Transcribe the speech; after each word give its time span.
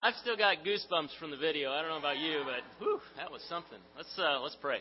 I've 0.00 0.14
still 0.22 0.36
got 0.36 0.58
goosebumps 0.58 1.18
from 1.18 1.32
the 1.32 1.36
video. 1.36 1.72
I 1.72 1.80
don't 1.82 1.90
know 1.90 1.98
about 1.98 2.18
you, 2.18 2.42
but 2.44 2.62
whew, 2.78 3.00
that 3.16 3.32
was 3.32 3.42
something. 3.48 3.80
Let's 3.96 4.16
uh, 4.16 4.40
let's 4.40 4.56
pray. 4.60 4.78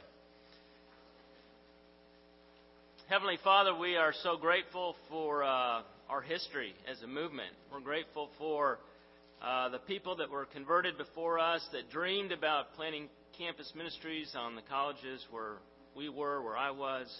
Heavenly 3.09 3.39
Father, 3.43 3.75
we 3.75 3.95
are 3.95 4.13
so 4.21 4.37
grateful 4.37 4.95
for 5.09 5.43
uh, 5.43 5.81
our 6.07 6.21
history 6.21 6.75
as 6.87 7.01
a 7.01 7.07
movement. 7.07 7.49
We're 7.73 7.79
grateful 7.79 8.29
for 8.37 8.77
uh, 9.41 9.69
the 9.69 9.79
people 9.79 10.17
that 10.17 10.29
were 10.29 10.45
converted 10.45 10.99
before 10.99 11.39
us, 11.39 11.67
that 11.71 11.89
dreamed 11.89 12.31
about 12.31 12.75
planting 12.75 13.09
campus 13.39 13.73
ministries 13.75 14.35
on 14.37 14.55
the 14.55 14.61
colleges 14.69 15.25
where 15.31 15.53
we 15.95 16.09
were, 16.09 16.43
where 16.43 16.57
I 16.57 16.69
was. 16.69 17.11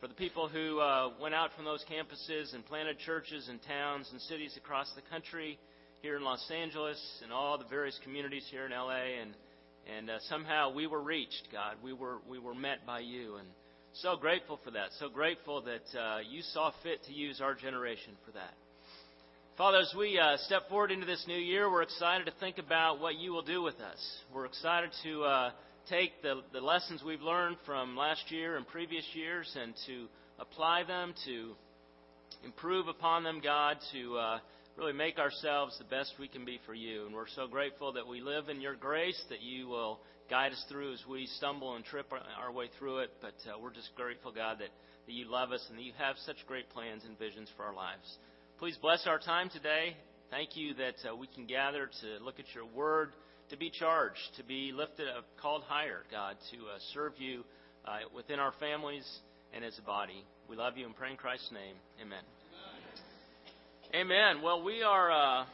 For 0.00 0.06
the 0.06 0.14
people 0.14 0.48
who 0.48 0.80
uh, 0.80 1.12
went 1.18 1.34
out 1.34 1.48
from 1.56 1.64
those 1.64 1.82
campuses 1.90 2.54
and 2.54 2.66
planted 2.66 2.98
churches 2.98 3.48
in 3.48 3.58
towns 3.60 4.10
and 4.12 4.20
cities 4.20 4.54
across 4.58 4.92
the 4.94 5.02
country 5.10 5.58
here 6.02 6.16
in 6.16 6.24
Los 6.24 6.50
Angeles 6.50 7.00
and 7.22 7.32
all 7.32 7.56
the 7.58 7.64
various 7.64 7.96
communities 8.02 8.44
here 8.50 8.66
in 8.66 8.72
LA, 8.72 9.20
and 9.22 9.30
and 9.96 10.10
uh, 10.10 10.18
somehow 10.28 10.74
we 10.74 10.88
were 10.88 11.00
reached, 11.00 11.46
God. 11.52 11.76
We 11.82 11.92
were 11.92 12.18
we 12.28 12.40
were 12.40 12.56
met 12.56 12.84
by 12.84 13.00
you, 13.00 13.36
and 13.36 13.46
so 13.94 14.16
grateful 14.16 14.58
for 14.64 14.72
that. 14.72 14.88
So 14.98 15.08
grateful 15.08 15.62
that 15.62 15.98
uh, 15.98 16.18
you 16.28 16.42
saw 16.42 16.72
fit 16.82 17.04
to 17.04 17.12
use 17.12 17.40
our 17.40 17.54
generation 17.54 18.14
for 18.26 18.32
that. 18.32 18.52
Father, 19.56 19.78
as 19.78 19.94
we 19.96 20.18
uh, 20.18 20.38
step 20.38 20.68
forward 20.68 20.90
into 20.90 21.06
this 21.06 21.24
new 21.28 21.38
year, 21.38 21.70
we're 21.70 21.82
excited 21.82 22.24
to 22.24 22.32
think 22.40 22.58
about 22.58 22.98
what 22.98 23.14
you 23.14 23.30
will 23.32 23.42
do 23.42 23.62
with 23.62 23.78
us. 23.78 24.18
We're 24.34 24.46
excited 24.46 24.90
to 25.04 25.22
uh, 25.22 25.50
take 25.88 26.20
the, 26.20 26.40
the 26.52 26.60
lessons 26.60 27.04
we've 27.06 27.20
learned 27.22 27.58
from 27.64 27.96
last 27.96 28.28
year 28.28 28.56
and 28.56 28.66
previous 28.66 29.04
years 29.14 29.56
and 29.60 29.72
to 29.86 30.06
apply 30.40 30.82
them, 30.82 31.14
to 31.26 31.52
improve 32.44 32.88
upon 32.88 33.22
them, 33.22 33.40
God, 33.40 33.76
to 33.92 34.16
uh, 34.16 34.38
really 34.76 34.92
make 34.92 35.18
ourselves 35.18 35.76
the 35.78 35.84
best 35.84 36.14
we 36.18 36.28
can 36.28 36.44
be 36.44 36.58
for 36.64 36.74
you. 36.74 37.06
And 37.06 37.14
we're 37.14 37.28
so 37.28 37.46
grateful 37.46 37.92
that 37.92 38.06
we 38.06 38.20
live 38.20 38.48
in 38.48 38.60
your 38.60 38.74
grace, 38.74 39.20
that 39.28 39.42
you 39.42 39.68
will 39.68 40.00
guide 40.30 40.52
us 40.52 40.64
through 40.70 40.94
as 40.94 41.02
we 41.08 41.26
stumble 41.36 41.76
and 41.76 41.84
trip 41.84 42.06
our 42.40 42.52
way 42.52 42.66
through 42.78 42.98
it. 42.98 43.10
But 43.20 43.34
uh, 43.46 43.58
we're 43.60 43.72
just 43.72 43.90
grateful, 43.96 44.32
God, 44.32 44.58
that, 44.60 44.70
that 45.06 45.12
you 45.12 45.30
love 45.30 45.52
us 45.52 45.64
and 45.68 45.78
that 45.78 45.82
you 45.82 45.92
have 45.98 46.16
such 46.24 46.36
great 46.46 46.70
plans 46.70 47.02
and 47.06 47.18
visions 47.18 47.48
for 47.56 47.64
our 47.64 47.74
lives. 47.74 48.18
Please 48.58 48.78
bless 48.80 49.06
our 49.06 49.18
time 49.18 49.50
today. 49.50 49.96
Thank 50.30 50.56
you 50.56 50.74
that 50.74 50.94
uh, 51.10 51.16
we 51.16 51.26
can 51.26 51.46
gather 51.46 51.90
to 52.00 52.24
look 52.24 52.40
at 52.40 52.46
your 52.54 52.64
word, 52.64 53.10
to 53.50 53.56
be 53.58 53.70
charged, 53.70 54.20
to 54.38 54.44
be 54.44 54.72
lifted 54.72 55.06
up, 55.08 55.26
called 55.40 55.62
higher, 55.64 56.04
God, 56.10 56.36
to 56.52 56.56
uh, 56.56 56.78
serve 56.94 57.12
you 57.18 57.44
uh, 57.84 57.98
within 58.14 58.38
our 58.38 58.52
families 58.58 59.06
and 59.52 59.64
as 59.64 59.78
a 59.78 59.82
body. 59.82 60.24
We 60.48 60.56
love 60.56 60.78
you 60.78 60.86
and 60.86 60.96
pray 60.96 61.10
in 61.10 61.16
Christ's 61.16 61.52
name. 61.52 61.76
Amen. 62.00 62.41
Amen. 63.94 64.40
Well, 64.42 64.64
we 64.64 64.82
are 64.82 65.10
uh, 65.10 65.44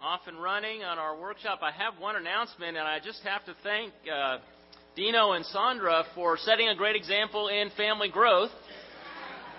off 0.00 0.20
and 0.26 0.42
running 0.42 0.82
on 0.82 0.98
our 0.98 1.20
workshop. 1.20 1.58
I 1.60 1.70
have 1.70 2.00
one 2.00 2.16
announcement, 2.16 2.78
and 2.78 2.88
I 2.88 2.98
just 2.98 3.20
have 3.24 3.44
to 3.44 3.54
thank 3.62 3.92
uh, 4.10 4.38
Dino 4.96 5.32
and 5.32 5.44
Sandra 5.44 6.04
for 6.14 6.38
setting 6.38 6.70
a 6.70 6.74
great 6.74 6.96
example 6.96 7.48
in 7.48 7.68
family 7.76 8.08
growth. 8.08 8.48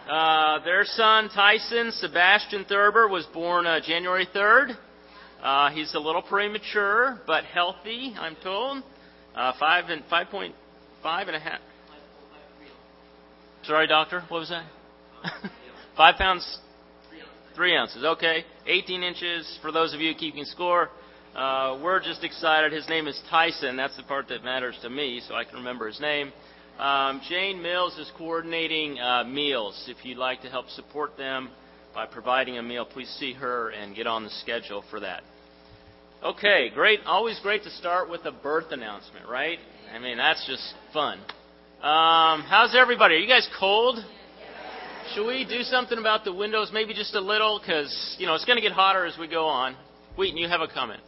Uh, 0.10 0.58
their 0.66 0.86
son 0.86 1.30
Tyson 1.36 1.92
Sebastian 1.92 2.66
Thurber 2.66 3.08
was 3.08 3.28
born 3.32 3.68
uh, 3.68 3.80
January 3.86 4.28
3rd. 4.34 4.76
Uh, 5.44 5.70
he's 5.70 5.94
a 5.94 6.00
little 6.00 6.24
premature, 6.24 7.22
but 7.28 7.44
healthy, 7.44 8.16
I'm 8.18 8.38
told. 8.42 8.82
Uh, 9.36 9.54
five 9.60 9.90
and 9.90 10.02
five 10.10 10.30
point 10.30 10.56
five 11.04 11.28
and 11.28 11.36
a 11.36 11.40
half. 11.40 11.60
Sorry, 13.66 13.86
doctor. 13.86 14.24
What 14.30 14.40
was 14.40 14.50
that? 14.50 14.66
five 15.96 16.16
pounds 16.16 16.60
Three 17.56 17.74
ounces, 17.74 18.04
okay. 18.04 18.44
18 18.68 19.02
inches 19.02 19.60
for 19.62 19.72
those 19.72 19.94
of 19.94 20.02
you 20.02 20.14
keeping 20.14 20.44
score. 20.44 20.90
Uh, 21.34 21.80
we're 21.82 22.02
just 22.02 22.22
excited. 22.22 22.74
His 22.74 22.90
name 22.90 23.08
is 23.08 23.18
Tyson. 23.30 23.78
That's 23.78 23.96
the 23.96 24.04
part 24.04 24.28
that 24.28 24.44
matters 24.44 24.78
to 24.82 24.90
me, 24.90 25.22
so 25.26 25.36
I 25.36 25.46
can 25.46 25.56
remember 25.56 25.88
his 25.88 26.02
name. 26.02 26.34
Um, 26.78 27.22
Jane 27.30 27.62
Mills 27.62 27.98
is 27.98 28.12
coordinating 28.18 29.00
uh, 29.00 29.24
meals. 29.24 29.86
If 29.88 30.04
you'd 30.04 30.18
like 30.18 30.42
to 30.42 30.50
help 30.50 30.68
support 30.70 31.16
them 31.16 31.50
by 31.94 32.06
providing 32.06 32.58
a 32.58 32.64
meal, 32.64 32.86
please 32.86 33.10
see 33.20 33.32
her 33.32 33.70
and 33.70 33.96
get 33.96 34.06
on 34.06 34.26
the 34.26 34.32
schedule 34.42 34.84
for 34.90 35.00
that. 35.00 35.24
Okay, 36.24 36.72
great. 36.74 37.00
Always 37.06 37.40
great 37.40 37.64
to 37.64 37.70
start 37.70 38.10
with 38.10 38.26
a 38.26 38.34
birth 38.34 38.72
announcement, 38.72 39.30
right? 39.30 39.60
I 39.94 40.00
mean, 40.00 40.18
that's 40.18 40.46
just 40.46 40.74
fun. 40.92 41.20
Um, 41.82 42.42
how's 42.50 42.76
everybody? 42.76 43.16
Are 43.16 43.20
you 43.20 43.30
guys 43.30 43.48
cold? 43.58 44.00
Should 45.14 45.28
we 45.28 45.46
do 45.46 45.62
something 45.62 45.98
about 45.98 46.26
the 46.26 46.34
windows, 46.34 46.72
maybe 46.74 46.94
just 46.94 47.14
a 47.14 47.20
little? 47.20 47.60
Because, 47.60 48.16
you 48.18 48.26
know, 48.26 48.34
it's 48.34 48.46
going 48.46 48.58
to 48.58 48.62
get 48.62 48.72
hotter 48.72 49.06
as 49.06 49.18
we 49.18 49.28
go 49.28 49.46
on. 49.46 49.76
Wheaton, 50.18 50.38
you 50.38 50.48
have 50.48 50.62
a 50.62 50.68
comment. 50.68 51.02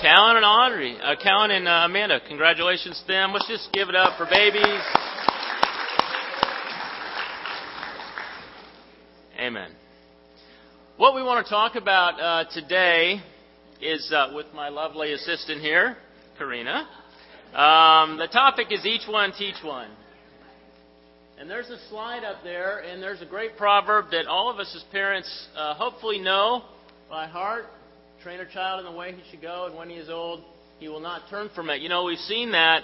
Callan 0.00 0.36
and 0.36 0.44
Audrey, 0.44 0.98
uh, 1.02 1.14
Callan 1.22 1.50
and 1.50 1.66
uh, 1.66 1.86
Amanda, 1.86 2.20
congratulations 2.28 3.00
to 3.00 3.12
them. 3.12 3.32
Let's 3.32 3.48
just 3.48 3.72
give 3.72 3.88
it 3.88 3.94
up 3.94 4.18
for 4.18 4.26
babies. 4.26 4.80
Amen. 9.40 9.70
What 10.98 11.14
we 11.14 11.22
want 11.22 11.46
to 11.46 11.50
talk 11.50 11.76
about 11.76 12.20
uh, 12.20 12.50
today 12.52 13.22
is 13.80 14.12
uh, 14.14 14.32
with 14.34 14.46
my 14.54 14.68
lovely 14.68 15.12
assistant 15.12 15.62
here, 15.62 15.96
Karina. 16.38 16.86
Um, 17.54 18.18
the 18.18 18.28
topic 18.32 18.68
is 18.70 18.84
each 18.84 19.08
one 19.08 19.32
teach 19.32 19.56
one. 19.62 19.88
And 21.38 21.50
there's 21.50 21.68
a 21.68 21.78
slide 21.90 22.24
up 22.24 22.42
there, 22.42 22.78
and 22.78 23.02
there's 23.02 23.20
a 23.20 23.26
great 23.26 23.56
proverb 23.56 24.06
that 24.10 24.26
all 24.26 24.50
of 24.50 24.58
us 24.58 24.72
as 24.74 24.82
parents 24.90 25.48
uh, 25.56 25.74
hopefully 25.74 26.18
know 26.18 26.62
by 27.10 27.26
heart. 27.26 27.66
Train 28.22 28.40
a 28.40 28.50
child 28.50 28.84
in 28.84 28.90
the 28.90 28.98
way 28.98 29.12
he 29.12 29.22
should 29.30 29.42
go, 29.42 29.66
and 29.66 29.76
when 29.76 29.90
he 29.90 29.96
is 29.96 30.08
old, 30.08 30.42
he 30.78 30.88
will 30.88 31.00
not 31.00 31.28
turn 31.28 31.50
from 31.54 31.68
it. 31.70 31.80
You 31.82 31.88
know, 31.88 32.04
we've 32.04 32.18
seen 32.18 32.52
that 32.52 32.82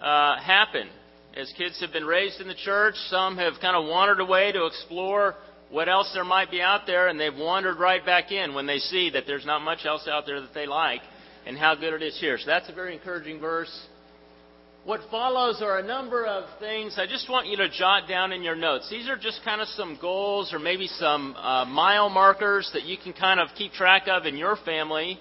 uh, 0.00 0.40
happen. 0.40 0.88
As 1.36 1.52
kids 1.56 1.80
have 1.80 1.92
been 1.92 2.04
raised 2.04 2.40
in 2.40 2.48
the 2.48 2.54
church, 2.54 2.94
some 3.08 3.38
have 3.38 3.54
kind 3.62 3.76
of 3.76 3.88
wandered 3.88 4.20
away 4.20 4.52
to 4.52 4.66
explore 4.66 5.36
what 5.70 5.88
else 5.88 6.10
there 6.12 6.24
might 6.24 6.50
be 6.50 6.60
out 6.60 6.82
there, 6.86 7.08
and 7.08 7.18
they've 7.18 7.34
wandered 7.34 7.78
right 7.78 8.04
back 8.04 8.30
in 8.30 8.52
when 8.52 8.66
they 8.66 8.78
see 8.78 9.10
that 9.10 9.24
there's 9.26 9.46
not 9.46 9.62
much 9.62 9.86
else 9.86 10.06
out 10.06 10.26
there 10.26 10.40
that 10.40 10.52
they 10.52 10.66
like 10.66 11.00
and 11.46 11.56
how 11.56 11.74
good 11.74 11.94
it 11.94 12.02
is 12.02 12.18
here. 12.20 12.36
So 12.36 12.46
that's 12.46 12.68
a 12.68 12.74
very 12.74 12.94
encouraging 12.94 13.40
verse. 13.40 13.72
What 14.84 15.00
follows 15.12 15.62
are 15.62 15.78
a 15.78 15.86
number 15.86 16.26
of 16.26 16.42
things 16.58 16.98
I 16.98 17.06
just 17.06 17.30
want 17.30 17.46
you 17.46 17.56
to 17.58 17.68
jot 17.68 18.08
down 18.08 18.32
in 18.32 18.42
your 18.42 18.56
notes. 18.56 18.90
These 18.90 19.08
are 19.08 19.16
just 19.16 19.40
kind 19.44 19.60
of 19.60 19.68
some 19.68 19.96
goals 20.00 20.52
or 20.52 20.58
maybe 20.58 20.88
some 20.88 21.36
uh, 21.36 21.64
mile 21.66 22.10
markers 22.10 22.68
that 22.74 22.82
you 22.82 22.96
can 23.00 23.12
kind 23.12 23.38
of 23.38 23.46
keep 23.56 23.70
track 23.74 24.08
of 24.08 24.26
in 24.26 24.36
your 24.36 24.56
family. 24.64 25.20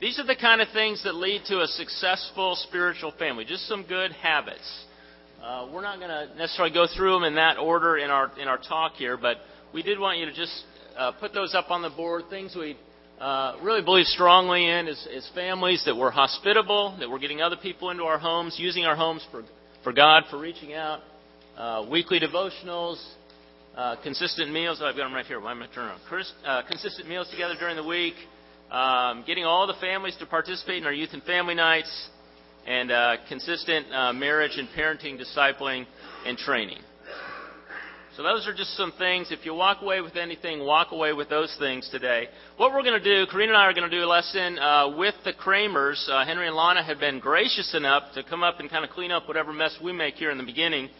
These 0.00 0.20
are 0.20 0.26
the 0.26 0.36
kind 0.36 0.60
of 0.60 0.68
things 0.72 1.02
that 1.02 1.16
lead 1.16 1.42
to 1.48 1.62
a 1.62 1.66
successful 1.66 2.54
spiritual 2.68 3.12
family, 3.18 3.44
just 3.44 3.66
some 3.66 3.84
good 3.88 4.12
habits. 4.12 4.84
Uh, 5.42 5.66
we're 5.72 5.82
not 5.82 5.98
going 5.98 6.10
to 6.10 6.32
necessarily 6.38 6.72
go 6.72 6.86
through 6.96 7.14
them 7.14 7.24
in 7.24 7.34
that 7.34 7.58
order 7.58 7.96
in 7.96 8.10
our, 8.10 8.30
in 8.38 8.46
our 8.46 8.58
talk 8.58 8.92
here, 8.92 9.16
but 9.16 9.38
we 9.72 9.82
did 9.82 9.98
want 9.98 10.20
you 10.20 10.26
to 10.26 10.32
just 10.32 10.62
uh, 10.96 11.10
put 11.18 11.34
those 11.34 11.52
up 11.52 11.72
on 11.72 11.82
the 11.82 11.90
board, 11.90 12.26
things 12.30 12.54
we 12.56 12.76
uh, 13.20 13.56
really 13.62 13.82
believe 13.82 14.06
strongly 14.06 14.68
in 14.68 14.88
is, 14.88 15.06
as 15.14 15.28
families 15.34 15.82
that 15.86 15.96
we're 15.96 16.10
hospitable, 16.10 16.96
that 16.98 17.08
we're 17.08 17.18
getting 17.18 17.40
other 17.40 17.56
people 17.56 17.90
into 17.90 18.02
our 18.02 18.18
homes, 18.18 18.56
using 18.58 18.84
our 18.84 18.96
homes 18.96 19.24
for, 19.30 19.44
for 19.82 19.92
God, 19.92 20.24
for 20.30 20.38
reaching 20.38 20.74
out, 20.74 21.00
uh, 21.56 21.86
weekly 21.88 22.18
devotionals, 22.18 23.02
uh, 23.76 23.96
consistent 24.02 24.52
meals. 24.52 24.80
Oh, 24.82 24.86
I've 24.86 24.96
got 24.96 25.04
them 25.04 25.14
right 25.14 25.26
here. 25.26 25.40
Why 25.40 25.52
am 25.52 25.62
I 25.62 25.66
turning 25.74 25.90
around? 25.90 26.24
Uh, 26.44 26.62
consistent 26.68 27.08
meals 27.08 27.30
together 27.30 27.54
during 27.58 27.76
the 27.76 27.86
week, 27.86 28.14
um, 28.70 29.22
getting 29.26 29.44
all 29.44 29.66
the 29.66 29.74
families 29.80 30.16
to 30.18 30.26
participate 30.26 30.78
in 30.78 30.84
our 30.84 30.92
youth 30.92 31.10
and 31.12 31.22
family 31.22 31.54
nights, 31.54 32.08
and 32.66 32.90
uh, 32.90 33.16
consistent 33.28 33.88
marriage 34.16 34.56
and 34.56 34.68
parenting, 34.76 35.20
discipling, 35.20 35.86
and 36.26 36.36
training. 36.38 36.78
So 38.16 38.22
those 38.22 38.46
are 38.46 38.54
just 38.54 38.76
some 38.76 38.92
things. 38.96 39.32
If 39.32 39.44
you 39.44 39.54
walk 39.54 39.82
away 39.82 40.00
with 40.00 40.14
anything, 40.14 40.64
walk 40.64 40.92
away 40.92 41.12
with 41.12 41.28
those 41.28 41.52
things 41.58 41.88
today. 41.90 42.28
What 42.58 42.72
we're 42.72 42.84
going 42.84 43.02
to 43.02 43.02
do, 43.02 43.28
Karina 43.28 43.54
and 43.54 43.56
I 43.60 43.64
are 43.64 43.72
going 43.72 43.90
to 43.90 43.96
do 43.96 44.04
a 44.04 44.06
lesson 44.06 44.56
uh, 44.56 44.96
with 44.96 45.16
the 45.24 45.32
Kramers. 45.32 46.08
Uh, 46.08 46.24
Henry 46.24 46.46
and 46.46 46.54
Lana 46.54 46.84
have 46.84 47.00
been 47.00 47.18
gracious 47.18 47.74
enough 47.74 48.04
to 48.14 48.22
come 48.22 48.44
up 48.44 48.60
and 48.60 48.70
kind 48.70 48.84
of 48.84 48.92
clean 48.92 49.10
up 49.10 49.26
whatever 49.26 49.52
mess 49.52 49.76
we 49.82 49.92
make 49.92 50.14
here 50.14 50.30
in 50.30 50.38
the 50.38 50.44
beginning, 50.44 50.90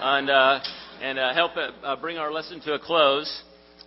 and 0.00 0.30
uh, 0.30 0.60
and 1.02 1.18
uh, 1.18 1.34
help 1.34 1.52
uh, 1.56 1.96
bring 1.96 2.18
our 2.18 2.30
lesson 2.30 2.60
to 2.60 2.74
a 2.74 2.78
close. 2.78 3.42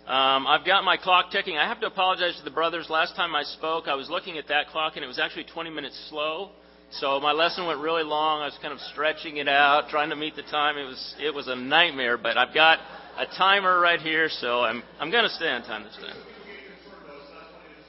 Um, 0.06 0.46
I've 0.46 0.66
got 0.66 0.84
my 0.84 0.98
clock 0.98 1.30
ticking. 1.32 1.56
I 1.56 1.66
have 1.66 1.80
to 1.80 1.86
apologize 1.86 2.36
to 2.36 2.44
the 2.44 2.50
brothers. 2.50 2.88
Last 2.90 3.16
time 3.16 3.34
I 3.34 3.44
spoke, 3.44 3.88
I 3.88 3.94
was 3.94 4.10
looking 4.10 4.36
at 4.36 4.48
that 4.48 4.66
clock, 4.68 4.96
and 4.96 5.02
it 5.02 5.08
was 5.08 5.18
actually 5.18 5.44
20 5.44 5.70
minutes 5.70 5.98
slow. 6.10 6.50
So 7.00 7.18
my 7.18 7.32
lesson 7.32 7.66
went 7.66 7.80
really 7.80 8.04
long. 8.04 8.42
I 8.42 8.44
was 8.44 8.56
kind 8.62 8.72
of 8.72 8.78
stretching 8.92 9.38
it 9.38 9.48
out, 9.48 9.88
trying 9.88 10.10
to 10.10 10.16
meet 10.16 10.36
the 10.36 10.42
time. 10.42 10.78
It 10.78 10.84
was 10.84 11.16
it 11.20 11.34
was 11.34 11.48
a 11.48 11.56
nightmare, 11.56 12.16
but 12.16 12.36
I've 12.36 12.54
got 12.54 12.78
a 13.18 13.26
timer 13.36 13.80
right 13.80 13.98
here, 13.98 14.28
so 14.28 14.60
I'm 14.60 14.80
I'm 15.00 15.10
going 15.10 15.24
to 15.24 15.30
stay 15.30 15.48
on 15.48 15.62
time 15.62 15.82
this 15.82 15.96
time. 15.96 16.16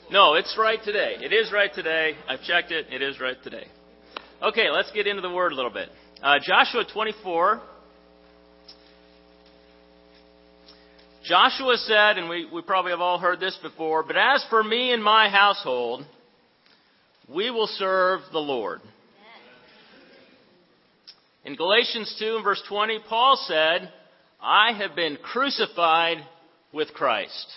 No, 0.09 0.33
it's 0.33 0.55
right 0.57 0.79
today. 0.83 1.17
It 1.19 1.33
is 1.33 1.51
right 1.51 1.71
today. 1.71 2.15
I've 2.27 2.41
checked 2.41 2.71
it. 2.71 2.87
It 2.89 3.03
is 3.03 3.19
right 3.19 3.37
today. 3.43 3.67
Okay, 4.41 4.71
let's 4.71 4.91
get 4.91 5.05
into 5.05 5.21
the 5.21 5.29
word 5.29 5.51
a 5.51 5.55
little 5.55 5.71
bit. 5.71 5.89
Uh, 6.23 6.39
Joshua 6.41 6.83
24. 6.91 7.61
Joshua 11.23 11.77
said, 11.77 12.17
and 12.17 12.29
we, 12.29 12.47
we 12.51 12.61
probably 12.61 12.91
have 12.91 13.01
all 13.01 13.17
heard 13.17 13.39
this 13.39 13.57
before, 13.63 14.03
but 14.03 14.15
as 14.15 14.45
for 14.49 14.63
me 14.63 14.93
and 14.93 15.03
my 15.03 15.27
household, 15.27 16.05
we 17.27 17.49
will 17.49 17.65
serve 17.65 18.21
the 18.31 18.39
Lord. 18.39 18.81
In 21.45 21.56
Galatians 21.56 22.15
2 22.18 22.38
and 22.38 22.44
verse 22.44 22.62
20, 22.68 23.00
Paul 23.07 23.38
said, 23.47 23.92
I 24.42 24.74
have 24.74 24.95
been 24.95 25.18
crucified 25.18 26.18
with 26.74 26.92
Christ. 26.94 27.47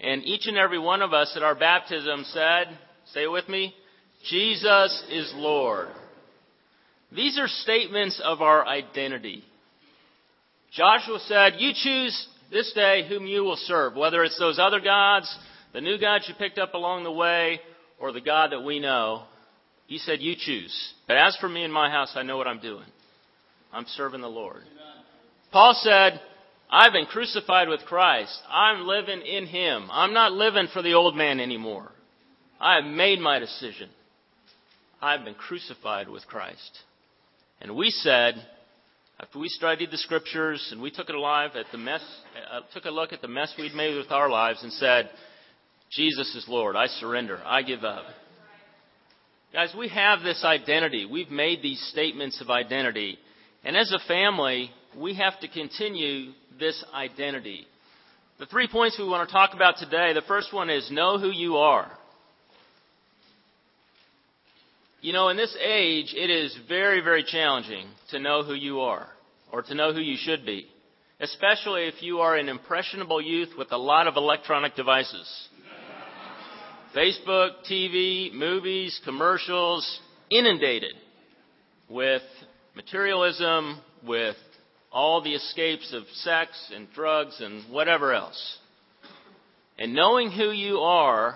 And 0.00 0.22
each 0.22 0.46
and 0.46 0.58
every 0.58 0.78
one 0.78 1.00
of 1.00 1.14
us 1.14 1.32
at 1.34 1.42
our 1.42 1.54
baptism 1.54 2.24
said, 2.24 2.78
say 3.14 3.24
it 3.24 3.32
with 3.32 3.48
me, 3.48 3.74
Jesus 4.28 5.02
is 5.10 5.32
Lord. 5.34 5.88
These 7.10 7.38
are 7.38 7.48
statements 7.48 8.20
of 8.22 8.42
our 8.42 8.66
identity. 8.66 9.42
Joshua 10.72 11.18
said, 11.20 11.54
You 11.58 11.72
choose 11.74 12.28
this 12.50 12.70
day 12.74 13.06
whom 13.08 13.26
you 13.26 13.44
will 13.44 13.56
serve, 13.56 13.96
whether 13.96 14.24
it's 14.24 14.38
those 14.38 14.58
other 14.58 14.80
gods, 14.80 15.34
the 15.72 15.80
new 15.80 15.98
gods 15.98 16.26
you 16.28 16.34
picked 16.34 16.58
up 16.58 16.74
along 16.74 17.04
the 17.04 17.12
way, 17.12 17.60
or 17.98 18.12
the 18.12 18.20
God 18.20 18.52
that 18.52 18.60
we 18.62 18.78
know. 18.78 19.22
He 19.86 19.98
said, 19.98 20.20
You 20.20 20.34
choose. 20.38 20.94
But 21.06 21.16
as 21.16 21.36
for 21.40 21.48
me 21.48 21.64
and 21.64 21.72
my 21.72 21.90
house, 21.90 22.12
I 22.14 22.22
know 22.22 22.36
what 22.36 22.46
I'm 22.46 22.60
doing. 22.60 22.86
I'm 23.72 23.86
serving 23.96 24.20
the 24.20 24.28
Lord. 24.28 24.62
Paul 25.52 25.74
said, 25.82 26.20
I've 26.70 26.92
been 26.92 27.06
crucified 27.06 27.68
with 27.68 27.80
Christ. 27.80 28.36
I'm 28.48 28.86
living 28.86 29.20
in 29.20 29.46
Him. 29.46 29.88
I'm 29.90 30.12
not 30.12 30.32
living 30.32 30.68
for 30.72 30.82
the 30.82 30.94
old 30.94 31.14
man 31.14 31.40
anymore. 31.40 31.90
I 32.60 32.76
have 32.76 32.84
made 32.84 33.20
my 33.20 33.38
decision. 33.38 33.90
I've 35.02 35.24
been 35.24 35.34
crucified 35.34 36.08
with 36.08 36.26
Christ. 36.26 36.78
And 37.60 37.76
we 37.76 37.90
said, 37.90 38.34
after 39.20 39.38
we 39.38 39.48
studied 39.48 39.90
the 39.90 39.98
scriptures 39.98 40.68
and 40.72 40.80
we 40.80 40.90
took 40.90 41.08
it 41.08 41.14
alive 41.14 41.50
at 41.54 41.66
the 41.70 41.78
mess, 41.78 42.02
uh, 42.52 42.60
took 42.72 42.86
a 42.86 42.90
look 42.90 43.12
at 43.12 43.22
the 43.22 43.28
mess 43.28 43.54
we'd 43.58 43.74
made 43.74 43.96
with 43.96 44.10
our 44.10 44.30
lives 44.30 44.62
and 44.62 44.72
said, 44.72 45.10
Jesus 45.92 46.34
is 46.34 46.46
Lord. 46.48 46.74
I 46.74 46.86
surrender. 46.86 47.40
I 47.44 47.62
give 47.62 47.84
up. 47.84 48.04
Guys, 49.54 49.72
we 49.78 49.86
have 49.86 50.22
this 50.22 50.44
identity. 50.44 51.06
We've 51.06 51.30
made 51.30 51.62
these 51.62 51.80
statements 51.92 52.40
of 52.40 52.50
identity. 52.50 53.16
And 53.62 53.76
as 53.76 53.92
a 53.92 54.04
family, 54.08 54.72
we 54.98 55.14
have 55.14 55.38
to 55.42 55.48
continue 55.48 56.32
this 56.58 56.84
identity. 56.92 57.64
The 58.40 58.46
three 58.46 58.66
points 58.66 58.98
we 58.98 59.06
want 59.06 59.28
to 59.28 59.32
talk 59.32 59.54
about 59.54 59.76
today 59.76 60.12
the 60.12 60.22
first 60.26 60.52
one 60.52 60.70
is 60.70 60.90
know 60.90 61.20
who 61.20 61.30
you 61.30 61.58
are. 61.58 61.88
You 65.00 65.12
know, 65.12 65.28
in 65.28 65.36
this 65.36 65.56
age, 65.64 66.14
it 66.16 66.30
is 66.30 66.58
very, 66.66 67.00
very 67.00 67.22
challenging 67.22 67.86
to 68.10 68.18
know 68.18 68.42
who 68.42 68.54
you 68.54 68.80
are 68.80 69.06
or 69.52 69.62
to 69.62 69.74
know 69.76 69.92
who 69.92 70.00
you 70.00 70.16
should 70.18 70.44
be, 70.44 70.66
especially 71.20 71.84
if 71.84 72.02
you 72.02 72.18
are 72.18 72.34
an 72.34 72.48
impressionable 72.48 73.22
youth 73.22 73.50
with 73.56 73.70
a 73.70 73.78
lot 73.78 74.08
of 74.08 74.16
electronic 74.16 74.74
devices. 74.74 75.48
Facebook, 76.94 77.50
TV, 77.68 78.32
movies, 78.32 79.00
commercials, 79.04 80.00
inundated 80.30 80.94
with 81.88 82.22
materialism, 82.76 83.80
with 84.06 84.36
all 84.92 85.20
the 85.20 85.34
escapes 85.34 85.92
of 85.92 86.04
sex 86.14 86.50
and 86.72 86.86
drugs 86.94 87.40
and 87.40 87.64
whatever 87.72 88.12
else. 88.12 88.58
And 89.76 89.92
knowing 89.92 90.30
who 90.30 90.52
you 90.52 90.78
are 90.78 91.34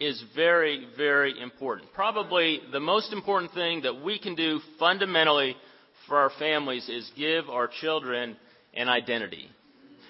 is 0.00 0.22
very, 0.34 0.86
very 0.96 1.38
important. 1.38 1.92
Probably 1.92 2.60
the 2.72 2.80
most 2.80 3.12
important 3.12 3.52
thing 3.52 3.82
that 3.82 4.02
we 4.02 4.18
can 4.18 4.34
do 4.34 4.58
fundamentally 4.78 5.54
for 6.08 6.16
our 6.16 6.30
families 6.38 6.88
is 6.88 7.10
give 7.14 7.50
our 7.50 7.68
children 7.80 8.36
an 8.72 8.88
identity. 8.88 9.50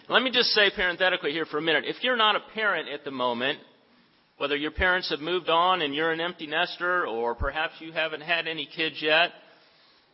Let 0.08 0.22
me 0.22 0.30
just 0.30 0.50
say 0.50 0.70
parenthetically 0.74 1.32
here 1.32 1.46
for 1.46 1.58
a 1.58 1.62
minute. 1.62 1.84
If 1.84 1.96
you're 2.02 2.16
not 2.16 2.36
a 2.36 2.40
parent 2.54 2.88
at 2.88 3.04
the 3.04 3.10
moment, 3.10 3.58
whether 4.38 4.56
your 4.56 4.70
parents 4.70 5.10
have 5.10 5.20
moved 5.20 5.48
on 5.48 5.82
and 5.82 5.94
you're 5.94 6.10
an 6.10 6.20
empty 6.20 6.46
nester, 6.46 7.06
or 7.06 7.34
perhaps 7.34 7.74
you 7.78 7.92
haven't 7.92 8.22
had 8.22 8.48
any 8.48 8.68
kids 8.74 8.96
yet, 9.00 9.30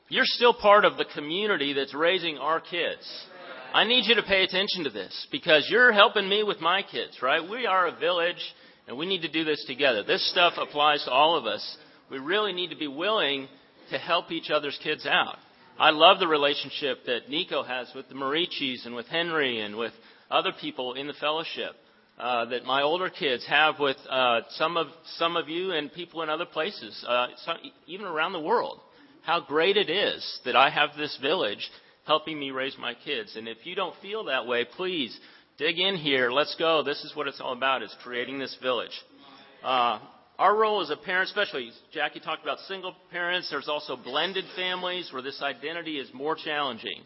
you're 0.09 0.25
still 0.27 0.53
part 0.53 0.85
of 0.85 0.97
the 0.97 1.07
community 1.15 1.73
that's 1.73 1.95
raising 1.95 2.37
our 2.37 2.61
kids. 2.61 3.27
I 3.73 3.85
need 3.85 4.07
you 4.07 4.17
to 4.17 4.23
pay 4.23 4.43
attention 4.43 4.85
to 4.85 4.91
this 4.91 5.29
because 5.31 5.69
you're 5.71 5.93
helping 5.93 6.29
me 6.29 6.43
with 6.43 6.61
my 6.61 6.83
kids, 6.83 7.19
right? 7.23 7.49
We 7.49 7.67
are 7.67 7.87
a 7.87 7.99
village 7.99 8.43
and 8.89 8.99
we 8.99 9.07
need 9.07 9.23
to 9.23 9.31
do 9.31 9.45
this 9.45 9.65
together. 9.69 10.03
This 10.03 10.29
stuff 10.33 10.55
applies 10.59 11.05
to 11.05 11.11
all 11.13 11.37
of 11.37 11.47
us. 11.47 11.77
We 12.11 12.19
really 12.19 12.53
need 12.53 12.71
to 12.71 12.77
be 12.77 12.89
willing 12.89 13.47
to 13.91 13.99
help 13.99 14.33
each 14.33 14.51
other's 14.51 14.79
kids 14.83 15.07
out. 15.07 15.37
I 15.79 15.91
love 15.91 16.19
the 16.19 16.27
relationship 16.27 17.05
that 17.07 17.29
Nico 17.29 17.63
has 17.63 17.89
with 17.95 18.09
the 18.09 18.17
Marichis 18.17 18.85
and 18.85 18.95
with 18.97 19.07
Henry 19.07 19.61
and 19.61 19.77
with 19.77 19.93
other 20.31 20.51
people 20.61 20.95
in 20.95 21.07
the 21.07 21.15
fellowship. 21.15 21.77
Uh, 22.21 22.45
that 22.45 22.65
my 22.67 22.83
older 22.83 23.09
kids 23.09 23.47
have 23.49 23.79
with 23.79 23.97
uh, 24.11 24.41
some 24.51 24.77
of 24.77 24.89
some 25.17 25.39
of 25.39 25.49
you 25.49 25.73
and 25.73 25.91
people 25.91 26.21
in 26.21 26.29
other 26.29 26.45
places, 26.45 27.03
uh, 27.09 27.29
some, 27.47 27.57
even 27.87 28.05
around 28.05 28.35
the 28.35 28.41
world. 28.41 28.79
How 29.23 29.41
great 29.41 29.79
it 29.79 29.89
is 29.89 30.41
that 30.45 30.55
I 30.55 30.69
have 30.69 30.91
this 30.99 31.17
village 31.23 31.67
helping 32.05 32.39
me 32.39 32.51
raise 32.51 32.77
my 32.79 32.93
kids. 33.07 33.37
And 33.37 33.49
if 33.49 33.65
you 33.65 33.75
don't 33.75 33.95
feel 34.03 34.25
that 34.25 34.47
way, 34.47 34.67
please 34.77 35.19
dig 35.57 35.79
in 35.79 35.97
here. 35.97 36.31
Let's 36.31 36.55
go. 36.59 36.83
This 36.83 37.03
is 37.05 37.17
what 37.17 37.27
it's 37.27 37.41
all 37.41 37.55
about: 37.55 37.83
is 37.83 37.97
creating 38.03 38.39
this 38.39 38.55
village. 38.61 38.93
Uh, 39.65 39.99
our 40.39 40.55
role 40.55 40.83
as 40.83 40.91
a 40.91 40.97
parent, 40.97 41.29
especially 41.31 41.71
Jackie 41.91 42.21
talked 42.21 42.43
about 42.43 42.59
single 42.69 42.95
parents. 43.11 43.49
There's 43.49 43.69
also 43.69 43.97
blended 43.97 44.45
families 44.57 45.09
where 45.11 45.23
this 45.23 45.41
identity 45.41 45.97
is 45.97 46.13
more 46.13 46.37
challenging, 46.37 47.01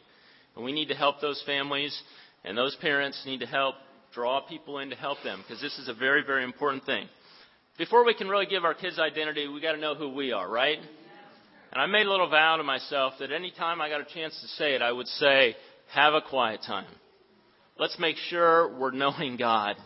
and 0.57 0.65
we 0.65 0.73
need 0.73 0.89
to 0.89 0.97
help 0.97 1.21
those 1.21 1.41
families. 1.47 1.97
And 2.45 2.59
those 2.59 2.77
parents 2.81 3.23
need 3.25 3.41
to 3.41 3.47
help 3.47 3.77
draw 4.15 4.41
people 4.41 4.79
in 4.79 4.91
to 4.91 4.97
help 4.97 5.19
them 5.25 5.43
because 5.43 5.61
this 5.61 5.79
is 5.79 5.89
a 5.89 5.95
very, 5.95 6.23
very 6.25 6.45
important 6.45 6.85
thing. 6.85 7.09
Before 7.77 8.05
we 8.05 8.15
can 8.15 8.29
really 8.29 8.47
give 8.47 8.65
our 8.65 8.75
kids 8.75 8.99
identity, 8.99 9.49
we 9.49 9.61
got 9.61 9.73
to 9.73 9.81
know 9.81 9.95
who 9.95 10.11
we 10.11 10.33
are, 10.33 10.49
right? 10.49 10.79
And 11.73 11.83
I 11.83 11.87
made 11.87 12.07
a 12.07 12.11
little 12.11 12.31
vow 12.31 12.57
to 12.57 12.63
myself 12.63 13.15
that 13.19 13.33
any 13.33 13.51
time 13.51 13.81
I 13.81 13.89
got 13.89 14.01
a 14.01 14.15
chance 14.15 14.39
to 14.41 14.47
say 14.49 14.75
it, 14.75 14.83
I 14.83 14.93
would 14.93 15.09
say, 15.09 15.57
have 15.93 16.15
a 16.15 16.21
quiet 16.21 16.61
time. 16.65 16.87
Let's 17.77 17.99
make 17.99 18.17
sure 18.17 18.79
we're 18.79 18.93
knowing 18.93 19.37
God. 19.37 19.77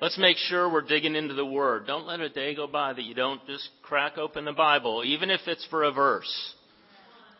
Let's 0.00 0.16
make 0.18 0.36
sure 0.36 0.72
we're 0.72 0.82
digging 0.82 1.16
into 1.16 1.34
the 1.34 1.44
Word. 1.44 1.86
Don't 1.86 2.06
let 2.06 2.20
a 2.20 2.28
day 2.28 2.54
go 2.54 2.68
by 2.68 2.92
that 2.92 3.02
you 3.02 3.14
don't 3.14 3.44
just 3.46 3.68
crack 3.82 4.16
open 4.16 4.44
the 4.44 4.52
Bible, 4.52 5.02
even 5.04 5.30
if 5.30 5.40
it's 5.46 5.66
for 5.68 5.82
a 5.82 5.92
verse, 5.92 6.54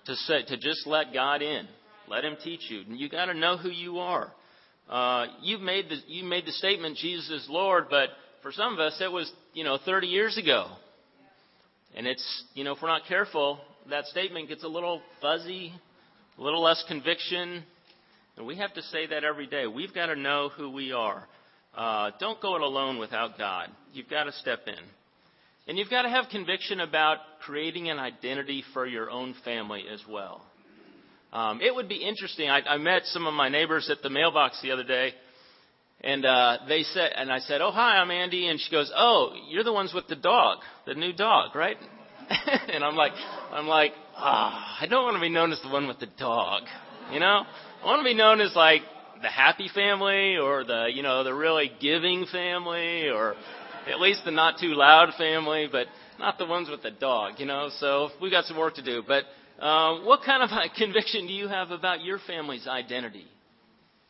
to 0.06 0.16
say, 0.16 0.42
to 0.42 0.56
just 0.56 0.86
let 0.86 1.14
God 1.14 1.40
in. 1.40 1.66
Let 2.08 2.24
Him 2.24 2.36
teach 2.42 2.68
you. 2.68 2.80
And 2.80 2.98
you 2.98 3.08
got 3.08 3.26
to 3.26 3.34
know 3.34 3.56
who 3.56 3.70
you 3.70 4.00
are. 4.00 4.32
Uh, 4.90 5.26
you 5.40 5.56
made 5.58 5.88
the 5.88 5.96
you 6.08 6.24
made 6.24 6.44
the 6.44 6.52
statement 6.52 6.96
Jesus 6.96 7.30
is 7.30 7.46
Lord, 7.48 7.84
but 7.88 8.08
for 8.42 8.50
some 8.50 8.72
of 8.72 8.80
us 8.80 9.00
it 9.00 9.10
was 9.10 9.30
you 9.54 9.62
know 9.62 9.78
30 9.84 10.08
years 10.08 10.36
ago, 10.36 10.66
and 11.94 12.08
it's 12.08 12.44
you 12.54 12.64
know 12.64 12.72
if 12.72 12.82
we're 12.82 12.88
not 12.88 13.02
careful, 13.06 13.60
that 13.88 14.06
statement 14.06 14.48
gets 14.48 14.64
a 14.64 14.68
little 14.68 15.00
fuzzy, 15.22 15.72
a 16.36 16.42
little 16.42 16.60
less 16.60 16.84
conviction, 16.88 17.62
and 18.36 18.44
we 18.44 18.56
have 18.56 18.74
to 18.74 18.82
say 18.82 19.06
that 19.06 19.22
every 19.22 19.46
day. 19.46 19.68
We've 19.68 19.94
got 19.94 20.06
to 20.06 20.16
know 20.16 20.48
who 20.56 20.72
we 20.72 20.90
are. 20.90 21.24
Uh, 21.72 22.10
don't 22.18 22.40
go 22.42 22.56
it 22.56 22.62
alone 22.62 22.98
without 22.98 23.38
God. 23.38 23.68
You've 23.92 24.10
got 24.10 24.24
to 24.24 24.32
step 24.32 24.60
in. 24.66 24.74
And 25.68 25.78
you've 25.78 25.90
got 25.90 26.02
to 26.02 26.08
have 26.08 26.24
conviction 26.32 26.80
about 26.80 27.18
creating 27.42 27.90
an 27.90 28.00
identity 28.00 28.64
for 28.74 28.86
your 28.86 29.08
own 29.08 29.36
family 29.44 29.84
as 29.88 30.02
well. 30.08 30.42
Um, 31.32 31.60
it 31.60 31.74
would 31.74 31.88
be 31.88 31.96
interesting. 31.96 32.50
I, 32.50 32.60
I 32.60 32.76
met 32.78 33.02
some 33.04 33.26
of 33.26 33.34
my 33.34 33.48
neighbors 33.48 33.88
at 33.90 34.02
the 34.02 34.10
mailbox 34.10 34.60
the 34.62 34.72
other 34.72 34.84
day, 34.84 35.12
and 36.00 36.24
uh, 36.24 36.58
they 36.66 36.82
said, 36.82 37.12
and 37.14 37.30
I 37.30 37.38
said, 37.38 37.60
"Oh, 37.60 37.70
hi, 37.70 37.98
I'm 37.98 38.10
Andy," 38.10 38.48
and 38.48 38.60
she 38.60 38.70
goes, 38.70 38.90
"Oh, 38.96 39.34
you're 39.48 39.64
the 39.64 39.72
ones 39.72 39.92
with 39.94 40.08
the 40.08 40.16
dog, 40.16 40.58
the 40.86 40.94
new 40.94 41.12
dog, 41.12 41.54
right?" 41.54 41.76
and 42.68 42.84
I'm 42.84 42.96
like, 42.96 43.12
I'm 43.52 43.66
like, 43.66 43.92
ah, 44.16 44.78
oh, 44.80 44.84
I 44.84 44.88
don't 44.88 45.04
want 45.04 45.16
to 45.16 45.20
be 45.20 45.28
known 45.28 45.52
as 45.52 45.60
the 45.62 45.68
one 45.68 45.88
with 45.88 45.98
the 45.98 46.08
dog, 46.18 46.62
you 47.12 47.20
know. 47.20 47.42
I 47.82 47.86
want 47.86 48.00
to 48.00 48.04
be 48.04 48.14
known 48.14 48.40
as 48.40 48.54
like 48.54 48.82
the 49.22 49.28
happy 49.28 49.68
family, 49.74 50.36
or 50.36 50.64
the, 50.64 50.88
you 50.92 51.02
know, 51.02 51.24
the 51.24 51.34
really 51.34 51.70
giving 51.80 52.26
family, 52.26 53.08
or 53.08 53.34
at 53.88 54.00
least 54.00 54.24
the 54.24 54.30
not 54.30 54.58
too 54.60 54.74
loud 54.74 55.14
family, 55.18 55.68
but 55.70 55.86
not 56.18 56.38
the 56.38 56.46
ones 56.46 56.68
with 56.68 56.82
the 56.82 56.90
dog, 56.90 57.34
you 57.38 57.46
know. 57.46 57.70
So 57.78 58.10
we 58.20 58.30
got 58.30 58.44
some 58.44 58.56
work 58.56 58.74
to 58.76 58.82
do, 58.82 59.02
but 59.06 59.24
uh, 59.60 60.00
what 60.00 60.20
kind 60.24 60.42
of 60.42 60.50
conviction 60.76 61.26
do 61.26 61.32
you 61.32 61.48
have 61.48 61.70
about 61.70 62.02
your 62.02 62.18
family's 62.26 62.66
identity? 62.66 63.26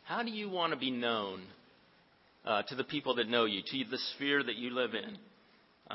How 0.03 0.23
do 0.23 0.31
you 0.31 0.49
want 0.49 0.73
to 0.73 0.79
be 0.79 0.91
known 0.91 1.41
uh, 2.45 2.63
to 2.63 2.75
the 2.75 2.83
people 2.83 3.15
that 3.15 3.29
know 3.29 3.45
you, 3.45 3.61
to 3.61 3.89
the 3.89 3.97
sphere 4.15 4.43
that 4.43 4.55
you 4.55 4.71
live 4.71 4.91
in? 4.93 5.17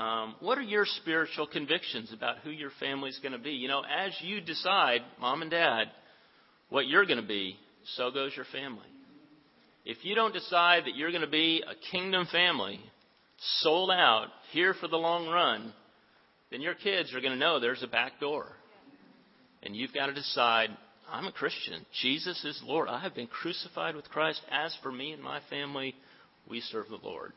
Um, 0.01 0.37
what 0.41 0.59
are 0.59 0.63
your 0.63 0.85
spiritual 0.85 1.47
convictions 1.47 2.13
about 2.13 2.39
who 2.45 2.51
your 2.51 2.71
family's 2.81 3.19
going 3.21 3.33
to 3.33 3.39
be? 3.39 3.53
You 3.53 3.69
know, 3.69 3.81
as 3.81 4.13
you 4.21 4.43
decide, 4.43 5.01
mom 5.21 5.41
and 5.41 5.51
dad, 5.51 5.85
what 6.69 6.87
you're 6.87 7.07
going 7.07 7.21
to 7.21 7.27
be, 7.27 7.57
so 7.95 8.11
goes 8.11 8.33
your 8.37 8.45
family. 8.53 8.87
If 9.87 9.99
you 10.03 10.15
don't 10.15 10.35
decide 10.35 10.85
that 10.85 10.97
you're 10.97 11.13
going 11.13 11.23
to 11.23 11.29
be 11.29 11.63
a 11.67 11.75
kingdom 11.93 12.27
family, 12.31 12.81
sold 13.61 13.91
out, 13.91 14.27
here 14.53 14.75
for 14.75 14.89
the 14.89 14.97
long 14.97 15.29
run, 15.29 15.73
then 16.51 16.61
your 16.61 16.75
kids 16.75 17.15
are 17.15 17.21
going 17.21 17.33
to 17.33 17.39
know 17.39 17.59
there's 17.59 17.83
a 17.83 17.89
back 17.89 18.21
door. 18.21 18.47
And 19.67 19.75
you've 19.75 19.93
got 19.93 20.07
to 20.07 20.15
decide, 20.15 20.71
I'm 21.11 21.27
a 21.27 21.33
Christian. 21.33 21.85
Jesus 22.01 22.45
is 22.45 22.63
Lord. 22.65 22.89
I 22.89 23.01
have 23.01 23.17
been 23.17 23.27
crucified 23.27 23.97
with 23.97 24.09
Christ. 24.09 24.41
As 24.49 24.73
for 24.81 24.93
me 24.93 25.11
and 25.11 25.21
my 25.21 25.41
family, 25.51 25.97
we 26.49 26.61
serve 26.61 26.87
the 26.89 27.01
Lord. 27.03 27.33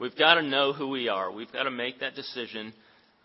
We've 0.00 0.16
got 0.16 0.34
to 0.34 0.42
know 0.42 0.72
who 0.72 0.88
we 0.90 1.08
are. 1.08 1.32
We've 1.32 1.52
got 1.52 1.64
to 1.64 1.72
make 1.72 1.98
that 1.98 2.14
decision. 2.14 2.72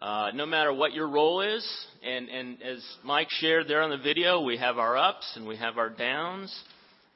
Uh, 0.01 0.32
no 0.34 0.48
matter 0.48 0.74
what 0.74 0.94
your 0.94 1.08
role 1.08 1.42
is, 1.42 1.63
and, 2.04 2.30
and 2.30 2.63
as 2.63 2.84
Mike 3.04 3.28
shared 3.30 3.68
there 3.68 3.84
on 3.84 3.92
the 3.92 3.98
video, 3.98 4.42
we 4.42 4.58
have 4.58 4.80
our 4.80 4.98
ups 4.98 5.32
and 5.36 5.48
we 5.48 5.58
have 5.58 5.78
our 5.78 5.89
downs. 5.92 6.51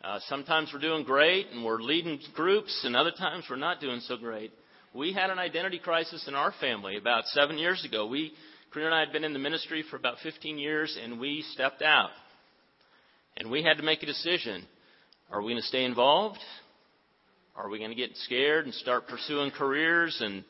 Uh, 0.04 0.20
sometimes 0.28 0.70
we're 0.72 0.80
doing 0.80 1.04
great 1.04 1.48
and 1.48 1.66
we're 1.66 1.82
leading 1.82 2.20
groups, 2.36 2.82
and 2.84 2.96
other 2.96 3.14
times 3.18 3.46
we're 3.50 3.56
not 3.56 3.82
doing 3.82 4.00
so 4.02 4.16
great. 4.16 4.52
We 4.94 5.12
had 5.12 5.32
an 5.32 5.40
identity 5.40 5.80
crisis 5.80 6.28
in 6.28 6.36
our 6.36 6.54
family 6.62 6.98
about 6.98 7.26
seven 7.30 7.58
years 7.58 7.84
ago. 7.84 8.06
We, 8.06 8.34
Karina 8.74 8.88
and 8.88 8.96
I 8.96 9.02
had 9.02 9.12
been 9.12 9.24
in 9.24 9.34
the 9.34 9.40
ministry 9.40 9.84
for 9.90 9.98
about 9.98 10.18
15 10.24 10.58
years, 10.58 10.98
and 11.02 11.20
we 11.20 11.44
stepped 11.54 11.84
out. 11.84 12.10
And 13.38 13.52
we 13.52 13.62
had 13.62 13.78
to 13.78 13.84
make 13.84 14.02
a 14.02 14.08
decision. 14.08 14.66
Are 15.32 15.42
we 15.42 15.52
going 15.54 15.62
to 15.62 15.68
stay 15.68 15.86
involved? 15.86 16.40
Are 17.56 17.70
we 17.70 17.78
going 17.78 17.92
to 17.92 17.96
get 17.96 18.16
scared 18.18 18.66
and 18.66 18.74
start 18.74 19.08
pursuing 19.08 19.52
careers 19.52 20.20
and 20.22 20.44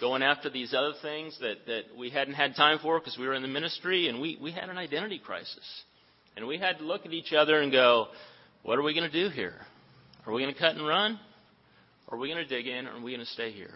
going 0.00 0.22
after 0.22 0.50
these 0.50 0.74
other 0.74 0.94
things 1.00 1.38
that, 1.40 1.66
that 1.66 1.82
we 1.96 2.10
hadn't 2.10 2.34
had 2.34 2.56
time 2.56 2.78
for 2.82 2.98
because 2.98 3.16
we 3.16 3.26
were 3.26 3.34
in 3.34 3.42
the 3.42 3.48
ministry? 3.48 4.08
And 4.08 4.20
we, 4.20 4.36
we 4.40 4.50
had 4.50 4.68
an 4.68 4.76
identity 4.76 5.20
crisis. 5.24 5.82
And 6.36 6.48
we 6.48 6.58
had 6.58 6.78
to 6.78 6.84
look 6.84 7.06
at 7.06 7.12
each 7.12 7.32
other 7.32 7.60
and 7.60 7.70
go, 7.70 8.08
what 8.62 8.78
are 8.78 8.82
we 8.82 8.94
going 8.94 9.08
to 9.08 9.24
do 9.24 9.30
here? 9.32 9.54
Are 10.26 10.32
we 10.32 10.42
going 10.42 10.52
to 10.52 10.60
cut 10.60 10.74
and 10.74 10.86
run? 10.86 11.20
Are 12.08 12.18
we 12.18 12.28
going 12.28 12.44
to 12.44 12.48
dig 12.48 12.66
in? 12.66 12.88
Or 12.88 12.96
are 12.96 13.00
we 13.00 13.12
going 13.12 13.24
to 13.24 13.32
stay 13.32 13.52
here? 13.52 13.74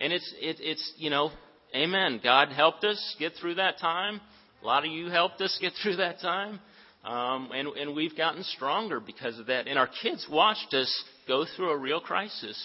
And 0.00 0.12
it's, 0.12 0.34
it, 0.38 0.56
it's, 0.60 0.92
you 0.98 1.10
know, 1.10 1.30
amen. 1.76 2.20
God 2.22 2.48
helped 2.48 2.84
us 2.84 3.16
get 3.18 3.32
through 3.40 3.56
that 3.56 3.78
time. 3.78 4.20
A 4.62 4.66
lot 4.66 4.84
of 4.84 4.90
you 4.90 5.08
helped 5.08 5.40
us 5.40 5.56
get 5.60 5.72
through 5.82 5.96
that 5.96 6.20
time. 6.20 6.60
Um, 7.04 7.50
and, 7.54 7.68
and 7.68 7.94
we've 7.94 8.16
gotten 8.16 8.42
stronger 8.42 8.98
because 8.98 9.38
of 9.38 9.46
that. 9.46 9.68
And 9.68 9.78
our 9.78 9.88
kids 10.02 10.26
watched 10.30 10.74
us 10.74 11.04
go 11.28 11.44
through 11.56 11.70
a 11.70 11.76
real 11.76 12.00
crisis 12.00 12.60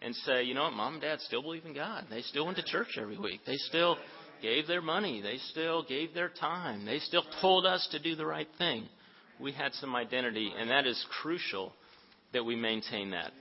and 0.00 0.14
say, 0.14 0.44
you 0.44 0.54
know 0.54 0.64
what, 0.64 0.74
mom 0.74 0.94
and 0.94 1.02
dad 1.02 1.20
still 1.20 1.42
believe 1.42 1.66
in 1.66 1.74
God. 1.74 2.04
They 2.08 2.22
still 2.22 2.44
went 2.44 2.56
to 2.58 2.62
church 2.62 2.96
every 3.00 3.18
week. 3.18 3.40
They 3.46 3.56
still 3.56 3.96
gave 4.40 4.68
their 4.68 4.80
money. 4.80 5.20
They 5.20 5.38
still 5.50 5.82
gave 5.82 6.14
their 6.14 6.28
time. 6.28 6.84
They 6.84 7.00
still 7.00 7.24
told 7.40 7.66
us 7.66 7.88
to 7.90 7.98
do 7.98 8.14
the 8.14 8.26
right 8.26 8.48
thing. 8.58 8.88
We 9.40 9.52
had 9.52 9.74
some 9.74 9.94
identity, 9.96 10.52
and 10.56 10.70
that 10.70 10.86
is 10.86 11.04
crucial 11.20 11.72
that 12.32 12.44
we 12.44 12.54
maintain 12.54 13.10
that. 13.10 13.32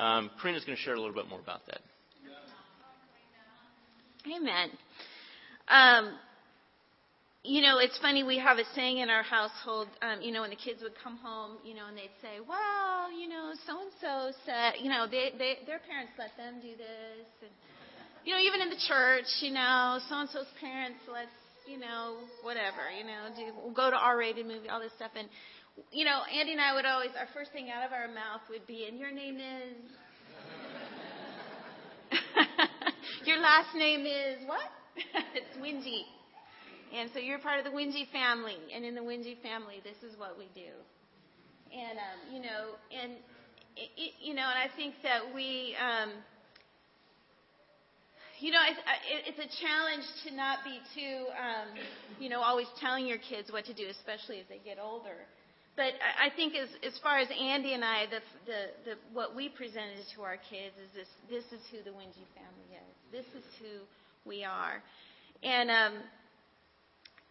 Um, 0.00 0.30
Karina's 0.40 0.64
going 0.64 0.76
to 0.76 0.82
share 0.82 0.94
a 0.94 1.00
little 1.00 1.14
bit 1.14 1.28
more 1.28 1.40
about 1.40 1.66
that. 1.66 1.80
Amen. 4.26 4.70
Um, 5.68 6.18
you 7.42 7.62
know, 7.62 7.78
it's 7.78 7.96
funny. 7.98 8.22
We 8.22 8.38
have 8.38 8.58
a 8.58 8.64
saying 8.74 8.98
in 8.98 9.08
our 9.08 9.22
household. 9.22 9.88
Um, 10.02 10.20
you 10.20 10.30
know, 10.30 10.42
when 10.42 10.50
the 10.50 10.60
kids 10.60 10.82
would 10.82 10.92
come 11.02 11.16
home, 11.16 11.56
you 11.64 11.72
know, 11.72 11.88
and 11.88 11.96
they'd 11.96 12.12
say, 12.20 12.36
"Well, 12.46 13.08
you 13.08 13.28
know, 13.28 13.52
so 13.66 13.80
and 13.80 13.90
so 14.00 14.36
said, 14.44 14.76
you 14.84 14.90
know, 14.90 15.06
they, 15.08 15.32
they 15.38 15.64
their 15.64 15.80
parents 15.80 16.12
let 16.18 16.36
them 16.36 16.60
do 16.60 16.76
this, 16.76 17.24
and 17.40 17.52
you 18.28 18.34
know, 18.34 18.40
even 18.40 18.60
in 18.60 18.68
the 18.68 18.82
church, 18.88 19.28
you 19.40 19.52
know, 19.56 19.98
so 20.08 20.20
and 20.20 20.28
so's 20.28 20.52
parents 20.60 21.00
let, 21.08 21.32
you 21.64 21.80
know, 21.80 22.20
whatever, 22.44 22.92
you 22.92 23.08
know, 23.08 23.32
do 23.32 23.56
we'll 23.64 23.72
go 23.72 23.88
to 23.88 23.96
R-rated 23.96 24.44
movie, 24.44 24.68
all 24.68 24.80
this 24.80 24.92
stuff, 25.00 25.12
and 25.16 25.28
you 25.90 26.04
know, 26.04 26.20
Andy 26.28 26.52
and 26.52 26.60
I 26.60 26.74
would 26.74 26.84
always, 26.84 27.16
our 27.16 27.28
first 27.32 27.52
thing 27.52 27.70
out 27.72 27.86
of 27.86 27.92
our 27.96 28.08
mouth 28.08 28.44
would 28.50 28.66
be, 28.66 28.84
"And 28.84 29.00
your 29.00 29.12
name 29.12 29.40
is." 29.40 29.80
Your 33.26 33.38
last 33.38 33.74
name 33.74 34.06
is 34.06 34.46
what? 34.46 34.68
it's 35.34 35.60
Wingy. 35.60 36.04
And 36.96 37.10
so 37.14 37.20
you're 37.20 37.38
part 37.38 37.58
of 37.58 37.64
the 37.64 37.70
Wingy 37.70 38.08
family, 38.12 38.58
and 38.74 38.84
in 38.84 38.94
the 38.94 39.04
Wingy 39.04 39.38
family, 39.42 39.80
this 39.84 39.98
is 40.02 40.18
what 40.18 40.36
we 40.36 40.50
do. 40.54 40.74
And 41.70 41.98
um, 41.98 42.34
you 42.34 42.42
know, 42.42 42.74
and 42.90 43.12
it, 43.76 44.14
you 44.20 44.34
know, 44.34 44.42
and 44.42 44.58
I 44.58 44.74
think 44.74 44.94
that 45.04 45.32
we, 45.32 45.76
um, 45.78 46.10
you 48.40 48.50
know, 48.50 48.58
it's, 48.66 48.82
it's 49.30 49.38
a 49.38 49.50
challenge 49.62 50.02
to 50.26 50.34
not 50.34 50.66
be 50.66 50.82
too, 50.98 51.30
um, 51.38 51.78
you 52.18 52.28
know, 52.28 52.40
always 52.40 52.66
telling 52.80 53.06
your 53.06 53.22
kids 53.22 53.52
what 53.52 53.64
to 53.66 53.74
do, 53.74 53.86
especially 53.86 54.40
as 54.40 54.46
they 54.48 54.58
get 54.64 54.82
older. 54.82 55.22
But 55.76 55.94
I 56.18 56.34
think 56.34 56.54
as 56.58 56.68
as 56.82 56.98
far 56.98 57.20
as 57.20 57.28
Andy 57.30 57.72
and 57.72 57.84
I, 57.84 58.06
the 58.10 58.20
the, 58.50 58.60
the 58.84 58.94
what 59.14 59.36
we 59.36 59.48
presented 59.48 60.02
to 60.16 60.22
our 60.22 60.36
kids 60.36 60.74
is 60.82 60.90
this: 60.90 61.10
this 61.30 61.46
is 61.54 61.62
who 61.70 61.78
the 61.86 61.94
Wingy 61.94 62.26
family 62.34 62.74
is. 62.74 62.89
This 63.12 63.26
is 63.34 63.44
who 63.58 63.82
we 64.28 64.44
are, 64.44 64.82
and 65.42 65.70
um, 65.70 65.94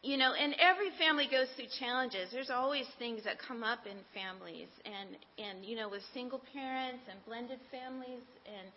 you 0.02 0.16
know, 0.18 0.32
and 0.32 0.56
every 0.60 0.92
family 0.98 1.28
goes 1.30 1.48
through 1.56 1.72
challenges. 1.80 2.30
There's 2.32 2.50
always 2.50 2.86
things 2.98 3.24
that 3.24 3.36
come 3.40 3.64
up 3.64 3.88
in 3.88 3.96
families, 4.12 4.68
and 4.84 5.16
and 5.40 5.64
you 5.64 5.76
know, 5.76 5.90
with 5.90 6.02
single 6.14 6.42
parents 6.54 7.04
and 7.10 7.20
blended 7.26 7.60
families, 7.72 8.24
and 8.48 8.68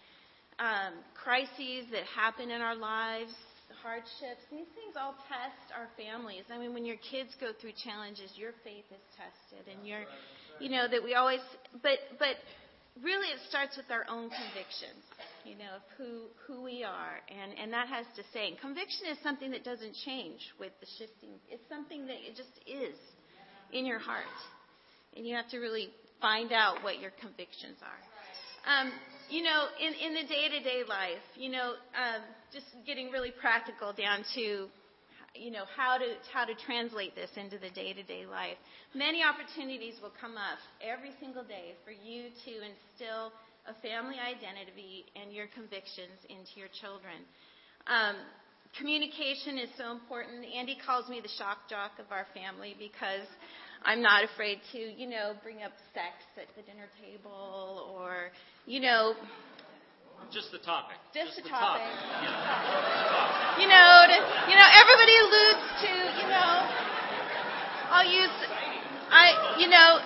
um, 0.59 0.93
crises 1.15 1.87
that 1.91 2.07
happen 2.11 2.51
in 2.51 2.61
our 2.61 2.75
lives, 2.75 3.35
hardships. 3.83 4.43
These 4.51 4.71
things 4.75 4.95
all 4.99 5.15
test 5.27 5.75
our 5.75 5.91
families. 5.99 6.45
I 6.51 6.59
mean, 6.59 6.75
when 6.75 6.85
your 6.85 6.99
kids 7.03 7.31
go 7.39 7.51
through 7.55 7.79
challenges, 7.83 8.31
your 8.35 8.53
faith 8.63 8.87
is 8.91 9.03
tested, 9.15 9.67
and 9.71 9.87
you're, 9.87 10.07
you 10.59 10.71
know, 10.71 10.87
that 10.91 11.03
we 11.03 11.15
always. 11.15 11.43
But 11.83 11.99
but 12.19 12.39
really, 13.03 13.31
it 13.31 13.39
starts 13.49 13.77
with 13.77 13.91
our 13.91 14.07
own 14.11 14.31
convictions 14.31 15.03
you 15.45 15.57
know, 15.57 15.77
of 15.77 15.83
who, 15.97 16.29
who 16.47 16.63
we 16.63 16.85
are. 16.85 17.21
And, 17.29 17.59
and 17.59 17.73
that 17.73 17.89
has 17.89 18.07
to 18.17 18.23
say, 18.33 18.49
and 18.49 18.59
conviction 18.59 19.07
is 19.11 19.19
something 19.23 19.51
that 19.51 19.65
doesn't 19.65 19.95
change 20.05 20.41
with 20.59 20.73
the 20.81 20.87
shifting. 20.99 21.41
It's 21.51 21.63
something 21.69 22.07
that 22.07 22.19
it 22.23 22.37
just 22.37 22.55
is 22.67 22.97
in 23.73 23.87
your 23.87 23.99
heart. 23.99 24.25
And 25.17 25.27
you 25.27 25.35
have 25.37 25.49
to 25.51 25.59
really 25.59 25.91
find 26.21 26.53
out 26.53 26.83
what 26.83 27.01
your 27.01 27.11
convictions 27.21 27.79
are. 27.83 28.01
Um, 28.63 28.93
you 29.29 29.43
know, 29.43 29.67
in, 29.81 29.93
in 29.95 30.15
the 30.15 30.29
day 30.29 30.49
to 30.49 30.61
day 30.63 30.83
life, 30.89 31.25
you 31.35 31.51
know, 31.51 31.75
um, 31.99 32.23
just 32.53 32.67
getting 32.87 33.11
really 33.11 33.33
practical 33.33 33.93
down 33.93 34.25
to, 34.35 34.69
you 35.35 35.51
know, 35.51 35.65
how 35.77 35.99
to, 35.99 36.07
how 36.33 36.45
to 36.45 36.55
translate 36.67 37.15
this 37.17 37.31
into 37.37 37.59
the 37.59 37.71
day 37.71 37.93
to 37.93 38.03
day 38.03 38.25
life. 38.25 38.57
Many 38.95 39.23
opportunities 39.25 39.95
will 40.01 40.13
come 40.21 40.37
up 40.37 40.61
every 40.79 41.11
single 41.19 41.43
day 41.43 41.75
for 41.85 41.91
you 41.91 42.31
to 42.45 42.53
instill 42.63 43.33
a 43.67 43.75
family 43.79 44.17
identity 44.19 45.07
and 45.15 45.33
your 45.33 45.47
convictions 45.55 46.19
into 46.27 46.59
your 46.59 46.71
children. 46.83 47.23
Um, 47.87 48.17
communication 48.79 49.59
is 49.59 49.71
so 49.79 49.93
important. 49.93 50.45
Andy 50.47 50.77
calls 50.85 51.09
me 51.09 51.21
the 51.23 51.31
shock 51.39 51.71
jock 51.71 51.99
of 51.99 52.11
our 52.11 52.27
family 52.35 52.75
because 52.79 53.27
I'm 53.85 54.03
not 54.03 54.25
afraid 54.25 54.59
to, 54.73 54.79
you 54.79 55.09
know, 55.09 55.35
bring 55.43 55.63
up 55.63 55.73
sex 55.95 56.19
at 56.39 56.51
the 56.59 56.63
dinner 56.63 56.91
table 56.99 57.95
or, 57.95 58.31
you 58.67 58.81
know, 58.81 59.15
just 60.31 60.55
the 60.55 60.63
topic. 60.63 60.95
Just, 61.11 61.35
just 61.35 61.43
the, 61.43 61.43
the, 61.43 61.51
topic. 61.51 61.83
topic. 61.83 61.99
Yeah. 62.23 63.59
You 63.59 63.67
know, 63.67 63.91
to, 64.07 64.17
you 64.51 64.55
know, 64.55 64.69
everybody 64.71 65.15
alludes 65.19 65.67
to, 65.83 65.93
you 66.23 66.27
know, 66.31 66.51
I'll 67.91 68.07
use, 68.07 68.35
I, 69.11 69.59
you 69.59 69.67
know, 69.67 69.99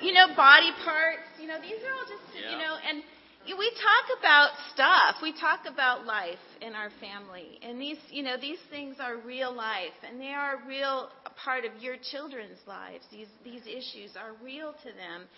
you 0.00 0.12
know, 0.12 0.34
body 0.34 0.72
parts. 0.84 1.31
Know, 1.52 1.60
these 1.60 1.84
are 1.84 1.92
all 1.92 2.08
just, 2.08 2.24
yeah. 2.32 2.48
you 2.48 2.56
know, 2.56 2.80
and 2.80 3.04
we 3.44 3.68
talk 3.76 4.06
about 4.16 4.56
stuff. 4.72 5.20
We 5.20 5.36
talk 5.36 5.68
about 5.68 6.06
life 6.06 6.40
in 6.62 6.72
our 6.72 6.88
family, 6.96 7.60
and 7.60 7.78
these, 7.78 7.98
you 8.08 8.22
know, 8.22 8.40
these 8.40 8.56
things 8.70 8.96
are 8.98 9.18
real 9.18 9.52
life, 9.52 9.92
and 10.00 10.18
they 10.18 10.32
are 10.32 10.56
a 10.56 10.66
real 10.66 11.10
part 11.44 11.66
of 11.66 11.72
your 11.76 11.96
children's 12.10 12.56
lives. 12.66 13.04
These 13.12 13.28
these 13.44 13.68
issues 13.68 14.16
are 14.16 14.32
real 14.42 14.72
to 14.72 14.90
them, 14.96 15.28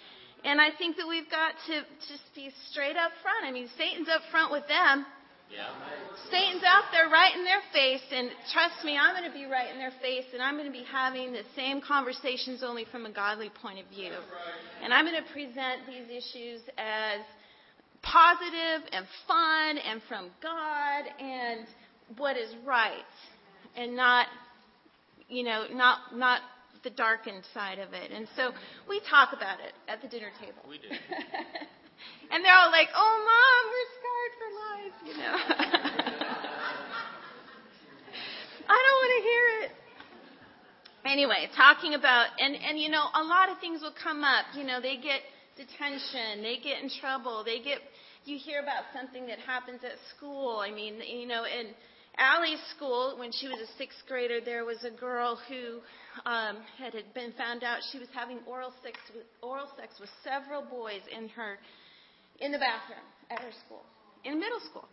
and 0.44 0.61
I 0.61 0.71
think 0.78 0.97
that 1.02 1.09
we've 1.09 1.28
got 1.28 1.59
to 1.66 1.83
just 2.06 2.23
be 2.33 2.54
straight 2.71 2.94
up 2.94 3.11
front. 3.18 3.42
I 3.42 3.50
mean, 3.50 3.66
Satan's 3.76 4.09
up 4.09 4.23
front 4.30 4.52
with 4.52 4.68
them. 4.68 5.06
Yeah. 5.54 5.70
Satan's 6.30 6.64
out 6.64 6.90
there 6.90 7.08
right 7.08 7.30
in 7.37 7.44
their 7.44 7.62
face, 7.73 8.02
and 8.11 8.30
trust 8.52 8.84
me, 8.84 8.99
I'm 8.99 9.14
going 9.14 9.30
to 9.30 9.37
be 9.37 9.46
right 9.46 9.70
in 9.70 9.78
their 9.78 9.94
face, 10.02 10.25
and 10.32 10.42
I'm 10.42 10.56
going 10.56 10.66
to 10.66 10.73
be 10.73 10.84
having 10.90 11.32
the 11.32 11.46
same 11.54 11.80
conversations 11.80 12.62
only 12.64 12.87
from 12.90 13.06
a 13.06 13.12
godly 13.12 13.50
point 13.62 13.78
of 13.78 13.87
view. 13.87 14.12
And 14.82 14.92
I'm 14.92 15.04
going 15.04 15.20
to 15.23 15.32
present 15.32 15.87
these 15.87 16.11
issues 16.11 16.61
as 16.78 17.20
positive 18.02 18.88
and 18.92 19.06
fun 19.28 19.78
and 19.78 20.00
from 20.08 20.30
God 20.42 21.04
and 21.20 21.66
what 22.18 22.37
is 22.37 22.50
right, 22.66 23.14
and 23.76 23.96
not, 23.96 24.26
you 25.28 25.44
know, 25.44 25.66
not 25.73 26.16
not 26.16 26.40
the 26.82 26.90
darkened 26.90 27.44
side 27.54 27.78
of 27.78 27.92
it. 27.94 28.11
And 28.11 28.28
so 28.37 28.52
we 28.88 29.00
talk 29.08 29.30
about 29.32 29.58
it 29.61 29.73
at 29.88 30.02
the 30.02 30.08
dinner 30.08 30.30
table. 30.40 30.61
We 30.68 30.78
do. 30.78 30.88
and 32.30 32.44
they're 32.44 32.58
all 32.58 32.70
like, 32.70 32.88
"Oh, 32.94 33.14
mom, 33.25 33.61
we're 33.73 34.03
scarred 34.25 34.35
for 34.40 34.50
life," 34.57 34.97
you 35.07 35.14
know. 35.16 35.37
I 38.66 38.76
don't 38.81 38.99
want 39.00 39.12
to 39.16 39.23
hear 39.23 39.45
it. 39.62 39.71
Anyway, 41.04 41.49
talking 41.57 41.95
about 41.95 42.28
and 42.38 42.57
and 42.57 42.78
you 42.78 42.88
know, 42.88 43.04
a 43.14 43.23
lot 43.23 43.50
of 43.50 43.59
things 43.61 43.83
will 43.83 43.95
come 44.02 44.25
up. 44.25 44.47
You 44.57 44.64
know, 44.64 44.81
they 44.81 44.97
get 44.97 45.21
detention, 45.57 46.43
they 46.43 46.57
get 46.62 46.83
in 46.83 46.90
trouble, 47.00 47.45
they 47.45 47.61
get 47.61 47.78
you 48.25 48.38
hear 48.38 48.61
about 48.61 48.85
something 48.95 49.26
that 49.26 49.38
happens 49.38 49.81
at 49.85 49.99
school. 50.16 50.59
I 50.59 50.71
mean, 50.71 51.00
you 51.07 51.26
know, 51.26 51.45
and 51.45 51.69
Allie's 52.16 52.61
school, 52.75 53.16
when 53.19 53.31
she 53.33 53.49
was 53.49 53.59
a 53.61 53.66
sixth 53.76 53.99
grader, 54.09 54.40
there 54.40 54.64
was 54.64 54.83
a 54.85 54.90
girl 54.90 55.38
who 55.49 55.81
um, 56.25 56.59
had, 56.78 56.95
had 56.95 57.12
been 57.12 57.33
found 57.37 57.64
out 57.64 57.81
she 57.93 57.99
was 57.99 58.09
having 58.14 58.38
oral 58.47 58.73
sex 58.83 58.99
with, 59.14 59.26
oral 59.43 59.66
sex 59.76 59.95
with 60.00 60.09
several 60.23 60.62
boys 60.62 61.02
in 61.11 61.28
her 61.31 61.59
in 62.40 62.52
the 62.52 62.59
bathroom 62.59 63.04
at 63.31 63.40
her 63.40 63.50
school, 63.66 63.85
in 64.25 64.40
middle 64.40 64.61
school. 64.61 64.88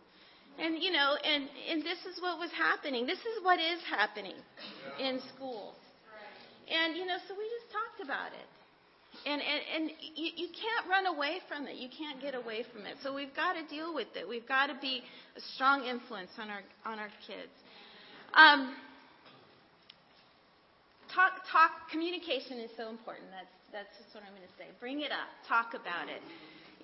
And 0.58 0.82
you 0.82 0.92
know, 0.92 1.16
and 1.16 1.48
and 1.70 1.82
this 1.82 1.98
is 2.04 2.20
what 2.20 2.38
was 2.38 2.50
happening. 2.52 3.06
This 3.06 3.20
is 3.20 3.42
what 3.42 3.58
is 3.58 3.80
happening 3.88 4.36
in 5.00 5.20
schools. 5.34 5.76
And 6.68 6.96
you 6.96 7.06
know, 7.06 7.16
so 7.28 7.34
we 7.34 7.44
just 7.60 7.72
talked 7.72 8.04
about 8.04 8.32
it. 8.32 8.48
And, 9.26 9.40
and, 9.40 9.60
and 9.76 9.84
you, 10.16 10.30
you 10.34 10.48
can't 10.50 10.88
run 10.88 11.06
away 11.06 11.38
from 11.46 11.68
it. 11.68 11.76
You 11.76 11.88
can't 11.92 12.20
get 12.20 12.34
away 12.34 12.64
from 12.72 12.86
it. 12.86 12.96
So 13.04 13.14
we've 13.14 13.34
got 13.36 13.52
to 13.54 13.62
deal 13.68 13.94
with 13.94 14.08
it. 14.16 14.26
We've 14.26 14.48
got 14.48 14.66
to 14.66 14.76
be 14.80 15.04
a 15.36 15.40
strong 15.54 15.84
influence 15.84 16.30
on 16.38 16.48
our, 16.48 16.62
on 16.86 16.98
our 16.98 17.12
kids. 17.26 17.52
Um, 18.32 18.74
talk, 21.14 21.44
talk, 21.52 21.92
communication 21.92 22.58
is 22.58 22.70
so 22.76 22.88
important. 22.88 23.28
That's, 23.30 23.54
that's 23.70 23.92
just 24.00 24.14
what 24.16 24.24
I'm 24.24 24.34
going 24.34 24.48
to 24.48 24.56
say. 24.56 24.72
Bring 24.80 25.04
it 25.04 25.12
up. 25.12 25.28
Talk 25.46 25.76
about 25.76 26.08
it. 26.08 26.24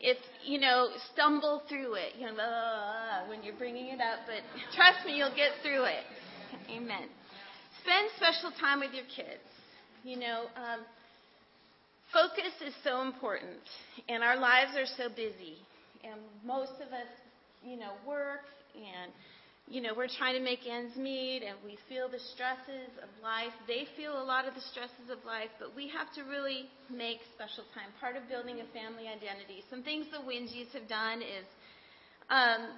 If, 0.01 0.19
you 0.45 0.61
know, 0.61 0.89
stumble 1.13 1.63
through 1.69 1.95
it, 1.95 2.15
you 2.19 2.27
know, 2.27 3.25
when 3.29 3.43
you're 3.43 3.57
bringing 3.57 3.87
it 3.87 4.01
up, 4.01 4.21
but 4.27 4.43
trust 4.75 5.05
me, 5.05 5.17
you'll 5.17 5.35
get 5.35 5.51
through 5.63 5.85
it. 5.85 6.05
Amen. 6.71 7.09
Spend 7.83 8.09
special 8.17 8.53
time 8.61 8.81
with 8.81 8.93
your 8.93 9.07
kids. 9.15 9.43
You 10.05 10.19
know, 10.19 10.45
um, 10.57 10.81
Focus 12.13 12.57
is 12.67 12.73
so 12.83 13.03
important, 13.03 13.61
and 14.09 14.23
our 14.23 14.39
lives 14.39 14.73
are 14.77 14.89
so 14.97 15.11
busy. 15.11 15.61
And 16.03 16.19
most 16.43 16.73
of 16.81 16.89
us, 16.89 17.13
you 17.63 17.77
know, 17.77 17.93
work 18.07 18.49
and, 18.75 19.13
you 19.71 19.83
know, 19.83 19.93
we're 19.93 20.09
trying 20.09 20.35
to 20.35 20.41
make 20.41 20.65
ends 20.65 20.97
meet 20.97 21.45
and 21.45 21.57
we 21.61 21.77
feel 21.93 22.09
the 22.09 22.21
stresses 22.33 22.89
of 23.05 23.09
life. 23.23 23.53
They 23.69 23.85
feel 24.01 24.17
a 24.17 24.25
lot 24.25 24.49
of 24.49 24.55
the 24.55 24.65
stresses 24.73 25.13
of 25.13 25.21
life, 25.29 25.53
but 25.61 25.77
we 25.77 25.93
have 25.93 26.09
to 26.17 26.25
really 26.25 26.73
make 26.89 27.21
special 27.37 27.69
time. 27.77 27.93
Part 28.01 28.17
of 28.17 28.25
building 28.33 28.65
a 28.65 28.69
family 28.73 29.05
identity. 29.05 29.61
Some 29.69 29.85
things 29.85 30.09
the 30.09 30.25
Wingies 30.25 30.73
have 30.73 30.89
done 30.89 31.21
is 31.21 31.45
um, 32.33 32.73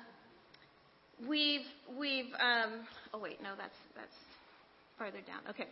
we've, 1.30 1.66
we've, 1.94 2.34
um, 2.42 2.82
oh 3.14 3.22
wait, 3.22 3.38
no, 3.38 3.54
that's, 3.54 3.78
that's 3.94 4.18
farther 4.98 5.22
down. 5.22 5.46
Okay. 5.46 5.70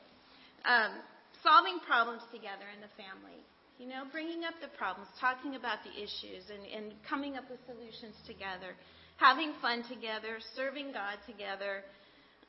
Um, 0.62 1.02
solving 1.42 1.82
problems 1.82 2.22
together 2.30 2.70
in 2.70 2.78
the 2.78 2.92
family. 2.94 3.42
You 3.78 3.86
know, 3.86 4.06
bringing 4.10 4.42
up 4.42 4.58
the 4.58 4.70
problems, 4.74 5.06
talking 5.22 5.54
about 5.54 5.82
the 5.86 5.94
issues, 5.94 6.50
and, 6.50 6.66
and 6.66 6.98
coming 7.06 7.38
up 7.38 7.46
with 7.46 7.62
solutions 7.66 8.14
together. 8.26 8.74
Having 9.18 9.58
fun 9.60 9.82
together, 9.90 10.38
serving 10.54 10.94
God 10.94 11.18
together, 11.26 11.82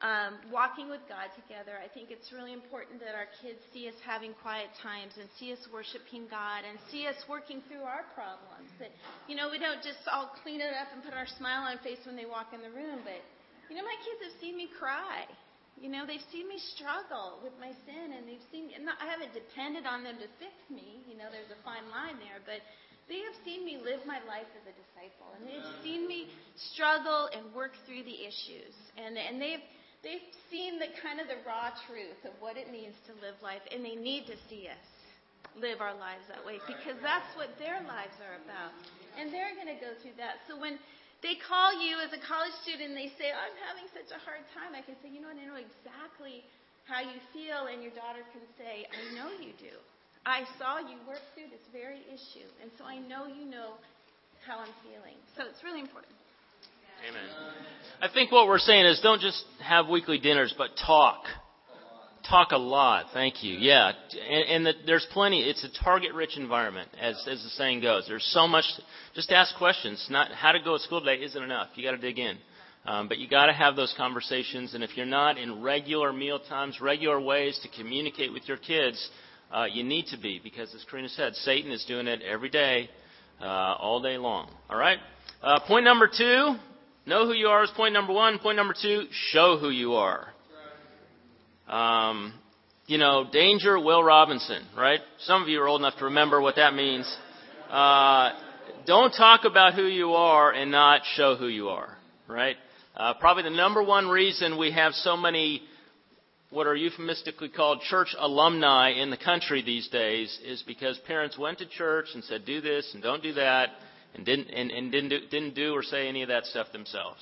um, 0.05 0.39
walking 0.47 0.88
with 0.88 1.03
God 1.11 1.27
together. 1.35 1.75
I 1.75 1.91
think 1.91 2.07
it's 2.07 2.31
really 2.31 2.55
important 2.55 3.03
that 3.03 3.19
our 3.19 3.27
kids 3.43 3.59
see 3.75 3.91
us 3.91 3.97
having 4.05 4.31
quiet 4.39 4.71
times 4.79 5.17
and 5.19 5.27
see 5.35 5.51
us 5.51 5.59
worshiping 5.73 6.29
God 6.31 6.63
and 6.63 6.79
see 6.88 7.03
us 7.09 7.19
working 7.27 7.59
through 7.67 7.83
our 7.83 8.07
problems. 8.15 8.71
That, 8.79 8.95
you 9.27 9.35
know, 9.35 9.51
we 9.51 9.59
don't 9.59 9.83
just 9.83 9.99
all 10.07 10.31
clean 10.39 10.63
it 10.63 10.71
up 10.77 10.88
and 10.95 11.03
put 11.03 11.11
our 11.17 11.27
smile 11.35 11.67
on 11.67 11.81
face 11.83 11.99
when 12.07 12.15
they 12.15 12.29
walk 12.29 12.55
in 12.55 12.63
the 12.63 12.71
room, 12.71 13.03
but, 13.03 13.19
you 13.67 13.75
know, 13.75 13.83
my 13.83 13.97
kids 14.07 14.29
have 14.29 14.35
seen 14.39 14.55
me 14.55 14.71
cry. 14.79 15.27
You 15.79 15.88
know, 15.88 16.03
they've 16.03 16.23
seen 16.31 16.47
me 16.47 16.59
struggle 16.75 17.39
with 17.39 17.55
my 17.55 17.71
sin, 17.88 18.11
and 18.11 18.27
they've 18.27 18.43
seen. 18.51 18.75
And 18.75 18.83
I 18.88 19.07
haven't 19.07 19.31
depended 19.31 19.88
on 19.88 20.03
them 20.03 20.19
to 20.19 20.27
fix 20.35 20.51
me. 20.67 20.99
You 21.07 21.15
know, 21.15 21.31
there's 21.31 21.47
a 21.55 21.59
fine 21.63 21.88
line 21.88 22.19
there, 22.19 22.43
but 22.43 22.59
they 23.09 23.19
have 23.25 23.37
seen 23.43 23.65
me 23.65 23.81
live 23.81 24.05
my 24.05 24.21
life 24.29 24.47
as 24.53 24.63
a 24.69 24.75
disciple, 24.77 25.33
and 25.35 25.43
they've 25.49 25.71
seen 25.81 26.07
me 26.07 26.29
struggle 26.73 27.27
and 27.33 27.49
work 27.51 27.73
through 27.89 28.05
the 28.05 28.19
issues, 28.23 28.75
and 28.95 29.17
and 29.17 29.41
they've 29.41 29.65
they've 30.05 30.29
seen 30.47 30.79
the 30.79 30.93
kind 31.01 31.19
of 31.19 31.27
the 31.27 31.41
raw 31.43 31.73
truth 31.89 32.21
of 32.23 32.33
what 32.39 32.55
it 32.55 32.71
means 32.71 32.95
to 33.09 33.13
live 33.19 33.35
life, 33.41 33.65
and 33.73 33.83
they 33.83 33.97
need 33.97 34.29
to 34.29 34.37
see 34.47 34.69
us 34.69 34.87
live 35.57 35.81
our 35.81 35.97
lives 35.97 36.23
that 36.29 36.39
way 36.45 36.61
because 36.69 36.95
that's 37.01 37.27
what 37.33 37.49
their 37.57 37.81
lives 37.83 38.15
are 38.21 38.37
about, 38.45 38.71
and 39.17 39.33
they're 39.33 39.57
going 39.57 39.69
to 39.69 39.81
go 39.81 39.91
through 39.99 40.15
that. 40.15 40.39
So 40.45 40.55
when 40.55 40.77
they 41.19 41.35
call 41.35 41.75
you 41.75 41.99
as 41.99 42.15
a 42.15 42.21
college 42.23 42.55
student 42.63 42.95
and 42.95 42.97
they 42.97 43.11
say, 43.19 43.27
I'm 43.27 43.55
having 43.67 43.87
such 43.91 44.07
a 44.15 44.19
hard 44.24 44.43
time. 44.55 44.72
I 44.72 44.79
can 44.79 44.95
say, 45.03 45.11
you 45.11 45.19
know 45.19 45.27
what, 45.27 45.35
I 45.35 45.48
know 45.51 45.59
exactly 45.59 46.48
how 46.87 47.03
you 47.03 47.19
feel, 47.35 47.67
and 47.67 47.83
your 47.83 47.91
daughter 47.91 48.24
can 48.31 48.41
say, 48.55 48.87
I 48.87 49.01
know 49.19 49.29
you 49.35 49.51
do. 49.59 49.75
I 50.25 50.44
saw 50.58 50.79
you 50.79 50.98
work 51.08 51.22
through 51.34 51.50
this 51.50 51.64
very 51.72 52.01
issue, 52.08 52.48
and 52.62 52.70
so 52.77 52.84
I 52.84 53.00
know 53.00 53.25
you 53.25 53.50
know 53.50 53.74
how 54.46 54.60
I'm 54.60 54.74
feeling. 54.84 55.16
So 55.38 55.44
it's 55.50 55.64
really 55.64 55.79
important. 55.79 56.14
Amen. 57.08 57.22
I 58.01 58.08
think 58.14 58.32
what 58.32 58.48
we're 58.48 58.60
saying 58.60 58.86
is 58.86 59.00
don't 59.01 59.22
just 59.22 59.44
have 59.62 59.88
weekly 59.88 60.20
dinners, 60.20 60.53
but 60.58 60.72
talk. 60.86 61.24
Talk 62.29 62.51
a 62.51 62.58
lot. 62.58 63.08
Thank 63.14 63.44
you. 63.44 63.55
Yeah, 63.58 63.94
and, 64.29 64.50
and 64.50 64.66
the, 64.66 64.74
there's 64.86 65.08
plenty. 65.14 65.42
It's 65.42 65.64
a 65.64 65.84
target-rich 65.84 66.38
environment, 66.38 66.90
as 67.00 67.16
as 67.27 67.42
the 67.42 67.50
saying 67.51 67.82
goes. 67.82 68.05
There's 68.08 68.29
so 68.34 68.48
much. 68.48 68.66
Just 69.16 69.32
ask 69.32 69.55
questions. 69.58 70.05
Not 70.12 70.32
how 70.32 70.51
to 70.51 70.60
go 70.60 70.77
to 70.77 70.84
school 70.84 71.00
today 71.00 71.24
isn't 71.24 71.42
enough. 71.42 71.70
You 71.75 71.84
got 71.84 71.92
to 71.92 71.98
dig 71.98 72.20
in. 72.20 72.38
Um, 72.86 73.08
but 73.08 73.18
you 73.18 73.27
got 73.27 73.48
to 73.48 73.53
have 73.53 73.75
those 73.75 73.94
conversations. 73.98 74.74
And 74.74 74.84
if 74.84 74.96
you're 74.96 75.05
not 75.05 75.38
in 75.38 75.62
regular 75.62 76.12
meal 76.12 76.40
times, 76.40 76.79
regular 76.82 77.20
ways 77.20 77.60
to 77.64 77.70
communicate 77.82 78.34
with 78.34 78.48
your 78.48 78.58
kids, 78.58 79.10
uh, 79.51 79.66
you 79.66 79.83
need 79.83 80.07
to 80.07 80.18
be 80.18 80.40
because, 80.44 80.74
as 80.75 80.83
Karina 80.90 81.09
said, 81.09 81.35
Satan 81.35 81.72
is 81.72 81.83
doing 81.85 82.07
it 82.07 82.22
every 82.22 82.50
day, 82.50 82.90
uh, 83.42 83.46
all 83.46 84.01
day 84.01 84.18
long. 84.18 84.50
All 84.70 84.77
right. 84.77 85.00
Uh, 85.42 85.59
point 85.62 85.85
number 85.85 86.07
two: 86.07 86.55
know 87.05 87.25
who 87.25 87.33
you 87.33 87.48
are 87.48 87.64
is 87.64 87.72
point 87.75 87.94
number 87.94 88.14
one. 88.14 88.40
Point 88.40 88.57
number 88.57 88.75
two: 88.79 89.05
show 89.31 89.57
who 89.57 89.70
you 89.70 89.94
are. 89.94 90.27
Um, 91.68 92.33
you 92.88 92.98
know, 92.98 93.27
danger, 93.31 93.79
Will 93.79 94.03
Robinson, 94.03 94.64
right? 94.75 95.00
Some 95.20 95.44
of 95.44 95.48
you 95.48 95.62
are 95.62 95.68
old 95.68 95.81
enough 95.81 95.98
to 96.00 96.05
remember 96.05 96.42
what 96.42 96.55
that 96.55 96.74
means. 96.74 97.05
Uh, 97.70 98.31
don't 98.88 99.12
talk 99.12 99.42
about 99.46 99.75
who 99.75 99.85
you 99.85 100.14
are 100.14 100.51
and 100.51 100.72
not 100.72 101.01
show 101.14 101.35
who 101.35 101.48
you 101.48 101.70
are, 101.70 101.96
right? 102.27 102.55
Uh, 102.98 103.14
probably 103.14 103.44
the 103.44 103.51
number 103.51 103.83
one 103.83 104.07
reason 104.07 104.57
we 104.57 104.72
have 104.72 104.94
so 104.94 105.16
many 105.16 105.62
what 106.51 106.66
are 106.66 106.75
euphemistically 106.75 107.50
called 107.50 107.81
church 107.81 108.16
alumni 108.18 108.92
in 108.92 109.12
the 109.12 109.18
country 109.18 109.62
these 109.62 109.88
days 109.90 110.38
is 110.44 110.64
because 110.66 110.98
parents 111.05 111.38
went 111.38 111.59
to 111.59 111.66
church 111.68 112.07
and 112.14 112.24
said 112.24 112.46
do 112.46 112.59
this 112.59 112.90
and 112.94 113.03
don't 113.03 113.22
do 113.22 113.33
that 113.33 113.70
and 114.16 114.25
didn't 114.25 114.50
and, 114.50 114.72
and 114.72 114.92
didn't 114.92 115.09
do, 115.09 115.20
didn't 115.29 115.53
do 115.53 115.74
or 115.74 115.83
say 115.83 116.07
any 116.07 116.24
of 116.24 116.29
that 116.29 116.46
stuff 116.46 116.68
themselves. 116.72 117.20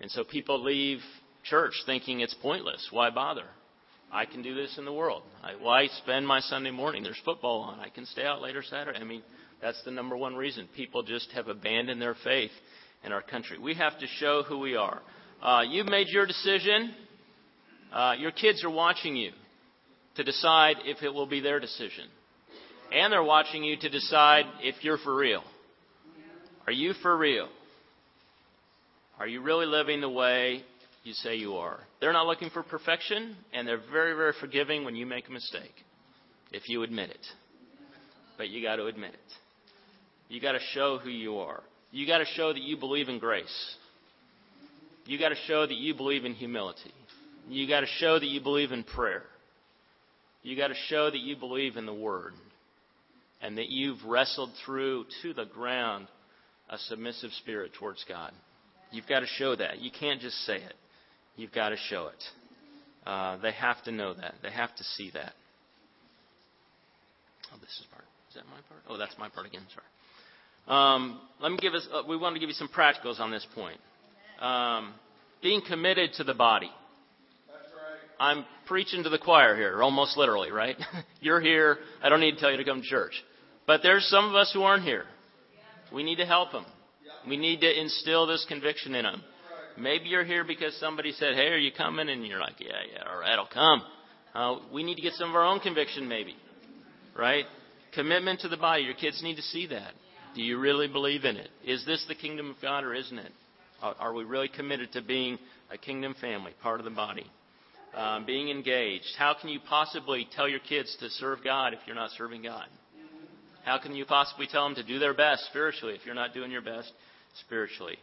And 0.00 0.10
so 0.10 0.24
people 0.24 0.62
leave 0.62 0.98
church 1.44 1.72
thinking 1.86 2.20
it's 2.20 2.34
pointless. 2.34 2.86
Why 2.90 3.10
bother? 3.10 3.46
I 4.12 4.26
can 4.26 4.42
do 4.42 4.54
this 4.54 4.76
in 4.76 4.84
the 4.84 4.92
world. 4.92 5.22
I, 5.42 5.52
why 5.58 5.86
spend 5.86 6.26
my 6.26 6.40
Sunday 6.40 6.70
morning? 6.70 7.02
There's 7.02 7.20
football 7.24 7.60
on. 7.62 7.80
I 7.80 7.88
can 7.88 8.04
stay 8.04 8.24
out 8.24 8.42
later 8.42 8.62
Saturday. 8.62 8.98
I 8.98 9.04
mean, 9.04 9.22
that's 9.62 9.82
the 9.84 9.90
number 9.90 10.16
one 10.16 10.36
reason. 10.36 10.68
People 10.76 11.02
just 11.02 11.30
have 11.32 11.48
abandoned 11.48 12.02
their 12.02 12.16
faith 12.22 12.50
in 13.04 13.12
our 13.12 13.22
country. 13.22 13.58
We 13.58 13.74
have 13.74 13.98
to 14.00 14.06
show 14.18 14.42
who 14.42 14.58
we 14.58 14.76
are. 14.76 15.00
Uh, 15.42 15.62
you've 15.66 15.86
made 15.86 16.08
your 16.08 16.26
decision. 16.26 16.94
Uh, 17.92 18.14
your 18.18 18.30
kids 18.30 18.64
are 18.64 18.70
watching 18.70 19.16
you 19.16 19.32
to 20.16 20.24
decide 20.24 20.76
if 20.84 21.02
it 21.02 21.12
will 21.12 21.26
be 21.26 21.40
their 21.40 21.60
decision. 21.60 22.04
And 22.92 23.12
they're 23.12 23.22
watching 23.22 23.64
you 23.64 23.76
to 23.76 23.88
decide 23.88 24.44
if 24.60 24.82
you're 24.82 24.98
for 24.98 25.14
real. 25.14 25.42
Are 26.66 26.72
you 26.72 26.92
for 27.02 27.16
real? 27.16 27.48
Are 29.18 29.26
you 29.26 29.40
really 29.42 29.66
living 29.66 30.00
the 30.00 30.08
way 30.08 30.62
you 31.04 31.12
say 31.12 31.36
you 31.36 31.56
are. 31.56 31.80
They're 32.00 32.12
not 32.12 32.26
looking 32.26 32.50
for 32.50 32.62
perfection, 32.62 33.36
and 33.52 33.66
they're 33.66 33.80
very, 33.90 34.14
very 34.14 34.32
forgiving 34.38 34.84
when 34.84 34.94
you 34.94 35.06
make 35.06 35.28
a 35.28 35.32
mistake, 35.32 35.74
if 36.52 36.68
you 36.68 36.82
admit 36.82 37.10
it. 37.10 37.26
But 38.38 38.50
you 38.50 38.62
got 38.62 38.76
to 38.76 38.86
admit 38.86 39.14
it. 39.14 39.20
You 40.28 40.40
got 40.40 40.52
to 40.52 40.60
show 40.72 40.98
who 40.98 41.10
you 41.10 41.38
are. 41.38 41.62
You 41.90 42.06
got 42.06 42.18
to 42.18 42.24
show 42.24 42.52
that 42.52 42.62
you 42.62 42.76
believe 42.76 43.08
in 43.08 43.18
grace. 43.18 43.76
You 45.04 45.18
got 45.18 45.30
to 45.30 45.36
show 45.46 45.66
that 45.66 45.74
you 45.74 45.94
believe 45.94 46.24
in 46.24 46.34
humility. 46.34 46.92
You 47.48 47.68
got 47.68 47.80
to 47.80 47.86
show 47.86 48.18
that 48.18 48.26
you 48.26 48.40
believe 48.40 48.72
in 48.72 48.84
prayer. 48.84 49.24
You 50.42 50.56
got 50.56 50.68
to 50.68 50.74
show 50.88 51.10
that 51.10 51.20
you 51.20 51.36
believe 51.36 51.76
in 51.76 51.86
the 51.86 51.94
Word 51.94 52.32
and 53.40 53.58
that 53.58 53.68
you've 53.68 54.04
wrestled 54.04 54.50
through 54.64 55.06
to 55.22 55.34
the 55.34 55.44
ground 55.44 56.06
a 56.70 56.78
submissive 56.78 57.30
spirit 57.32 57.72
towards 57.78 58.04
God. 58.08 58.32
You've 58.90 59.06
got 59.06 59.20
to 59.20 59.26
show 59.26 59.54
that. 59.56 59.80
You 59.80 59.90
can't 59.90 60.20
just 60.20 60.36
say 60.46 60.56
it. 60.56 60.74
You've 61.36 61.52
got 61.52 61.70
to 61.70 61.76
show 61.76 62.08
it. 62.08 63.08
Uh, 63.08 63.36
they 63.38 63.52
have 63.52 63.82
to 63.84 63.92
know 63.92 64.14
that. 64.14 64.34
They 64.42 64.50
have 64.50 64.74
to 64.76 64.84
see 64.84 65.10
that. 65.14 65.32
Oh, 67.52 67.58
this 67.60 67.70
is 67.80 67.86
part. 67.92 68.04
Is 68.28 68.36
that 68.36 68.44
my 68.46 68.60
part? 68.68 68.82
Oh, 68.88 68.96
that's 68.96 69.14
my 69.18 69.28
part 69.28 69.46
again. 69.46 69.62
Sorry. 69.74 69.86
Um, 70.68 71.20
let 71.40 71.50
me 71.50 71.58
give 71.60 71.74
us. 71.74 71.86
Uh, 71.92 72.02
we 72.08 72.16
want 72.16 72.36
to 72.36 72.40
give 72.40 72.48
you 72.48 72.54
some 72.54 72.68
practicals 72.68 73.18
on 73.18 73.30
this 73.30 73.46
point. 73.54 73.80
Um, 74.40 74.94
being 75.42 75.60
committed 75.66 76.12
to 76.14 76.24
the 76.24 76.34
body. 76.34 76.70
I'm 78.22 78.44
preaching 78.66 79.02
to 79.02 79.08
the 79.10 79.18
choir 79.18 79.56
here, 79.56 79.82
almost 79.82 80.16
literally, 80.16 80.50
right? 80.50 80.76
You're 81.20 81.40
here. 81.40 81.78
I 82.02 82.08
don't 82.08 82.20
need 82.20 82.32
to 82.32 82.40
tell 82.40 82.50
you 82.50 82.56
to 82.56 82.64
come 82.64 82.82
to 82.82 82.86
church. 82.86 83.14
But 83.66 83.80
there's 83.82 84.06
some 84.06 84.26
of 84.26 84.34
us 84.34 84.50
who 84.54 84.62
aren't 84.62 84.84
here. 84.84 85.04
We 85.92 86.02
need 86.02 86.16
to 86.16 86.26
help 86.26 86.52
them. 86.52 86.64
We 87.28 87.36
need 87.36 87.60
to 87.60 87.80
instill 87.80 88.26
this 88.26 88.44
conviction 88.48 88.94
in 88.94 89.04
them 89.04 89.22
Maybe 89.76 90.08
you're 90.08 90.24
here 90.24 90.44
because 90.44 90.74
somebody 90.76 91.12
said, 91.12 91.34
"Hey, 91.34 91.48
are 91.48 91.58
you 91.58 91.72
coming?" 91.72 92.08
And 92.08 92.26
you're 92.26 92.40
like, 92.40 92.60
"Yeah, 92.60 92.80
yeah, 92.92 93.08
all 93.08 93.18
right, 93.18 93.38
I'll 93.38 93.46
come." 93.46 93.82
Uh, 94.34 94.58
we 94.72 94.82
need 94.82 94.96
to 94.96 95.02
get 95.02 95.14
some 95.14 95.30
of 95.30 95.36
our 95.36 95.44
own 95.44 95.60
conviction, 95.60 96.08
maybe, 96.08 96.36
right? 97.16 97.44
Commitment 97.92 98.40
to 98.40 98.48
the 98.48 98.56
body. 98.56 98.82
Your 98.82 98.94
kids 98.94 99.22
need 99.22 99.36
to 99.36 99.42
see 99.42 99.66
that. 99.66 99.92
Do 100.34 100.42
you 100.42 100.58
really 100.58 100.88
believe 100.88 101.24
in 101.24 101.36
it? 101.36 101.50
Is 101.64 101.84
this 101.84 102.04
the 102.08 102.14
kingdom 102.14 102.50
of 102.50 102.56
God 102.62 102.84
or 102.84 102.94
isn't 102.94 103.18
it? 103.18 103.32
Are, 103.82 103.94
are 103.98 104.14
we 104.14 104.24
really 104.24 104.48
committed 104.48 104.92
to 104.92 105.02
being 105.02 105.38
a 105.70 105.76
kingdom 105.76 106.14
family, 106.14 106.52
part 106.62 106.80
of 106.80 106.84
the 106.84 106.90
body? 106.90 107.30
Um, 107.94 108.24
being 108.24 108.48
engaged. 108.48 109.14
How 109.18 109.34
can 109.38 109.50
you 109.50 109.60
possibly 109.68 110.26
tell 110.34 110.48
your 110.48 110.60
kids 110.60 110.96
to 111.00 111.10
serve 111.10 111.44
God 111.44 111.74
if 111.74 111.80
you're 111.86 111.94
not 111.94 112.10
serving 112.16 112.42
God? 112.42 112.66
How 113.64 113.78
can 113.78 113.94
you 113.94 114.06
possibly 114.06 114.46
tell 114.50 114.64
them 114.64 114.74
to 114.76 114.82
do 114.82 114.98
their 114.98 115.12
best 115.12 115.44
spiritually 115.50 115.94
if 115.94 116.06
you're 116.06 116.14
not 116.14 116.32
doing 116.32 116.50
your 116.50 116.62
best 116.62 116.90
spiritually? 117.44 117.98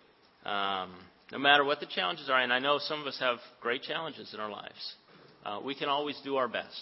Um, 0.45 0.93
no 1.32 1.39
matter 1.39 1.63
what 1.63 1.80
the 1.80 1.88
challenges 1.88 2.30
are, 2.30 2.39
and 2.39 2.54
I 2.54 2.60
know 2.60 2.78
some 2.80 3.02
of 3.02 3.08
us 3.08 3.17
have 3.19 3.38
great 3.62 3.82
challenges 3.82 4.32
in 4.34 4.39
our 4.39 4.49
lives, 4.49 4.93
uh, 5.45 5.60
we 5.63 5.73
can 5.75 5.89
always 5.89 6.19
do 6.23 6.38
our 6.38 6.47
best, 6.47 6.82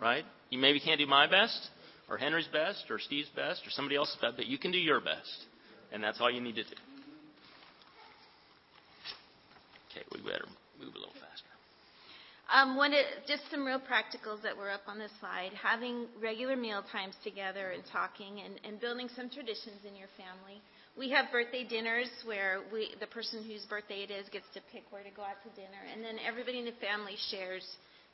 right? 0.00 0.24
You 0.50 0.58
maybe 0.58 0.80
can't 0.80 0.98
do 0.98 1.06
my 1.06 1.26
best, 1.26 1.70
or 2.08 2.18
Henry's 2.18 2.48
best, 2.52 2.84
or 2.88 2.98
Steve's 2.98 3.30
best, 3.30 3.66
or 3.66 3.70
somebody 3.70 3.96
else's 3.96 4.16
best, 4.20 4.36
but 4.36 4.46
you 4.46 4.58
can 4.58 4.70
do 4.70 4.78
your 4.78 5.00
best, 5.00 5.44
and 5.92 6.02
that's 6.02 6.20
all 6.20 6.30
you 6.30 6.40
need 6.40 6.54
to 6.54 6.64
do. 6.64 6.76
Okay, 9.90 10.04
we 10.12 10.20
better 10.20 10.46
move 10.78 10.94
a 10.94 10.98
little 10.98 11.14
faster. 11.14 11.53
Um, 12.52 12.76
one, 12.76 12.92
just 13.26 13.42
some 13.50 13.64
real 13.64 13.80
practicals 13.80 14.42
that 14.42 14.56
were 14.56 14.70
up 14.70 14.82
on 14.86 14.98
the 14.98 15.08
slide. 15.18 15.50
Having 15.56 16.06
regular 16.20 16.56
meal 16.56 16.84
times 16.92 17.14
together 17.24 17.70
and 17.72 17.82
talking 17.90 18.40
and, 18.44 18.60
and 18.64 18.80
building 18.80 19.08
some 19.16 19.30
traditions 19.30 19.80
in 19.88 19.96
your 19.96 20.08
family. 20.20 20.60
We 20.96 21.10
have 21.10 21.32
birthday 21.32 21.64
dinners 21.64 22.10
where 22.24 22.60
we, 22.72 22.94
the 23.00 23.08
person 23.08 23.42
whose 23.42 23.64
birthday 23.66 24.04
it 24.04 24.12
is 24.12 24.28
gets 24.28 24.46
to 24.54 24.60
pick 24.70 24.84
where 24.90 25.02
to 25.02 25.10
go 25.10 25.22
out 25.22 25.42
to 25.42 25.50
dinner, 25.58 25.82
and 25.90 26.04
then 26.04 26.22
everybody 26.22 26.60
in 26.60 26.66
the 26.66 26.78
family 26.78 27.16
shares 27.32 27.66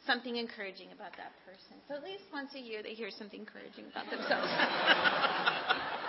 something 0.06 0.36
encouraging 0.36 0.88
about 0.94 1.12
that 1.20 1.36
person. 1.44 1.76
So 1.88 1.94
at 1.96 2.02
least 2.02 2.24
once 2.32 2.54
a 2.56 2.60
year 2.60 2.82
they 2.82 2.94
hear 2.94 3.10
something 3.12 3.40
encouraging 3.40 3.84
about 3.92 4.08
themselves. 4.08 4.48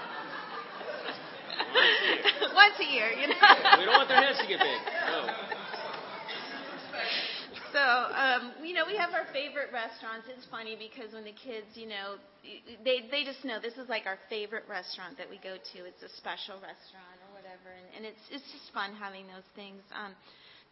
once 2.55 2.79
a 2.79 2.87
year, 2.87 3.11
you 3.19 3.27
know. 3.27 3.35
We 3.79 3.85
don't 3.85 3.99
want 3.99 4.07
their 4.07 4.21
heads 4.21 4.39
to 4.39 4.47
get 4.47 4.59
big. 4.59 4.79
No. 5.11 5.50
So, 7.71 7.79
um, 7.79 8.51
you 8.63 8.75
know, 8.75 8.83
we 8.85 8.99
have 8.99 9.15
our 9.15 9.23
favorite 9.31 9.71
restaurants. 9.71 10.27
It's 10.27 10.43
funny 10.51 10.75
because 10.75 11.15
when 11.15 11.23
the 11.23 11.31
kids, 11.35 11.71
you 11.79 11.87
know, 11.87 12.19
they 12.83 13.07
they 13.07 13.23
just 13.23 13.45
know 13.47 13.63
this 13.63 13.79
is 13.79 13.87
like 13.87 14.03
our 14.05 14.19
favorite 14.27 14.67
restaurant 14.67 15.15
that 15.17 15.29
we 15.31 15.39
go 15.39 15.55
to. 15.55 15.77
It's 15.87 16.03
a 16.03 16.11
special 16.19 16.59
restaurant 16.59 17.15
or 17.23 17.31
whatever, 17.31 17.71
and, 17.71 17.87
and 17.95 18.03
it's 18.03 18.19
it's 18.27 18.43
just 18.51 18.67
fun 18.75 18.91
having 18.99 19.23
those 19.31 19.47
things. 19.55 19.79
Um, 19.95 20.11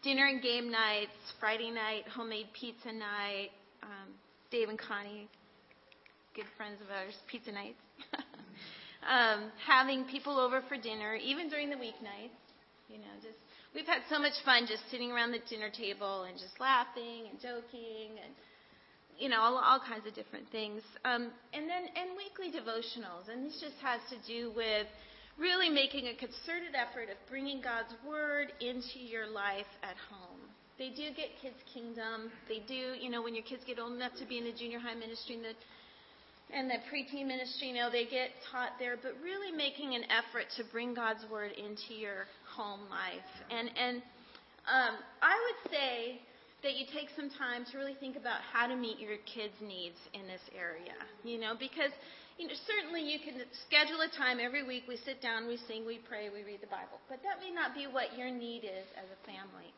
dinner 0.04 0.28
and 0.28 0.44
game 0.44 0.68
nights, 0.68 1.16
Friday 1.40 1.72
night 1.72 2.04
homemade 2.12 2.52
pizza 2.52 2.92
night. 2.92 3.56
Um, 3.80 4.12
Dave 4.52 4.68
and 4.68 4.80
Connie, 4.80 5.32
good 6.36 6.52
friends 6.60 6.84
of 6.84 6.92
ours, 6.92 7.16
pizza 7.32 7.52
nights. 7.56 7.80
um, 9.08 9.56
having 9.64 10.04
people 10.04 10.36
over 10.36 10.60
for 10.68 10.76
dinner, 10.76 11.16
even 11.16 11.48
during 11.48 11.70
the 11.70 11.80
weeknights. 11.80 12.36
You 12.92 12.98
know, 13.00 13.14
just 13.24 13.40
we've 13.74 13.86
had 13.86 14.02
so 14.10 14.20
much 14.20 14.34
fun 14.46 14.66
just 14.68 14.84
sitting 14.90 15.12
around 15.12 15.32
the 15.32 15.42
dinner 15.50 15.70
table 15.70 16.24
and 16.24 16.38
just 16.38 16.60
laughing 16.60 17.30
and 17.30 17.40
joking 17.40 18.18
and 18.18 18.34
you 19.18 19.30
know 19.30 19.40
all, 19.40 19.58
all 19.58 19.80
kinds 19.80 20.08
of 20.08 20.16
different 20.16 20.48
things. 20.52 20.82
Um, 21.06 21.32
and 21.54 21.70
then 21.70 21.84
and 21.96 22.16
weekly 22.16 22.50
devotionals. 22.50 23.28
And 23.32 23.46
this 23.46 23.60
just 23.60 23.78
has 23.82 24.00
to 24.10 24.18
do 24.26 24.52
with 24.56 24.88
really 25.38 25.70
making 25.70 26.08
a 26.08 26.16
concerted 26.16 26.76
effort 26.76 27.12
of 27.12 27.18
bringing 27.30 27.62
god's 27.62 27.94
word 28.08 28.52
into 28.60 29.00
your 29.00 29.28
life 29.28 29.70
at 29.84 29.96
home. 30.10 30.40
They 30.78 30.90
do 30.90 31.12
get 31.12 31.36
kids 31.42 31.60
kingdom. 31.74 32.32
They 32.48 32.64
do 32.66 32.96
you 32.96 33.10
know 33.10 33.22
when 33.22 33.36
your 33.36 33.44
kids 33.44 33.64
get 33.68 33.80
old 33.80 33.94
enough 33.94 34.14
to 34.20 34.26
be 34.26 34.38
in 34.38 34.46
the 34.46 34.56
junior 34.56 34.80
high 34.80 34.96
ministry 34.96 35.36
and 35.36 35.44
the 35.44 35.56
and 36.52 36.70
the 36.70 36.82
preteen 36.90 37.28
ministry, 37.28 37.70
you 37.70 37.76
know, 37.76 37.92
they 37.92 38.06
get 38.06 38.30
taught 38.52 38.72
there, 38.80 38.98
but 38.98 39.14
really 39.22 39.56
making 39.56 39.94
an 39.94 40.02
effort 40.10 40.46
to 40.58 40.64
bring 40.72 40.96
God's 40.96 41.24
word 41.32 41.52
into 41.52 41.94
your 41.94 42.26
home 42.60 42.84
life. 42.92 43.32
And 43.48 43.72
and 43.80 44.04
um, 44.68 45.00
I 45.24 45.36
would 45.40 45.72
say 45.72 46.20
that 46.60 46.76
you 46.76 46.84
take 46.92 47.08
some 47.16 47.32
time 47.32 47.64
to 47.72 47.80
really 47.80 47.96
think 48.04 48.20
about 48.20 48.44
how 48.44 48.68
to 48.68 48.76
meet 48.76 49.00
your 49.00 49.16
kids' 49.24 49.56
needs 49.64 49.96
in 50.12 50.28
this 50.28 50.44
area. 50.52 51.00
You 51.24 51.40
know, 51.40 51.56
because 51.56 51.96
you 52.36 52.52
know 52.52 52.60
certainly 52.68 53.00
you 53.00 53.24
can 53.24 53.40
schedule 53.64 54.04
a 54.04 54.12
time 54.12 54.44
every 54.44 54.68
week. 54.68 54.84
We 54.92 55.00
sit 55.08 55.24
down, 55.24 55.48
we 55.48 55.56
sing, 55.72 55.88
we 55.88 56.04
pray, 56.04 56.28
we 56.28 56.44
read 56.44 56.60
the 56.60 56.68
Bible, 56.68 57.00
but 57.08 57.24
that 57.24 57.40
may 57.40 57.56
not 57.56 57.72
be 57.72 57.88
what 57.88 58.12
your 58.20 58.28
need 58.28 58.68
is 58.68 58.88
as 59.00 59.08
a 59.08 59.20
family. 59.24 59.72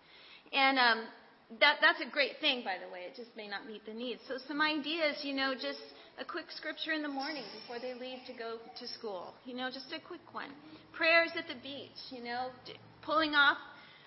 And 0.50 0.82
um, 0.82 1.00
that 1.60 1.78
that's 1.82 2.00
a 2.00 2.10
great 2.10 2.40
thing, 2.40 2.64
by 2.64 2.78
the 2.80 2.92
way. 2.92 3.02
It 3.10 3.16
just 3.16 3.36
may 3.36 3.48
not 3.48 3.68
meet 3.68 3.86
the 3.86 3.94
needs. 3.94 4.22
So 4.28 4.38
some 4.48 4.62
ideas, 4.62 5.20
you 5.24 5.34
know, 5.34 5.54
just 5.54 5.82
a 6.20 6.24
quick 6.24 6.46
scripture 6.56 6.94
in 6.94 7.02
the 7.02 7.12
morning 7.12 7.44
before 7.60 7.80
they 7.80 7.94
leave 7.94 8.20
to 8.28 8.34
go 8.34 8.58
to 8.80 8.88
school. 8.88 9.34
You 9.44 9.56
know, 9.56 9.70
just 9.72 9.92
a 9.92 10.00
quick 10.00 10.24
one. 10.32 10.52
Prayers 10.94 11.32
at 11.36 11.48
the 11.48 11.60
beach. 11.62 12.00
You 12.12 12.24
know, 12.24 12.50
pulling 13.02 13.36
off 13.36 13.58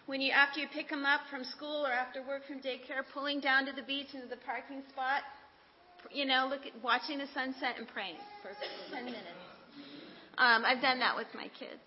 when 0.07 0.21
you 0.21 0.33
after 0.33 0.61
you 0.61 0.69
pick 0.73 0.89
them 0.89 1.05
up 1.05 1.21
from 1.31 1.45
school 1.45 1.85
or 1.85 1.93
after 1.93 2.23
work 2.23 2.47
from 2.47 2.61
daycare, 2.61 3.05
pulling 3.13 3.41
down 3.41 3.67
to 3.67 3.73
the 3.73 3.83
beach 3.83 4.09
into 4.15 4.29
the 4.29 4.41
parking 4.45 4.83
spot. 4.89 5.23
You 6.13 6.27
know, 6.27 6.47
look 6.49 6.65
at 6.67 6.73
watching 6.83 7.19
the 7.19 7.29
sunset 7.33 7.77
and 7.79 7.89
praying 7.89 8.17
for 8.43 8.53
10 8.93 9.05
minutes. 9.05 9.41
Um, 10.37 10.65
I've 10.65 10.83
done 10.83 10.99
that 10.99 11.17
with 11.17 11.29
my 11.35 11.49
kids. 11.59 11.81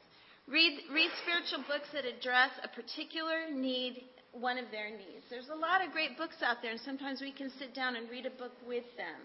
Read 0.47 0.79
read 0.93 1.11
spiritual 1.21 1.65
books 1.67 1.89
that 1.93 2.05
address 2.05 2.49
a 2.63 2.69
particular 2.69 3.51
need 3.51 4.03
one 4.39 4.57
of 4.57 4.65
their 4.71 4.89
needs. 4.89 5.25
There's 5.29 5.49
a 5.49 5.55
lot 5.55 5.85
of 5.85 5.91
great 5.91 6.17
books 6.17 6.37
out 6.43 6.57
there, 6.61 6.71
and 6.71 6.81
sometimes 6.81 7.21
we 7.21 7.31
can 7.31 7.51
sit 7.59 7.73
down 7.73 7.95
and 7.95 8.09
read 8.09 8.25
a 8.25 8.31
book 8.31 8.53
with 8.67 8.85
them. 8.95 9.19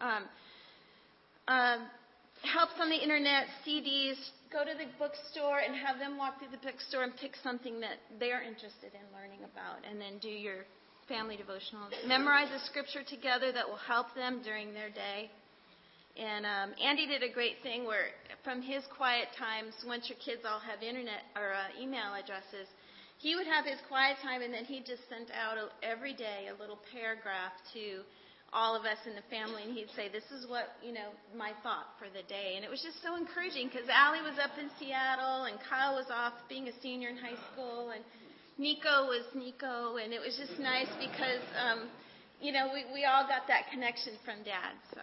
Um, 0.00 0.24
uh, 1.48 1.78
helps 2.42 2.74
on 2.78 2.88
the 2.88 2.96
internet, 2.96 3.46
CDs, 3.66 4.16
go 4.52 4.64
to 4.64 4.72
the 4.76 4.86
bookstore 4.98 5.58
and 5.58 5.74
have 5.74 5.98
them 5.98 6.16
walk 6.16 6.38
through 6.38 6.54
the 6.54 6.62
bookstore 6.62 7.02
and 7.02 7.12
pick 7.16 7.32
something 7.42 7.80
that 7.80 7.98
they're 8.20 8.42
interested 8.42 8.94
in 8.94 9.04
learning 9.10 9.42
about, 9.42 9.82
and 9.88 10.00
then 10.00 10.18
do 10.20 10.28
your 10.28 10.64
family 11.08 11.36
devotionals. 11.36 11.90
Memorize 12.06 12.48
a 12.52 12.60
scripture 12.66 13.02
together 13.02 13.50
that 13.52 13.66
will 13.66 13.80
help 13.80 14.14
them 14.14 14.40
during 14.44 14.72
their 14.72 14.90
day. 14.90 15.30
And 16.18 16.44
um, 16.44 16.74
Andy 16.82 17.06
did 17.06 17.22
a 17.22 17.32
great 17.32 17.62
thing 17.62 17.86
where, 17.86 18.10
from 18.42 18.60
his 18.60 18.82
quiet 18.96 19.28
times, 19.38 19.72
once 19.86 20.10
your 20.10 20.18
kids 20.18 20.42
all 20.44 20.58
have 20.58 20.82
internet 20.82 21.22
or 21.34 21.54
uh, 21.54 21.80
email 21.80 22.12
addresses, 22.12 22.66
he 23.18 23.34
would 23.34 23.46
have 23.46 23.66
his 23.66 23.78
quiet 23.88 24.16
time, 24.22 24.42
and 24.42 24.54
then 24.54 24.64
he 24.64 24.78
just 24.78 25.02
sent 25.10 25.30
out 25.34 25.58
a, 25.58 25.66
every 25.82 26.14
day 26.14 26.46
a 26.48 26.56
little 26.60 26.78
paragraph 26.94 27.52
to 27.74 28.06
all 28.52 28.78
of 28.78 28.86
us 28.86 28.96
in 29.04 29.12
the 29.12 29.26
family, 29.28 29.62
and 29.66 29.74
he'd 29.76 29.90
say, 29.94 30.08
"This 30.08 30.24
is 30.30 30.48
what 30.48 30.78
you 30.82 30.94
know 30.94 31.10
my 31.36 31.52
thought 31.62 31.98
for 31.98 32.06
the 32.08 32.22
day," 32.30 32.54
and 32.56 32.64
it 32.64 32.70
was 32.70 32.80
just 32.80 33.02
so 33.02 33.16
encouraging 33.18 33.68
because 33.68 33.90
Allie 33.90 34.22
was 34.22 34.38
up 34.38 34.56
in 34.56 34.70
Seattle, 34.78 35.44
and 35.50 35.58
Kyle 35.68 35.98
was 35.98 36.06
off 36.10 36.32
being 36.48 36.68
a 36.68 36.74
senior 36.80 37.10
in 37.10 37.18
high 37.18 37.36
school, 37.52 37.90
and 37.90 38.02
Nico 38.56 39.10
was 39.10 39.26
Nico, 39.34 39.98
and 39.98 40.14
it 40.14 40.20
was 40.22 40.38
just 40.38 40.58
nice 40.58 40.88
because 40.96 41.42
um, 41.58 41.90
you 42.40 42.54
know 42.54 42.70
we 42.72 42.86
we 42.94 43.04
all 43.04 43.26
got 43.26 43.50
that 43.50 43.68
connection 43.70 44.14
from 44.24 44.46
Dad. 44.46 44.78
So. 44.94 45.02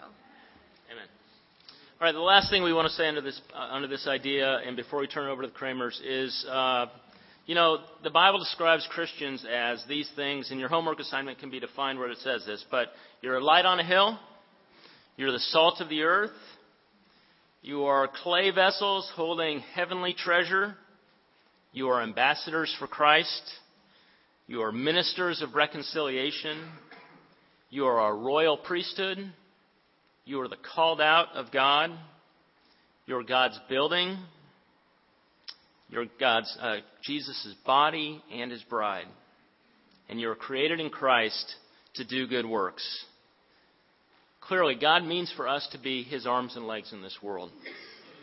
Amen. 0.90 1.10
All 2.00 2.06
right, 2.08 2.12
the 2.12 2.20
last 2.20 2.50
thing 2.50 2.62
we 2.64 2.74
want 2.74 2.88
to 2.88 2.94
say 2.94 3.08
under 3.08 3.22
this 3.22 3.40
uh, 3.54 3.76
under 3.76 3.88
this 3.88 4.08
idea, 4.08 4.60
and 4.66 4.76
before 4.76 5.00
we 5.00 5.08
turn 5.08 5.28
it 5.28 5.32
over 5.32 5.44
to 5.44 5.48
the 5.48 5.54
Kramers, 5.54 6.00
is 6.04 6.46
uh, 6.50 6.88
you 7.46 7.54
know, 7.54 7.78
the 8.04 8.10
Bible 8.10 8.40
describes 8.40 8.88
Christians 8.90 9.46
as 9.52 9.84
these 9.88 10.10
things, 10.16 10.50
and 10.50 10.60
your 10.60 10.70
homework 10.70 11.00
assignment 11.00 11.38
can 11.38 11.52
be 11.52 11.60
defined 11.60 12.00
where 12.00 12.10
it 12.10 12.18
says 12.20 12.44
this, 12.46 12.66
but 12.72 12.88
you're 13.22 13.38
a 13.38 13.44
light 13.44 13.66
on 13.66 13.80
a 13.80 13.84
hill, 13.84 14.18
you're 15.16 15.32
the 15.32 15.40
salt 15.40 15.80
of 15.80 15.90
the 15.90 16.02
earth, 16.02 16.32
you 17.62 17.84
are 17.84 18.10
clay 18.24 18.50
vessels 18.50 19.12
holding 19.16 19.60
heavenly 19.60 20.16
treasure, 20.18 20.76
you 21.72 21.90
are 21.90 22.02
ambassadors 22.02 22.76
for 22.80 22.88
Christ, 22.88 23.44
you 24.48 24.64
are 24.64 24.72
ministers 24.72 25.44
of 25.44 25.54
reconciliation, 25.54 26.68
you 27.70 27.86
are 27.86 28.10
a 28.10 28.16
royal 28.16 28.58
priesthood, 28.58 29.20
you 30.26 30.42
are 30.42 30.48
the 30.48 30.58
called 30.74 31.00
out 31.00 31.28
of 31.36 31.52
God, 31.52 31.92
you're 33.06 33.24
God's 33.24 33.60
building, 33.70 34.18
you're 35.96 36.06
God's, 36.20 36.56
uh, 36.62 36.78
Jesus' 37.02 37.56
body 37.66 38.22
and 38.32 38.52
his 38.52 38.62
bride. 38.64 39.08
And 40.10 40.20
you're 40.20 40.36
created 40.36 40.80
in 40.80 40.90
Christ 40.90 41.56
to 41.96 42.06
do 42.06 42.28
good 42.28 42.46
works. 42.46 42.86
Clearly, 44.42 44.76
God 44.80 45.04
means 45.04 45.34
for 45.36 45.48
us 45.48 45.68
to 45.72 45.80
be 45.80 46.04
his 46.04 46.28
arms 46.28 46.56
and 46.56 46.68
legs 46.68 46.92
in 46.94 47.02
this 47.02 47.18
world. 47.24 47.50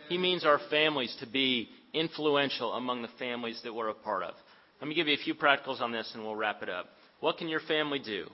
He 0.09 0.19
means 0.19 0.45
our 0.45 0.61
families 0.71 1.17
to 1.21 1.27
be 1.27 1.69
influential 1.95 2.75
among 2.75 3.03
the 3.03 3.09
families 3.19 3.61
that 3.65 3.75
we're 3.75 3.89
a 3.89 3.95
part 3.95 4.23
of. 4.23 4.35
Let 4.81 4.89
me 4.89 4.95
give 4.95 5.09
you 5.09 5.15
a 5.15 5.25
few 5.25 5.35
practicals 5.35 5.81
on 5.81 5.93
this 5.93 6.11
and 6.15 6.23
we'll 6.23 6.37
wrap 6.37 6.63
it 6.63 6.69
up. 6.69 6.87
What 7.21 7.39
can 7.39 7.49
your 7.49 7.61
family 7.61 7.99
do? 7.99 8.27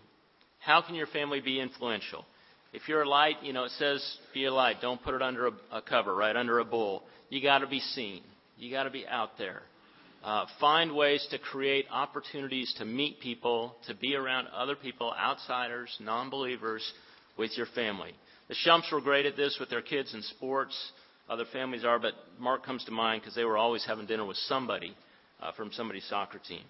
How 0.58 0.82
can 0.82 0.96
your 0.96 1.06
family 1.06 1.40
be 1.40 1.60
influential? 1.60 2.24
If 2.72 2.88
you're 2.88 3.02
a 3.02 3.08
light, 3.08 3.36
you 3.42 3.52
know, 3.52 3.64
it 3.64 3.72
says 3.78 4.04
be 4.34 4.46
a 4.46 4.52
light. 4.52 4.76
Don't 4.82 5.02
put 5.02 5.14
it 5.14 5.22
under 5.22 5.46
a, 5.46 5.52
a 5.72 5.82
cover, 5.82 6.14
right? 6.14 6.34
Under 6.34 6.58
a 6.58 6.64
bowl. 6.64 7.04
You 7.30 7.40
got 7.40 7.58
to 7.58 7.66
be 7.66 7.80
seen. 7.80 8.22
You 8.58 8.70
got 8.72 8.84
to 8.84 8.90
be 8.90 9.06
out 9.06 9.30
there. 9.38 9.62
uh, 10.24 10.46
find 10.58 10.94
ways 10.94 11.24
to 11.30 11.38
create 11.38 11.86
opportunities 11.92 12.74
to 12.78 12.84
meet 12.84 13.20
people, 13.20 13.76
to 13.86 13.94
be 13.94 14.16
around 14.16 14.48
other 14.48 14.74
people, 14.74 15.14
outsiders, 15.16 15.96
non 16.00 16.28
believers, 16.28 16.82
with 17.36 17.56
your 17.56 17.66
family. 17.74 18.12
The 18.48 18.56
Shumps 18.66 18.90
were 18.92 19.00
great 19.00 19.26
at 19.26 19.36
this 19.36 19.58
with 19.60 19.70
their 19.70 19.82
kids 19.82 20.12
in 20.14 20.22
sports. 20.22 20.76
Other 21.28 21.44
families 21.52 21.84
are, 21.84 22.00
but 22.00 22.14
Mark 22.38 22.64
comes 22.66 22.84
to 22.86 22.90
mind 22.90 23.22
because 23.22 23.34
they 23.36 23.44
were 23.44 23.56
always 23.56 23.84
having 23.86 24.06
dinner 24.06 24.24
with 24.24 24.38
somebody 24.48 24.92
uh, 25.40 25.52
from 25.52 25.70
somebody's 25.72 26.06
soccer 26.08 26.40
team. 26.48 26.62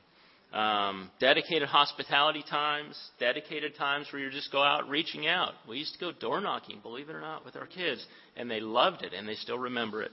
Um, 0.52 1.10
dedicated 1.20 1.68
hospitality 1.68 2.42
times, 2.50 2.98
dedicated 3.20 3.76
times 3.76 4.06
where 4.12 4.20
you 4.20 4.30
just 4.30 4.50
go 4.50 4.62
out 4.62 4.88
reaching 4.88 5.26
out. 5.26 5.52
We 5.68 5.78
used 5.78 5.92
to 5.94 6.00
go 6.00 6.12
door 6.12 6.40
knocking, 6.40 6.80
believe 6.82 7.08
it 7.08 7.14
or 7.14 7.20
not, 7.20 7.44
with 7.44 7.54
our 7.56 7.66
kids, 7.66 8.04
and 8.36 8.50
they 8.50 8.60
loved 8.60 9.02
it, 9.02 9.12
and 9.12 9.28
they 9.28 9.34
still 9.34 9.58
remember 9.58 10.02
it 10.02 10.10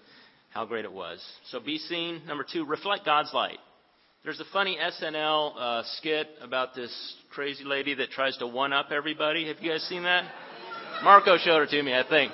how 0.56 0.64
great 0.66 0.86
it 0.86 0.94
was. 0.94 1.22
So 1.52 1.60
be 1.60 1.78
seen. 1.78 2.22
Number 2.26 2.46
two, 2.50 2.66
reflect 2.66 3.04
God's 3.04 3.32
light. 3.34 3.58
There's 4.24 4.40
a 4.40 4.46
funny 4.54 4.78
SNL 4.82 5.54
uh, 5.58 5.84
skit 5.98 6.30
about 6.42 6.74
this 6.74 6.92
crazy 7.30 7.66
lady 7.66 7.94
that 7.96 8.10
tries 8.10 8.38
to 8.38 8.48
one 8.48 8.72
up 8.72 8.88
everybody. 8.90 9.50
Have 9.50 9.58
you 9.60 9.72
guys 9.72 9.84
seen 9.84 10.04
that? 10.04 10.24
Marco 11.04 11.38
showed 11.38 11.64
it 11.64 11.70
to 11.72 11.84
me, 11.84 11.94
I 11.94 12.08
think. 12.08 12.32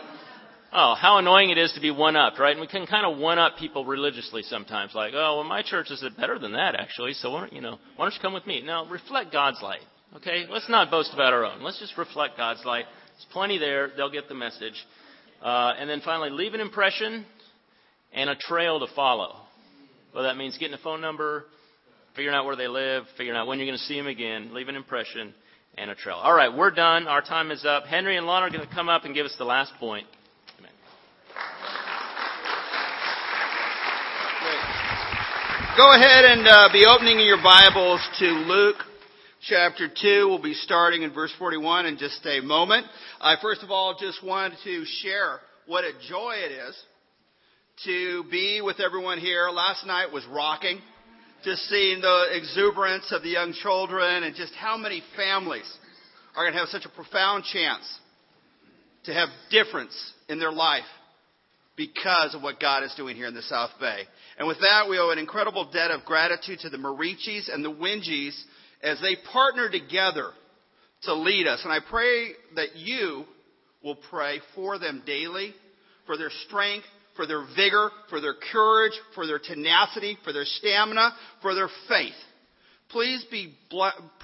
Oh, 0.71 0.93
how 0.93 1.17
annoying 1.17 1.49
it 1.49 1.57
is 1.57 1.73
to 1.73 1.81
be 1.81 1.89
one 1.89 2.15
up, 2.15 2.37
right? 2.37 2.51
And 2.51 2.61
we 2.61 2.67
can 2.67 2.85
kind 2.85 3.11
of 3.11 3.17
one 3.17 3.39
up 3.39 3.57
people 3.57 3.85
religiously 3.85 4.43
sometimes, 4.43 4.93
like, 4.93 5.13
oh, 5.15 5.37
well, 5.37 5.43
my 5.43 5.63
church 5.63 5.89
is 5.89 6.05
better 6.15 6.37
than 6.37 6.53
that, 6.53 6.75
actually. 6.75 7.13
So 7.13 7.31
why 7.31 7.39
don't 7.39 7.53
you 7.53 7.61
know? 7.61 7.79
Why 7.95 8.05
don't 8.05 8.13
you 8.13 8.21
come 8.21 8.33
with 8.33 8.45
me? 8.45 8.61
Now, 8.61 8.85
reflect 8.85 9.33
God's 9.33 9.61
light. 9.63 9.81
Okay, 10.17 10.45
let's 10.47 10.69
not 10.69 10.91
boast 10.91 11.11
about 11.11 11.33
our 11.33 11.43
own. 11.43 11.63
Let's 11.63 11.79
just 11.79 11.97
reflect 11.97 12.37
God's 12.37 12.63
light. 12.65 12.85
There's 13.15 13.27
plenty 13.33 13.57
there. 13.57 13.89
They'll 13.97 14.11
get 14.11 14.29
the 14.29 14.35
message. 14.35 14.75
Uh, 15.43 15.73
and 15.79 15.89
then 15.89 16.01
finally, 16.05 16.29
leave 16.29 16.53
an 16.53 16.61
impression 16.61 17.25
and 18.13 18.29
a 18.29 18.35
trail 18.35 18.79
to 18.79 18.87
follow. 18.95 19.35
Well, 20.13 20.23
that 20.23 20.35
means 20.37 20.57
getting 20.57 20.73
a 20.73 20.81
phone 20.83 21.01
number, 21.01 21.45
figuring 22.15 22.35
out 22.35 22.45
where 22.45 22.55
they 22.55 22.67
live, 22.67 23.03
figuring 23.17 23.37
out 23.37 23.47
when 23.47 23.59
you're 23.59 23.67
going 23.67 23.77
to 23.77 23.83
see 23.85 23.97
them 23.97 24.07
again, 24.07 24.53
leave 24.53 24.67
an 24.67 24.75
impression, 24.75 25.33
and 25.77 25.89
a 25.89 25.95
trail. 25.95 26.17
All 26.17 26.33
right, 26.33 26.55
we're 26.55 26.71
done. 26.71 27.07
Our 27.07 27.21
time 27.21 27.51
is 27.51 27.65
up. 27.65 27.85
Henry 27.85 28.17
and 28.17 28.27
Lon 28.27 28.43
are 28.43 28.49
going 28.49 28.67
to 28.67 28.73
come 28.73 28.89
up 28.89 29.05
and 29.05 29.13
give 29.13 29.25
us 29.25 29.35
the 29.37 29.45
last 29.45 29.71
point. 29.79 30.05
Amen. 30.59 30.71
Go 35.77 35.93
ahead 35.93 36.25
and 36.25 36.47
uh, 36.47 36.69
be 36.73 36.85
opening 36.85 37.19
your 37.19 37.41
Bibles 37.41 38.01
to 38.19 38.25
Luke 38.25 38.75
chapter 39.47 39.87
2. 39.87 40.27
We'll 40.27 40.41
be 40.41 40.53
starting 40.53 41.03
in 41.03 41.13
verse 41.13 41.33
41 41.39 41.85
in 41.85 41.97
just 41.97 42.25
a 42.25 42.41
moment. 42.41 42.85
I 43.21 43.35
first 43.41 43.63
of 43.63 43.71
all 43.71 43.95
just 43.97 44.21
wanted 44.23 44.57
to 44.65 44.83
share 45.01 45.39
what 45.67 45.85
a 45.85 45.91
joy 46.09 46.33
it 46.35 46.51
is 46.51 46.75
to 47.85 48.23
be 48.29 48.61
with 48.63 48.79
everyone 48.79 49.17
here. 49.17 49.49
Last 49.49 49.85
night 49.85 50.11
was 50.11 50.25
rocking. 50.27 50.79
Just 51.43 51.63
seeing 51.69 52.01
the 52.01 52.25
exuberance 52.31 53.11
of 53.11 53.23
the 53.23 53.29
young 53.29 53.53
children 53.53 54.23
and 54.23 54.35
just 54.35 54.53
how 54.53 54.77
many 54.77 55.01
families 55.15 55.69
are 56.35 56.43
going 56.43 56.53
to 56.53 56.59
have 56.59 56.69
such 56.69 56.85
a 56.85 56.89
profound 56.89 57.43
chance 57.45 57.99
to 59.05 59.13
have 59.13 59.29
difference 59.49 60.13
in 60.29 60.39
their 60.39 60.51
life 60.51 60.85
because 61.75 62.35
of 62.35 62.43
what 62.43 62.59
God 62.59 62.83
is 62.83 62.93
doing 62.95 63.15
here 63.15 63.25
in 63.25 63.33
the 63.33 63.41
South 63.41 63.71
Bay. 63.79 64.03
And 64.37 64.47
with 64.47 64.59
that, 64.59 64.87
we 64.87 64.99
owe 64.99 65.09
an 65.09 65.17
incredible 65.17 65.69
debt 65.71 65.89
of 65.89 66.05
gratitude 66.05 66.59
to 66.59 66.69
the 66.69 66.77
Marichis 66.77 67.51
and 67.51 67.65
the 67.65 67.71
Wingies 67.71 68.39
as 68.83 69.01
they 69.01 69.15
partner 69.31 69.69
together 69.69 70.29
to 71.03 71.15
lead 71.15 71.47
us. 71.47 71.61
And 71.63 71.73
I 71.73 71.79
pray 71.89 72.33
that 72.55 72.75
you 72.75 73.25
will 73.83 73.97
pray 74.11 74.39
for 74.53 74.77
them 74.77 75.01
daily, 75.07 75.55
for 76.05 76.17
their 76.17 76.29
strength, 76.45 76.85
for 77.21 77.27
their 77.27 77.45
vigor, 77.55 77.91
for 78.09 78.19
their 78.19 78.33
courage, 78.51 78.93
for 79.13 79.27
their 79.27 79.37
tenacity, 79.37 80.17
for 80.23 80.33
their 80.33 80.43
stamina, 80.43 81.11
for 81.43 81.53
their 81.53 81.69
faith. 81.87 82.15
Please 82.89 83.23
be 83.29 83.53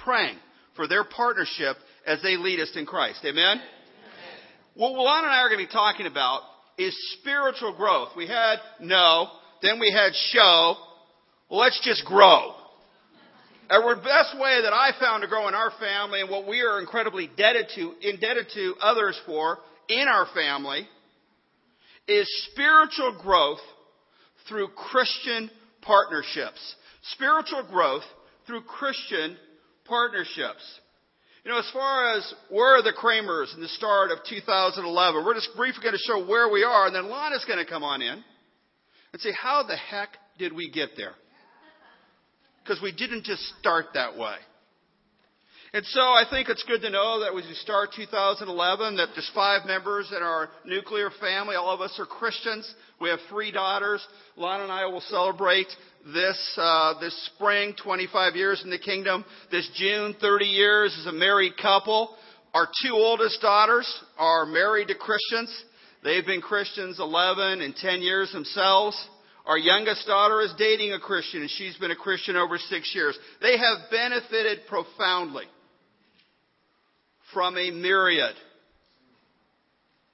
praying 0.02 0.36
for 0.74 0.88
their 0.88 1.04
partnership 1.04 1.76
as 2.04 2.20
they 2.22 2.36
lead 2.36 2.58
us 2.58 2.72
in 2.74 2.86
Christ. 2.86 3.20
Amen? 3.24 3.44
Amen. 3.44 3.62
What 4.74 4.94
Willon 4.94 5.22
and 5.22 5.30
I 5.30 5.42
are 5.42 5.48
going 5.48 5.60
to 5.60 5.66
be 5.68 5.72
talking 5.72 6.06
about 6.06 6.42
is 6.76 6.92
spiritual 7.20 7.76
growth. 7.76 8.08
We 8.16 8.26
had 8.26 8.56
know, 8.80 9.28
then 9.62 9.78
we 9.78 9.92
had 9.92 10.12
show. 10.32 10.74
Well, 11.48 11.60
let's 11.60 11.80
just 11.84 12.04
grow. 12.04 12.52
And 13.70 13.96
the 13.96 14.02
best 14.02 14.36
way 14.40 14.62
that 14.62 14.72
I 14.72 14.90
found 14.98 15.22
to 15.22 15.28
grow 15.28 15.46
in 15.46 15.54
our 15.54 15.70
family 15.78 16.20
and 16.20 16.28
what 16.28 16.48
we 16.48 16.62
are 16.62 16.80
incredibly 16.80 17.26
indebted 17.26 17.66
to, 17.76 17.92
indebted 18.02 18.46
to 18.54 18.74
others 18.80 19.16
for 19.24 19.58
in 19.88 20.08
our 20.08 20.26
family 20.34 20.88
is 22.08 22.48
spiritual 22.52 23.18
growth 23.22 23.60
through 24.48 24.68
Christian 24.68 25.50
partnerships. 25.82 26.74
Spiritual 27.12 27.64
growth 27.70 28.02
through 28.46 28.62
Christian 28.62 29.36
partnerships. 29.84 30.80
You 31.44 31.52
know, 31.52 31.58
as 31.58 31.70
far 31.72 32.14
as 32.14 32.34
where 32.50 32.78
are 32.78 32.82
the 32.82 32.92
Kramers 32.92 33.54
in 33.54 33.60
the 33.60 33.68
start 33.68 34.10
of 34.10 34.18
2011, 34.28 35.24
we're 35.24 35.34
just 35.34 35.50
briefly 35.56 35.82
going 35.82 35.94
to 35.94 35.98
show 35.98 36.26
where 36.26 36.50
we 36.50 36.64
are, 36.64 36.86
and 36.86 36.94
then 36.94 37.08
Lana's 37.08 37.44
going 37.46 37.64
to 37.64 37.70
come 37.70 37.84
on 37.84 38.02
in 38.02 38.24
and 39.12 39.22
say, 39.22 39.30
how 39.32 39.62
the 39.62 39.76
heck 39.76 40.10
did 40.38 40.52
we 40.52 40.70
get 40.70 40.90
there? 40.96 41.12
Because 42.62 42.82
we 42.82 42.92
didn't 42.92 43.24
just 43.24 43.42
start 43.60 43.86
that 43.94 44.18
way. 44.18 44.36
And 45.74 45.84
so 45.84 46.00
I 46.00 46.24
think 46.30 46.48
it's 46.48 46.62
good 46.62 46.80
to 46.80 46.88
know 46.88 47.20
that 47.20 47.36
as 47.36 47.46
we 47.46 47.54
start 47.56 47.90
2011, 47.94 48.96
that 48.96 49.08
there's 49.14 49.30
five 49.34 49.66
members 49.66 50.10
in 50.16 50.22
our 50.22 50.48
nuclear 50.64 51.10
family. 51.20 51.56
All 51.56 51.74
of 51.74 51.82
us 51.82 51.94
are 51.98 52.06
Christians. 52.06 52.72
We 53.02 53.10
have 53.10 53.18
three 53.28 53.52
daughters. 53.52 54.06
Lana 54.36 54.62
and 54.62 54.72
I 54.72 54.86
will 54.86 55.02
celebrate 55.02 55.66
this 56.14 56.54
uh, 56.56 56.98
this 57.00 57.30
spring 57.34 57.74
25 57.82 58.34
years 58.34 58.62
in 58.64 58.70
the 58.70 58.78
kingdom. 58.78 59.26
This 59.50 59.68
June 59.76 60.16
30 60.18 60.46
years 60.46 60.96
as 61.00 61.06
a 61.06 61.12
married 61.12 61.52
couple. 61.60 62.16
Our 62.54 62.66
two 62.82 62.94
oldest 62.94 63.42
daughters 63.42 63.86
are 64.16 64.46
married 64.46 64.88
to 64.88 64.94
Christians. 64.94 65.64
They've 66.02 66.24
been 66.24 66.40
Christians 66.40 66.98
11 66.98 67.60
and 67.60 67.76
10 67.76 68.00
years 68.00 68.32
themselves. 68.32 68.96
Our 69.44 69.58
youngest 69.58 70.06
daughter 70.06 70.40
is 70.40 70.54
dating 70.58 70.92
a 70.94 70.98
Christian, 70.98 71.42
and 71.42 71.50
she's 71.50 71.76
been 71.76 71.90
a 71.90 71.96
Christian 71.96 72.36
over 72.36 72.56
six 72.56 72.90
years. 72.94 73.18
They 73.42 73.58
have 73.58 73.90
benefited 73.90 74.60
profoundly 74.66 75.44
from 77.32 77.56
a 77.56 77.70
myriad, 77.70 78.34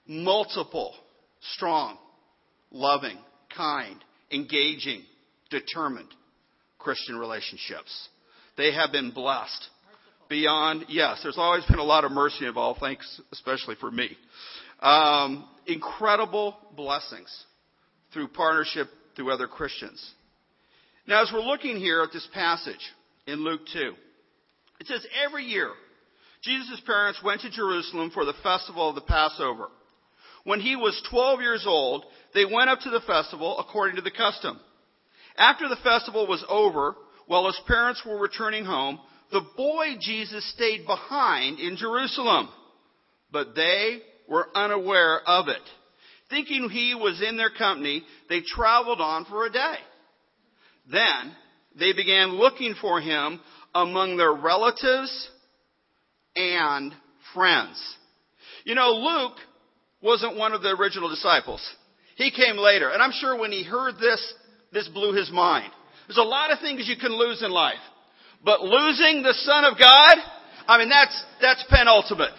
multiple, 0.07 0.95
strong, 1.55 1.97
loving, 2.71 3.19
kind, 3.57 3.97
engaging, 4.31 5.03
determined 5.51 6.09
Christian 6.79 7.17
relationships. 7.17 8.09
They 8.57 8.73
have 8.73 8.93
been 8.93 9.11
blessed 9.11 9.69
beyond, 10.29 10.87
yes, 10.89 11.21
there's 11.23 11.39
always 11.39 11.65
been 11.67 11.79
a 11.79 11.85
lot 11.85 12.05
of 12.05 12.13
mercy 12.13 12.47
involved, 12.47 12.81
thanks 12.81 13.21
especially 13.33 13.77
for 13.77 13.91
me. 13.91 14.17
Um, 14.81 15.49
incredible 15.67 16.57
blessings 16.77 17.45
through 18.13 18.29
partnership 18.29 18.89
through 19.17 19.33
other 19.33 19.47
Christians. 19.47 20.13
Now, 21.07 21.23
as 21.23 21.31
we're 21.33 21.41
looking 21.41 21.77
here 21.77 22.03
at 22.03 22.13
this 22.13 22.27
passage 22.33 22.81
in 23.27 23.45
Luke 23.45 23.63
2, 23.73 23.95
it 24.81 24.87
says 24.87 25.07
every 25.25 25.45
year 25.45 25.71
Jesus' 26.45 26.81
parents 26.87 27.23
went 27.25 27.41
to 27.41 27.51
Jerusalem 27.51 28.11
for 28.11 28.25
the 28.25 28.35
festival 28.43 28.89
of 28.89 28.95
the 28.95 29.01
Passover. 29.01 29.69
When 30.45 30.61
he 30.61 30.77
was 30.77 31.01
12 31.11 31.41
years 31.41 31.65
old, 31.67 32.05
they 32.35 32.45
went 32.45 32.69
up 32.69 32.81
to 32.81 32.91
the 32.91 33.01
festival 33.01 33.59
according 33.59 33.97
to 33.97 34.03
the 34.03 34.11
custom. 34.11 34.61
After 35.39 35.69
the 35.69 35.77
festival 35.83 36.27
was 36.27 36.45
over, 36.49 36.97
while 37.27 37.47
his 37.47 37.61
parents 37.67 38.03
were 38.07 38.19
returning 38.19 38.65
home, 38.65 39.01
the 39.33 39.45
boy 39.57 39.97
Jesus 40.01 40.49
stayed 40.53 40.87
behind 40.87 41.61
in 41.61 41.77
Jerusalem. 41.77 42.51
But 43.33 43.55
they 43.55 44.01
were 44.29 44.49
unaware 44.55 45.21
of 45.27 45.49
it. 45.49 45.63
Thinking 46.29 46.69
he 46.69 46.95
was 46.95 47.23
in 47.27 47.37
their 47.37 47.51
company, 47.51 48.03
they 48.29 48.43
traveled 48.43 49.01
on 49.01 49.25
for 49.25 49.47
a 49.47 49.51
day. 49.51 49.77
Then 50.91 51.35
they 51.79 51.95
began 51.95 52.35
looking 52.35 52.75
for 52.81 53.01
him 53.01 53.41
among 53.75 54.17
their 54.17 54.33
relatives 54.33 55.31
and 56.37 56.93
friends. 57.35 57.97
You 58.65 58.75
know, 58.75 58.91
Luke 58.91 59.39
wasn't 60.03 60.37
one 60.37 60.53
of 60.53 60.63
the 60.63 60.71
original 60.71 61.09
disciples. 61.09 61.61
He 62.17 62.31
came 62.31 62.57
later. 62.57 62.91
And 62.91 63.03
I'm 63.03 63.13
sure 63.13 63.39
when 63.39 63.53
he 63.53 63.65
heard 63.65 63.97
this, 63.97 64.35
this 64.73 64.89
blew 64.89 65.15
his 65.15 65.31
mind. 65.31 65.73
There's 66.07 66.19
a 66.19 66.23
lot 66.23 66.51
of 66.51 66.61
things 66.61 66.89
you 66.89 66.97
can 66.97 67.13
lose 67.13 67.43
in 67.43 67.51
life. 67.51 67.81
But 68.45 68.63
losing 68.63 69.23
the 69.23 69.33
Son 69.33 69.65
of 69.65 69.79
God, 69.79 70.17
I 70.69 70.79
mean, 70.79 70.91
that's, 70.91 71.25
that's 71.41 71.65
penultimate. 71.71 72.35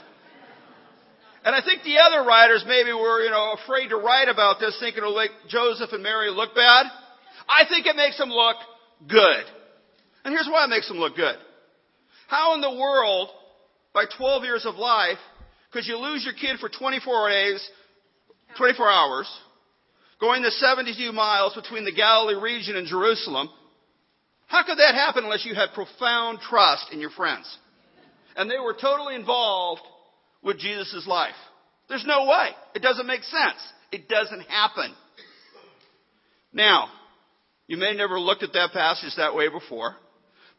And 1.44 1.56
I 1.56 1.62
think 1.64 1.84
the 1.84 1.98
other 1.98 2.28
writers 2.28 2.64
maybe 2.68 2.92
were, 2.92 3.22
you 3.22 3.30
know, 3.30 3.56
afraid 3.64 3.90
to 3.90 3.98
write 3.98 4.30
about 4.30 4.60
this, 4.60 4.78
thinking 4.80 5.04
it'll 5.04 5.16
make 5.16 5.32
Joseph 5.48 5.92
and 5.94 6.02
Mary 6.02 6.30
look 6.30 6.56
bad. 6.56 6.86
I 7.48 7.66
think 7.70 7.86
it 7.86 7.96
makes 7.96 8.18
them 8.18 8.30
look 8.30 8.58
good. 9.08 9.46
And 10.24 10.34
here's 10.34 10.50
why 10.52 10.66
it 10.66 10.70
makes 10.70 10.88
them 10.88 10.98
look 10.98 11.16
good. 11.16 11.36
How 12.28 12.56
in 12.56 12.62
the 12.62 12.72
world 12.72 13.30
by 13.96 14.04
12 14.18 14.44
years 14.44 14.66
of 14.66 14.76
life 14.76 15.18
because 15.72 15.88
you 15.88 15.98
lose 15.98 16.24
your 16.24 16.34
kid 16.34 16.60
for 16.60 16.70
24 16.70 17.30
days, 17.30 17.70
24 18.58 18.92
hours, 18.92 19.40
going 20.20 20.44
the 20.44 20.52
72 20.52 21.12
miles 21.14 21.56
between 21.56 21.86
the 21.86 21.94
Galilee 21.94 22.40
region 22.40 22.76
and 22.76 22.86
Jerusalem, 22.86 23.50
How 24.48 24.64
could 24.64 24.78
that 24.78 24.94
happen 24.94 25.24
unless 25.24 25.46
you 25.46 25.56
had 25.56 25.74
profound 25.74 26.40
trust 26.40 26.88
in 26.92 27.00
your 27.00 27.10
friends? 27.10 27.58
And 28.36 28.52
they 28.52 28.60
were 28.60 28.76
totally 28.80 29.16
involved 29.16 29.82
with 30.44 30.60
Jesus' 30.60 31.08
life. 31.08 31.34
There's 31.88 32.06
no 32.06 32.26
way. 32.26 32.50
It 32.76 32.82
doesn't 32.82 33.08
make 33.08 33.24
sense. 33.24 33.60
It 33.92 34.10
doesn't 34.10 34.42
happen. 34.42 34.94
Now, 36.52 36.90
you 37.68 37.78
may 37.78 37.96
never 37.96 38.20
looked 38.20 38.44
at 38.44 38.54
that 38.54 38.72
passage 38.72 39.14
that 39.18 39.36
way 39.36 39.50
before, 39.50 39.96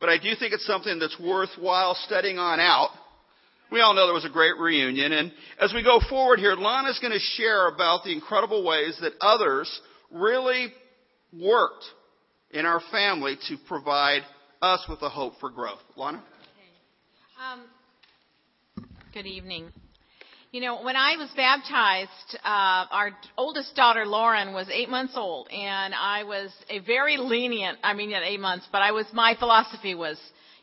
but 0.01 0.09
I 0.09 0.19
do 0.19 0.31
think 0.39 0.53
it's 0.53 0.67
something 0.67 0.99
that's 0.99 1.19
worthwhile 1.21 1.95
studying 2.07 2.39
on 2.39 2.61
out. 2.61 2.91
We 3.71 3.81
all 3.81 3.95
know 3.95 4.07
there 4.07 4.15
was 4.15 4.25
a 4.25 4.31
great 4.31 4.57
reunion, 4.59 5.13
and 5.13 5.33
as 5.61 5.73
we 5.75 5.83
go 5.83 6.01
forward 6.09 6.39
here, 6.39 6.55
Lana's 6.55 6.99
going 7.01 7.13
to 7.13 7.19
share 7.19 7.67
about 7.69 8.05
the 8.05 8.13
incredible 8.13 8.65
ways 8.65 8.97
that 9.01 9.13
others 9.21 9.81
really 10.11 10.73
worked 11.33 11.85
in 12.51 12.65
our 12.65 12.81
family 12.93 13.37
to 13.49 13.57
provide 13.67 14.23
us 14.63 14.85
with 14.89 15.03
a 15.03 15.09
hope 15.09 15.35
for 15.41 15.51
growth. 15.51 15.81
Lana? 15.97 16.19
Okay. 16.19 17.53
Um, 17.53 18.87
good 19.13 19.27
evening. 19.27 19.73
You 20.53 20.61
know, 20.61 20.83
when 20.83 20.97
I 20.97 21.17
was 21.17 21.29
baptized, 21.37 22.39
uh, 22.45 22.87
our 22.91 23.11
oldest 23.37 23.75
daughter 23.75 24.07
Lauren 24.07 24.55
was 24.55 24.69
eight 24.73 24.89
months 24.89 25.15
old, 25.17 25.49
and 25.51 25.93
I 25.93 26.23
was 26.23 26.51
a 26.71 26.79
very 26.79 27.17
lenient. 27.17 27.79
I 27.83 27.95
mean, 27.95 28.13
at 28.13 28.23
eight 28.23 28.41
months, 28.41 28.67
but 28.71 28.81
I 28.81 28.93
was 28.93 29.07
my 29.13 29.35
philosophy 29.39 29.95
was, 29.95 30.19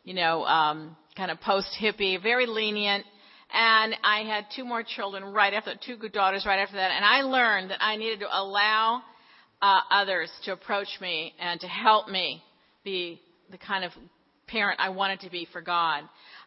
you 0.06 0.14
know, 0.14 0.46
um, 0.46 0.96
kind 1.16 1.32
of 1.32 1.40
post 1.42 1.68
hippie, 1.82 2.22
very 2.22 2.46
lenient. 2.46 3.06
And 3.54 3.96
I 4.04 4.24
had 4.24 4.46
two 4.56 4.66
more 4.66 4.84
children 4.84 5.26
right 5.26 5.54
after, 5.54 5.74
two 5.86 5.96
good 5.96 6.12
daughters 6.12 6.46
right 6.46 6.60
after 6.60 6.76
that, 6.76 6.92
and 6.92 7.06
I 7.06 7.22
learned 7.22 7.70
that 7.70 7.78
I 7.82 7.98
needed 7.98 8.22
to 8.22 8.28
allow 8.32 9.04
uh, 9.62 9.80
others 9.92 10.32
to 10.46 10.54
approach 10.54 10.88
me 11.00 11.34
and 11.40 11.60
to 11.62 11.68
help 11.68 12.10
me 12.10 12.42
be 12.84 13.22
the 13.52 13.60
kind 13.60 13.86
of 13.86 13.92
parent 14.48 14.80
I 14.80 14.90
wanted 14.90 15.20
to 15.22 15.30
be 15.30 15.48
for 15.54 15.62
God. 15.62 16.02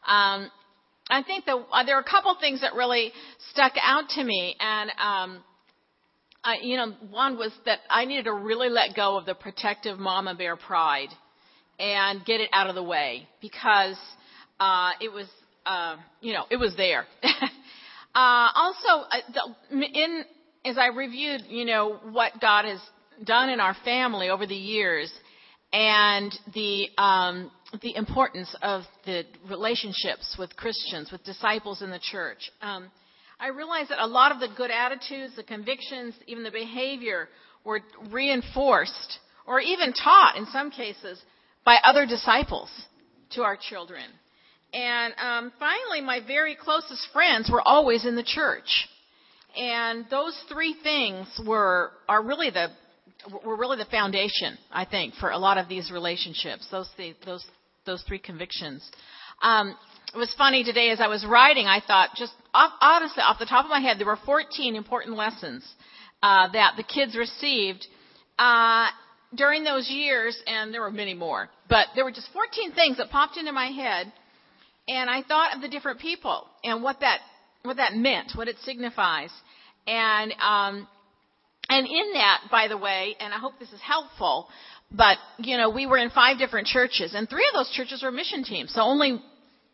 Um, 0.06 0.50
I 1.08 1.22
think 1.22 1.44
that 1.44 1.56
uh, 1.72 1.84
there 1.84 1.96
are 1.96 2.00
a 2.00 2.04
couple 2.04 2.36
things 2.40 2.60
that 2.62 2.74
really 2.74 3.12
stuck 3.52 3.72
out 3.80 4.08
to 4.10 4.24
me, 4.24 4.56
and 4.58 4.90
um, 4.90 5.44
I, 6.42 6.56
you 6.62 6.76
know, 6.76 6.92
one 7.10 7.38
was 7.38 7.52
that 7.64 7.78
I 7.88 8.04
needed 8.04 8.24
to 8.24 8.32
really 8.32 8.68
let 8.68 8.96
go 8.96 9.16
of 9.16 9.26
the 9.26 9.34
protective 9.34 9.98
mama 9.98 10.34
bear 10.34 10.56
pride 10.56 11.08
and 11.78 12.24
get 12.24 12.40
it 12.40 12.50
out 12.52 12.68
of 12.68 12.74
the 12.74 12.82
way 12.82 13.28
because 13.40 13.96
uh, 14.60 14.90
it 15.00 15.12
was, 15.12 15.26
uh, 15.64 15.96
you 16.20 16.32
know, 16.32 16.44
it 16.50 16.56
was 16.56 16.74
there. 16.76 17.06
uh, 17.22 18.48
also, 18.54 19.06
uh, 19.10 19.42
in 19.70 20.24
as 20.64 20.78
I 20.78 20.88
reviewed, 20.88 21.42
you 21.48 21.64
know, 21.64 22.00
what 22.10 22.32
God 22.40 22.64
has 22.64 22.80
done 23.24 23.48
in 23.50 23.60
our 23.60 23.76
family 23.84 24.28
over 24.28 24.46
the 24.46 24.54
years, 24.54 25.12
and 25.72 26.32
the 26.54 26.88
um, 26.98 27.50
the 27.82 27.94
importance 27.96 28.54
of 28.62 28.82
the 29.04 29.24
relationships 29.48 30.36
with 30.38 30.54
Christians, 30.56 31.10
with 31.10 31.24
disciples 31.24 31.82
in 31.82 31.90
the 31.90 32.00
church. 32.00 32.50
Um, 32.62 32.90
I 33.38 33.48
realized 33.48 33.90
that 33.90 34.02
a 34.02 34.06
lot 34.06 34.32
of 34.32 34.40
the 34.40 34.48
good 34.56 34.70
attitudes, 34.70 35.36
the 35.36 35.42
convictions, 35.42 36.14
even 36.26 36.42
the 36.42 36.50
behavior 36.50 37.28
were 37.64 37.80
reinforced 38.10 39.18
or 39.46 39.60
even 39.60 39.92
taught 39.92 40.36
in 40.36 40.46
some 40.46 40.70
cases 40.70 41.20
by 41.64 41.76
other 41.84 42.06
disciples 42.06 42.70
to 43.32 43.42
our 43.42 43.56
children. 43.56 44.04
And 44.76 45.14
um, 45.18 45.52
finally, 45.58 46.02
my 46.02 46.20
very 46.26 46.54
closest 46.54 47.08
friends 47.10 47.48
were 47.50 47.66
always 47.66 48.04
in 48.04 48.14
the 48.14 48.22
church. 48.22 48.88
And 49.56 50.04
those 50.10 50.38
three 50.52 50.76
things 50.82 51.26
were 51.46 51.92
are 52.10 52.22
really 52.22 52.50
the 52.50 52.68
were 53.42 53.56
really 53.56 53.78
the 53.78 53.86
foundation, 53.86 54.58
I 54.70 54.84
think, 54.84 55.14
for 55.14 55.30
a 55.30 55.38
lot 55.38 55.56
of 55.56 55.66
these 55.66 55.90
relationships. 55.90 56.68
Those 56.70 56.90
those 57.24 57.42
those 57.86 58.02
three 58.02 58.18
convictions. 58.18 58.86
Um, 59.40 59.74
it 60.14 60.18
was 60.18 60.32
funny 60.36 60.62
today 60.62 60.90
as 60.90 61.00
I 61.00 61.08
was 61.08 61.24
writing. 61.24 61.66
I 61.66 61.80
thought, 61.86 62.10
just 62.14 62.32
off, 62.52 62.72
honestly, 62.82 63.22
off 63.22 63.38
the 63.38 63.46
top 63.46 63.64
of 63.64 63.70
my 63.70 63.80
head, 63.80 63.98
there 63.98 64.06
were 64.06 64.18
14 64.26 64.76
important 64.76 65.16
lessons 65.16 65.66
uh, 66.22 66.52
that 66.52 66.74
the 66.76 66.82
kids 66.82 67.16
received 67.16 67.86
uh, 68.38 68.88
during 69.34 69.64
those 69.64 69.88
years, 69.88 70.38
and 70.46 70.72
there 70.72 70.82
were 70.82 70.90
many 70.90 71.14
more. 71.14 71.48
But 71.68 71.88
there 71.94 72.04
were 72.04 72.12
just 72.12 72.28
14 72.34 72.72
things 72.72 72.98
that 72.98 73.10
popped 73.10 73.38
into 73.38 73.52
my 73.52 73.68
head, 73.68 74.12
and 74.88 75.10
I 75.10 75.22
thought 75.22 75.54
of 75.56 75.62
the 75.62 75.68
different 75.68 76.00
people 76.00 76.46
and 76.64 76.82
what 76.82 77.00
that 77.00 77.20
what 77.62 77.78
that 77.78 77.94
meant, 77.94 78.32
what 78.34 78.48
it 78.48 78.56
signifies, 78.60 79.30
and 79.86 80.32
um, 80.40 80.86
and 81.68 81.86
in 81.86 82.12
that, 82.14 82.42
by 82.50 82.68
the 82.68 82.78
way, 82.78 83.16
and 83.18 83.34
I 83.34 83.38
hope 83.38 83.54
this 83.58 83.72
is 83.72 83.80
helpful, 83.80 84.48
but, 84.90 85.18
you 85.38 85.56
know, 85.56 85.70
we 85.70 85.86
were 85.86 85.98
in 85.98 86.10
five 86.10 86.38
different 86.38 86.68
churches, 86.68 87.14
and 87.14 87.28
three 87.28 87.46
of 87.52 87.54
those 87.54 87.70
churches 87.74 88.02
were 88.02 88.12
mission 88.12 88.44
teams. 88.44 88.72
So 88.72 88.82
only, 88.82 89.20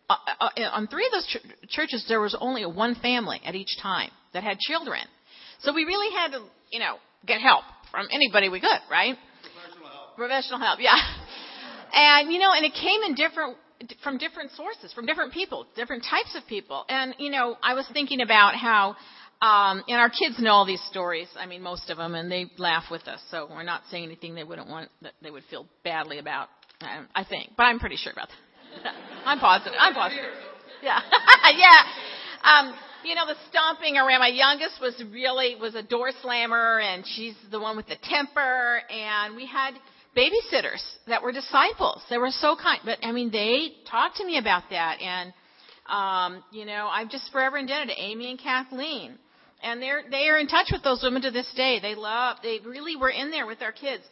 uh, 0.08 0.16
uh, 0.40 0.48
uh, 0.56 0.60
on 0.72 0.86
three 0.86 1.04
of 1.06 1.12
those 1.12 1.26
ch- 1.26 1.68
churches, 1.68 2.04
there 2.08 2.20
was 2.20 2.34
only 2.40 2.64
one 2.64 2.94
family 2.94 3.40
at 3.44 3.54
each 3.54 3.76
time 3.82 4.10
that 4.32 4.42
had 4.42 4.58
children. 4.58 5.00
So 5.60 5.74
we 5.74 5.84
really 5.84 6.14
had 6.16 6.32
to, 6.32 6.44
you 6.70 6.78
know, 6.78 6.96
get 7.26 7.40
help 7.40 7.64
from 7.90 8.08
anybody 8.10 8.48
we 8.48 8.60
could, 8.60 8.80
right? 8.90 9.16
Professional 9.42 9.88
help. 9.88 10.16
Professional 10.16 10.60
help, 10.60 10.78
yeah. 10.80 10.96
And, 11.94 12.32
you 12.32 12.38
know, 12.38 12.54
and 12.54 12.64
it 12.64 12.72
came 12.72 13.02
in 13.02 13.14
different, 13.14 13.58
from 14.02 14.18
different 14.18 14.50
sources, 14.52 14.92
from 14.92 15.06
different 15.06 15.32
people, 15.32 15.66
different 15.76 16.04
types 16.08 16.34
of 16.36 16.46
people. 16.48 16.84
And, 16.88 17.14
you 17.18 17.30
know, 17.30 17.56
I 17.62 17.74
was 17.74 17.88
thinking 17.92 18.20
about 18.20 18.54
how, 18.54 18.96
um, 19.40 19.82
and 19.88 19.98
our 19.98 20.10
kids 20.10 20.38
know 20.38 20.52
all 20.52 20.66
these 20.66 20.82
stories. 20.90 21.28
I 21.36 21.46
mean, 21.46 21.62
most 21.62 21.90
of 21.90 21.98
them, 21.98 22.14
and 22.14 22.30
they 22.30 22.46
laugh 22.58 22.84
with 22.90 23.08
us. 23.08 23.20
So 23.30 23.48
we're 23.50 23.62
not 23.62 23.82
saying 23.90 24.04
anything 24.04 24.34
they 24.34 24.44
wouldn't 24.44 24.68
want 24.68 24.90
that 25.02 25.12
they 25.22 25.30
would 25.30 25.44
feel 25.50 25.66
badly 25.84 26.18
about. 26.18 26.48
Um, 26.80 27.08
I 27.14 27.24
think, 27.24 27.50
but 27.56 27.64
I'm 27.64 27.78
pretty 27.78 27.96
sure 27.96 28.12
about 28.12 28.28
that. 28.28 28.94
I'm 29.24 29.38
positive. 29.38 29.74
I'm 29.78 29.94
positive. 29.94 30.24
Yeah, 30.82 31.00
yeah. 31.56 31.82
Um, 32.42 32.74
you 33.04 33.14
know, 33.14 33.26
the 33.26 33.36
stomping 33.50 33.96
around. 33.96 34.20
My 34.20 34.28
youngest 34.28 34.80
was 34.80 35.00
really 35.12 35.56
was 35.60 35.74
a 35.74 35.82
door 35.82 36.10
slammer, 36.22 36.80
and 36.80 37.04
she's 37.06 37.34
the 37.50 37.60
one 37.60 37.76
with 37.76 37.86
the 37.86 37.96
temper. 38.02 38.80
And 38.90 39.36
we 39.36 39.46
had 39.46 39.74
babysitters 40.16 40.82
that 41.06 41.22
were 41.22 41.32
disciples. 41.32 42.02
They 42.10 42.18
were 42.18 42.30
so 42.30 42.56
kind, 42.56 42.80
but 42.84 42.98
I 43.02 43.12
mean, 43.12 43.30
they 43.30 43.72
talked 43.90 44.16
to 44.16 44.26
me 44.26 44.38
about 44.38 44.64
that, 44.70 45.00
and 45.00 45.32
um, 45.88 46.44
you 46.52 46.64
know, 46.64 46.88
I'm 46.90 47.08
just 47.08 47.30
forever 47.32 47.58
indebted 47.58 47.88
to 47.88 48.00
Amy 48.02 48.30
and 48.30 48.38
Kathleen 48.38 49.18
and 49.62 49.80
they're 49.80 50.02
they 50.10 50.28
are 50.28 50.38
in 50.38 50.48
touch 50.48 50.68
with 50.72 50.82
those 50.82 51.02
women 51.02 51.22
to 51.22 51.30
this 51.30 51.50
day. 51.56 51.78
They 51.80 51.94
love 51.94 52.38
they 52.42 52.58
really 52.64 52.96
were 52.96 53.10
in 53.10 53.30
there 53.30 53.46
with 53.46 53.62
our 53.62 53.72
kids. 53.72 54.02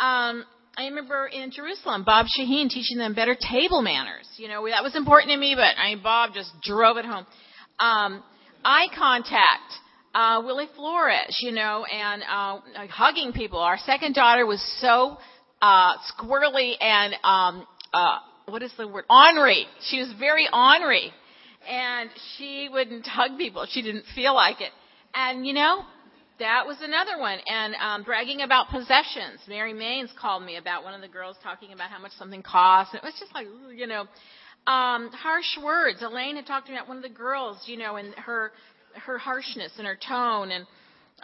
Um, 0.00 0.44
I 0.76 0.84
remember 0.84 1.26
in 1.26 1.50
Jerusalem, 1.50 2.04
Bob 2.04 2.26
Shaheen 2.26 2.68
teaching 2.68 2.98
them 2.98 3.14
better 3.14 3.34
table 3.34 3.82
manners. 3.82 4.28
You 4.36 4.48
know, 4.48 4.64
that 4.68 4.82
was 4.82 4.94
important 4.94 5.32
to 5.32 5.36
me, 5.36 5.54
but 5.56 5.76
I 5.76 5.94
mean, 5.94 6.02
Bob 6.02 6.34
just 6.34 6.50
drove 6.62 6.98
it 6.98 7.04
home. 7.04 7.26
Um, 7.80 8.22
eye 8.64 8.86
contact, 8.96 9.72
uh, 10.14 10.42
Willie 10.44 10.68
Flores, 10.76 11.36
you 11.40 11.50
know, 11.50 11.84
and 11.84 12.22
uh, 12.22 12.86
hugging 12.88 13.32
people. 13.32 13.58
Our 13.58 13.78
second 13.78 14.14
daughter 14.14 14.46
was 14.46 14.62
so 14.80 15.16
uh, 15.60 15.94
squirrely 16.12 16.74
and 16.80 17.14
um, 17.24 17.66
uh, 17.92 18.18
what 18.46 18.62
is 18.62 18.72
the 18.76 18.88
word? 18.88 19.04
Ornery. 19.10 19.66
She 19.82 20.00
was 20.00 20.12
very 20.18 20.48
ornery, 20.52 21.12
and 21.68 22.10
she 22.36 22.68
wouldn't 22.72 23.06
hug 23.06 23.36
people. 23.36 23.66
She 23.70 23.82
didn't 23.82 24.04
feel 24.14 24.34
like 24.34 24.60
it. 24.60 24.72
And 25.14 25.46
you 25.46 25.52
know, 25.52 25.82
that 26.38 26.66
was 26.66 26.78
another 26.80 27.18
one. 27.18 27.38
And 27.46 27.74
um, 27.74 28.02
bragging 28.04 28.42
about 28.42 28.68
possessions. 28.70 29.40
Mary 29.48 29.72
Maines 29.72 30.08
called 30.18 30.42
me 30.42 30.56
about 30.56 30.84
one 30.84 30.94
of 30.94 31.00
the 31.00 31.08
girls 31.08 31.36
talking 31.42 31.72
about 31.72 31.90
how 31.90 31.98
much 31.98 32.12
something 32.12 32.42
costs. 32.42 32.94
And 32.94 33.02
it 33.02 33.06
was 33.06 33.14
just 33.18 33.34
like, 33.34 33.46
you 33.74 33.86
know, 33.86 34.02
um, 34.70 35.10
harsh 35.10 35.58
words. 35.62 36.02
Elaine 36.02 36.36
had 36.36 36.46
talked 36.46 36.68
about 36.68 36.88
one 36.88 36.96
of 36.96 37.02
the 37.02 37.08
girls, 37.08 37.62
you 37.66 37.76
know, 37.76 37.96
and 37.96 38.14
her 38.14 38.52
her 38.94 39.18
harshness 39.18 39.72
and 39.78 39.86
her 39.86 39.96
tone. 39.96 40.50
And 40.50 40.66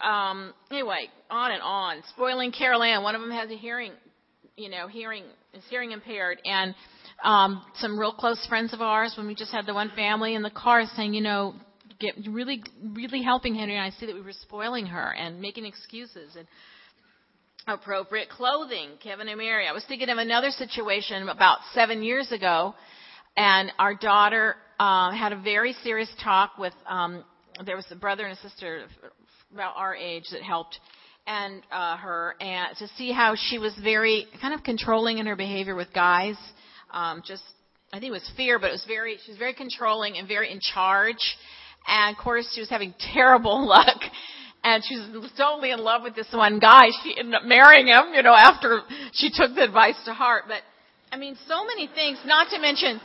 um, 0.03 0.55
anyway, 0.71 1.09
on 1.31 1.53
and 1.53 1.63
on. 1.63 2.03
Spoiling 2.15 2.53
Carol 2.53 2.83
Ann. 2.83 3.03
One 3.03 3.15
of 3.15 3.21
them 3.21 3.31
has 3.31 3.51
a 3.51 3.57
hearing, 3.57 3.93
you 4.57 4.69
know, 4.69 4.89
hearing 4.89 5.25
is 5.53 5.65
hearing 5.69 5.93
impaired. 5.93 6.41
And 6.45 6.75
um, 7.23 7.65
some 7.77 7.99
real 7.99 8.13
close 8.13 8.45
friends 8.47 8.73
of 8.73 8.81
ours, 8.81 9.15
when 9.17 9.27
we 9.27 9.35
just 9.35 9.53
had 9.53 9.67
the 9.67 9.75
one 9.75 9.91
family 9.97 10.35
in 10.35 10.43
the 10.43 10.51
car, 10.51 10.85
saying, 10.95 11.15
you 11.15 11.21
know, 11.21 11.55
get 12.01 12.15
really, 12.31 12.63
really 12.83 13.23
helping 13.23 13.55
Henry 13.55 13.77
and 13.77 13.85
I 13.85 13.91
see 13.91 14.07
that 14.07 14.15
we 14.15 14.21
were 14.21 14.33
spoiling 14.33 14.87
her 14.87 15.15
and 15.15 15.41
making 15.41 15.65
excuses 15.65 16.37
and 16.37 16.47
appropriate 17.67 18.29
clothing. 18.29 18.91
Kevin 19.03 19.29
and 19.29 19.39
Mary. 19.39 19.67
I 19.67 19.73
was 19.73 19.85
thinking 19.87 20.09
of 20.09 20.19
another 20.19 20.51
situation 20.51 21.29
about 21.29 21.59
seven 21.73 22.03
years 22.03 22.31
ago, 22.31 22.75
and 23.37 23.73
our 23.79 23.95
daughter 23.95 24.57
uh, 24.79 25.13
had 25.13 25.33
a 25.33 25.41
very 25.41 25.73
serious 25.83 26.11
talk 26.23 26.59
with. 26.59 26.75
Um, 26.87 27.25
there 27.65 27.77
was 27.77 27.87
a 27.91 27.97
brother 27.97 28.25
and 28.25 28.37
a 28.37 28.49
sister 28.49 28.85
about 29.53 29.75
our 29.77 29.95
age 29.95 30.25
that 30.33 30.43
helped 30.43 30.79
and 31.27 31.63
uh, 31.71 31.97
her 31.97 32.35
and 32.41 32.77
to 32.79 32.89
see 32.97 33.13
how 33.13 33.35
she 33.37 33.59
was 33.59 33.75
very 33.83 34.27
kind 34.41 34.55
of 34.55 34.63
controlling 34.63 35.19
in 35.19 35.27
her 35.27 35.37
behavior 35.37 35.75
with 35.75 35.93
guys. 35.93 36.37
Um, 36.93 37.23
just 37.27 37.43
I 37.93 37.99
think 37.99 38.11
it 38.11 38.13
was 38.13 38.31
fear, 38.37 38.59
but 38.59 38.69
it 38.69 38.73
was 38.73 38.85
very 38.87 39.19
she 39.25 39.31
was 39.31 39.39
very 39.39 39.55
controlling 39.55 40.19
and 40.19 40.29
very 40.29 40.51
in 40.51 40.61
charge. 40.61 41.37
And 41.87 42.17
of 42.17 42.23
course, 42.23 42.51
she 42.55 42.61
was 42.61 42.71
having 42.71 42.95
terrible 43.15 43.67
luck. 43.67 44.01
And 44.67 44.83
she 44.83 44.97
was 44.97 45.31
totally 45.37 45.73
in 45.73 45.79
love 45.79 46.03
with 46.03 46.15
this 46.15 46.29
one 46.33 46.59
guy. 46.59 46.85
She 47.03 47.15
ended 47.19 47.35
up 47.35 47.45
marrying 47.45 47.89
him, 47.89 48.15
you 48.15 48.23
know, 48.23 48.35
after 48.35 48.81
she 49.13 49.29
took 49.31 49.55
the 49.55 49.63
advice 49.63 49.97
to 50.07 50.15
heart. 50.15 50.45
But 50.49 50.63
I 51.13 51.19
mean, 51.19 51.37
so 51.47 51.67
many 51.67 51.87
things, 51.87 52.19
not 52.25 52.49
to 52.49 52.59
mention, 52.59 52.99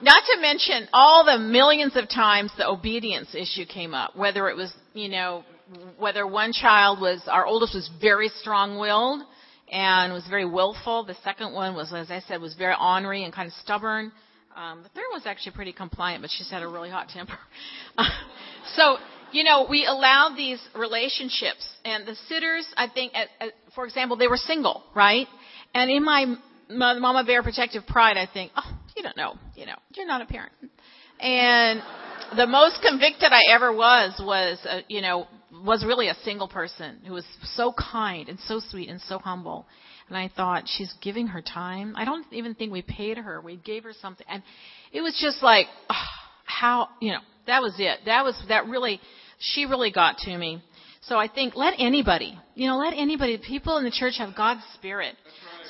not 0.00 0.22
to 0.34 0.40
mention 0.40 0.88
all 0.94 1.26
the 1.26 1.36
millions 1.36 1.94
of 1.94 2.08
times 2.08 2.50
the 2.56 2.66
obedience 2.66 3.34
issue 3.34 3.66
came 3.66 3.92
up, 3.92 4.16
whether 4.16 4.48
it 4.48 4.56
was, 4.56 4.72
you 4.94 5.10
know, 5.10 5.44
whether 5.98 6.26
one 6.26 6.52
child 6.52 7.00
was, 7.00 7.22
our 7.26 7.46
oldest 7.46 7.74
was 7.74 7.90
very 8.00 8.28
strong-willed 8.28 9.22
and 9.70 10.12
was 10.12 10.26
very 10.28 10.44
willful. 10.44 11.04
The 11.04 11.16
second 11.24 11.52
one 11.52 11.74
was, 11.74 11.92
as 11.92 12.10
I 12.10 12.20
said, 12.20 12.40
was 12.40 12.54
very 12.54 12.74
ornery 12.80 13.24
and 13.24 13.32
kind 13.32 13.46
of 13.46 13.52
stubborn. 13.54 14.12
Um, 14.56 14.82
the 14.82 14.88
third 14.88 15.04
one 15.10 15.18
was 15.18 15.26
actually 15.26 15.52
pretty 15.52 15.72
compliant, 15.72 16.22
but 16.22 16.30
she 16.30 16.42
had 16.50 16.62
a 16.62 16.68
really 16.68 16.90
hot 16.90 17.08
temper. 17.08 17.38
so, 18.76 18.96
you 19.30 19.44
know, 19.44 19.66
we 19.68 19.86
allowed 19.86 20.34
these 20.36 20.60
relationships, 20.74 21.68
and 21.84 22.06
the 22.06 22.16
sitters, 22.28 22.66
I 22.76 22.88
think, 22.88 23.12
at, 23.14 23.28
at, 23.40 23.52
for 23.74 23.84
example, 23.84 24.16
they 24.16 24.26
were 24.26 24.36
single, 24.36 24.82
right? 24.94 25.26
And 25.74 25.90
in 25.90 26.04
my 26.04 26.34
Mama 26.70 27.24
Bear 27.24 27.42
protective 27.42 27.86
pride, 27.86 28.16
I 28.16 28.26
think, 28.32 28.52
oh, 28.56 28.78
you 28.96 29.02
don't 29.02 29.16
know, 29.16 29.34
you 29.54 29.66
know, 29.66 29.76
you're 29.94 30.06
not 30.06 30.22
a 30.22 30.26
parent. 30.26 30.52
And 31.20 31.82
the 32.36 32.46
most 32.46 32.80
convicted 32.82 33.32
I 33.32 33.52
ever 33.54 33.72
was 33.72 34.20
was, 34.20 34.58
uh, 34.68 34.80
you 34.88 35.02
know, 35.02 35.26
was 35.64 35.84
really 35.84 36.08
a 36.08 36.14
single 36.24 36.48
person 36.48 36.98
who 37.06 37.12
was 37.14 37.24
so 37.54 37.72
kind 37.72 38.28
and 38.28 38.38
so 38.40 38.60
sweet 38.60 38.88
and 38.88 39.00
so 39.02 39.18
humble. 39.18 39.66
And 40.08 40.16
I 40.16 40.30
thought, 40.34 40.64
she's 40.66 40.92
giving 41.02 41.28
her 41.28 41.42
time. 41.42 41.94
I 41.96 42.04
don't 42.04 42.26
even 42.32 42.54
think 42.54 42.72
we 42.72 42.82
paid 42.82 43.18
her. 43.18 43.40
We 43.40 43.56
gave 43.56 43.84
her 43.84 43.92
something. 44.00 44.26
And 44.28 44.42
it 44.92 45.02
was 45.02 45.18
just 45.20 45.42
like, 45.42 45.66
oh, 45.90 46.04
how, 46.44 46.88
you 47.00 47.12
know, 47.12 47.20
that 47.46 47.60
was 47.60 47.74
it. 47.78 48.00
That 48.06 48.24
was, 48.24 48.40
that 48.48 48.66
really, 48.66 49.00
she 49.38 49.66
really 49.66 49.92
got 49.92 50.18
to 50.18 50.36
me. 50.36 50.62
So 51.02 51.16
I 51.16 51.28
think 51.28 51.56
let 51.56 51.74
anybody, 51.78 52.38
you 52.54 52.68
know, 52.68 52.76
let 52.78 52.92
anybody, 52.94 53.38
people 53.38 53.78
in 53.78 53.84
the 53.84 53.90
church 53.90 54.14
have 54.18 54.34
God's 54.36 54.62
Spirit. 54.74 55.14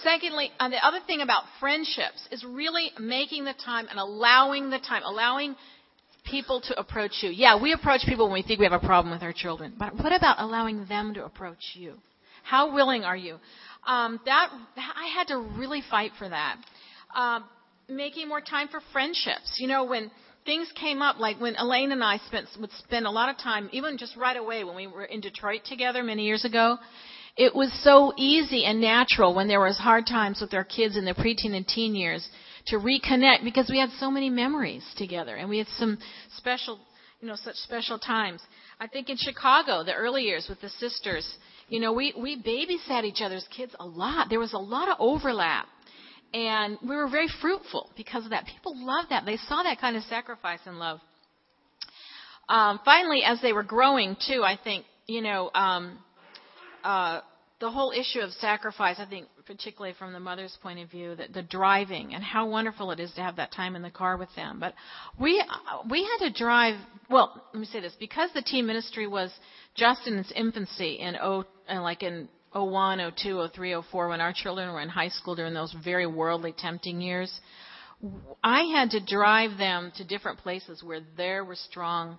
Secondly, 0.03 0.51
uh, 0.59 0.68
the 0.68 0.84
other 0.84 0.99
thing 1.07 1.20
about 1.20 1.45
friendships 1.61 2.26
is 2.30 2.45
really 2.45 2.91
making 2.99 3.45
the 3.45 3.55
time 3.64 3.86
and 3.91 3.99
allowing 3.99 4.70
the 4.70 4.78
time, 4.78 5.03
allowing 5.05 5.55
people 6.30 6.60
to 6.62 6.78
approach 6.78 7.22
you. 7.22 7.30
Yeah, 7.30 7.60
we 7.60 7.72
approach 7.72 8.02
people 8.06 8.26
when 8.26 8.34
we 8.34 8.42
think 8.42 8.60
we 8.60 8.66
have 8.66 8.72
a 8.72 8.86
problem 8.86 9.12
with 9.12 9.22
our 9.22 9.32
children, 9.32 9.74
but 9.78 9.94
what 9.94 10.12
about 10.12 10.36
allowing 10.40 10.86
them 10.86 11.14
to 11.14 11.24
approach 11.24 11.72
you? 11.74 11.94
How 12.42 12.72
willing 12.72 13.04
are 13.04 13.16
you? 13.16 13.38
Um, 13.86 14.20
that 14.24 14.50
I 14.76 15.10
had 15.14 15.28
to 15.28 15.38
really 15.38 15.82
fight 15.90 16.12
for 16.18 16.28
that. 16.28 16.56
Uh, 17.14 17.40
making 17.88 18.28
more 18.28 18.40
time 18.40 18.68
for 18.68 18.80
friendships. 18.92 19.56
You 19.58 19.68
know, 19.68 19.84
when 19.84 20.10
things 20.44 20.70
came 20.78 21.02
up, 21.02 21.18
like 21.18 21.40
when 21.40 21.56
Elaine 21.56 21.92
and 21.92 22.02
I 22.02 22.18
spent 22.26 22.48
would 22.60 22.70
spend 22.72 23.06
a 23.06 23.10
lot 23.10 23.28
of 23.28 23.38
time, 23.38 23.68
even 23.72 23.98
just 23.98 24.16
right 24.16 24.36
away 24.36 24.64
when 24.64 24.76
we 24.76 24.86
were 24.86 25.04
in 25.04 25.20
Detroit 25.20 25.60
together 25.64 26.02
many 26.02 26.24
years 26.24 26.44
ago. 26.44 26.76
It 27.36 27.54
was 27.54 27.72
so 27.84 28.12
easy 28.16 28.64
and 28.64 28.80
natural 28.80 29.32
when 29.34 29.46
there 29.46 29.60
was 29.60 29.78
hard 29.78 30.06
times 30.06 30.40
with 30.40 30.52
our 30.54 30.64
kids 30.64 30.96
in 30.96 31.04
their 31.04 31.14
preteen 31.14 31.54
and 31.54 31.66
teen 31.66 31.94
years 31.94 32.28
to 32.68 32.76
reconnect 32.76 33.44
because 33.44 33.68
we 33.70 33.78
had 33.78 33.90
so 33.98 34.10
many 34.10 34.30
memories 34.30 34.84
together 34.96 35.36
and 35.36 35.48
we 35.48 35.58
had 35.58 35.68
some 35.78 35.98
special, 36.36 36.78
you 37.20 37.28
know, 37.28 37.36
such 37.36 37.56
special 37.56 37.98
times. 37.98 38.40
I 38.80 38.86
think 38.86 39.08
in 39.08 39.16
Chicago, 39.16 39.84
the 39.84 39.94
early 39.94 40.22
years 40.22 40.46
with 40.48 40.60
the 40.60 40.68
sisters, 40.68 41.26
you 41.68 41.80
know, 41.80 41.92
we, 41.92 42.14
we 42.16 42.40
babysat 42.42 43.04
each 43.04 43.20
other's 43.20 43.46
kids 43.54 43.74
a 43.78 43.86
lot. 43.86 44.28
There 44.30 44.40
was 44.40 44.52
a 44.52 44.58
lot 44.58 44.88
of 44.88 44.96
overlap. 44.98 45.66
And 46.34 46.76
we 46.82 46.94
were 46.94 47.08
very 47.08 47.28
fruitful 47.40 47.90
because 47.96 48.24
of 48.24 48.30
that. 48.30 48.44
People 48.46 48.74
loved 48.76 49.10
that. 49.10 49.24
They 49.24 49.38
saw 49.48 49.62
that 49.62 49.80
kind 49.80 49.96
of 49.96 50.02
sacrifice 50.04 50.60
and 50.66 50.78
love. 50.78 51.00
Um, 52.48 52.80
finally, 52.84 53.22
as 53.24 53.40
they 53.40 53.52
were 53.52 53.62
growing 53.62 54.16
too, 54.26 54.42
I 54.44 54.58
think, 54.62 54.84
you 55.06 55.22
know, 55.22 55.50
um, 55.54 55.98
uh, 56.84 57.20
the 57.60 57.70
whole 57.70 57.92
issue 57.92 58.20
of 58.20 58.30
sacrifice, 58.32 58.96
I 58.98 59.06
think, 59.06 59.26
particularly 59.49 59.94
from 59.99 60.12
the 60.12 60.20
mother's 60.20 60.57
point 60.62 60.78
of 60.78 60.90
view, 60.90 61.16
that 61.16 61.32
the 61.32 61.42
driving 61.42 62.14
and 62.14 62.22
how 62.22 62.46
wonderful 62.49 62.92
it 62.92 63.01
is 63.01 63.11
to 63.14 63.22
have 63.22 63.36
that 63.36 63.51
time 63.51 63.74
in 63.74 63.82
the 63.82 63.90
car 63.90 64.16
with 64.16 64.28
them. 64.36 64.61
But 64.61 64.74
we 65.18 65.42
we 65.90 66.05
had 66.05 66.28
to 66.28 66.38
drive. 66.38 66.78
Well, 67.11 67.42
let 67.53 67.61
me 67.61 67.66
say 67.66 67.80
this: 67.80 67.96
because 67.99 68.30
the 68.34 68.42
teen 68.42 68.66
ministry 68.66 69.09
was 69.09 69.32
just 69.74 70.07
in 70.07 70.18
its 70.18 70.30
infancy 70.36 70.99
in 71.01 71.16
oh, 71.20 71.44
uh, 71.68 71.80
like 71.80 72.03
in 72.03 72.28
01, 72.53 73.12
02, 73.16 73.49
03, 73.55 73.82
04, 73.90 74.09
when 74.09 74.20
our 74.20 74.32
children 74.32 74.72
were 74.72 74.80
in 74.80 74.88
high 74.88 75.09
school 75.09 75.34
during 75.34 75.55
those 75.55 75.74
very 75.82 76.07
worldly, 76.07 76.55
tempting 76.57 77.01
years, 77.01 77.40
I 78.44 78.62
had 78.74 78.90
to 78.90 79.05
drive 79.05 79.59
them 79.59 79.92
to 79.96 80.05
different 80.05 80.38
places 80.38 80.82
where 80.82 81.01
there 81.16 81.44
were 81.44 81.57
strong 81.57 82.18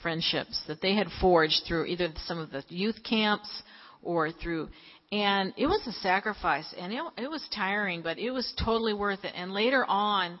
friendships 0.00 0.62
that 0.68 0.80
they 0.80 0.94
had 0.94 1.08
forged 1.20 1.62
through 1.66 1.86
either 1.86 2.08
some 2.26 2.38
of 2.38 2.50
the 2.50 2.62
youth 2.68 2.98
camps 3.08 3.62
or 4.02 4.30
through 4.30 4.68
and 5.10 5.54
it 5.56 5.66
was 5.66 5.80
a 5.86 5.92
sacrifice 6.00 6.74
and 6.78 6.92
it, 6.92 7.00
it 7.16 7.30
was 7.30 7.46
tiring 7.54 8.02
but 8.02 8.18
it 8.18 8.30
was 8.30 8.52
totally 8.62 8.94
worth 8.94 9.24
it. 9.24 9.32
And 9.34 9.52
later 9.52 9.84
on 9.84 10.38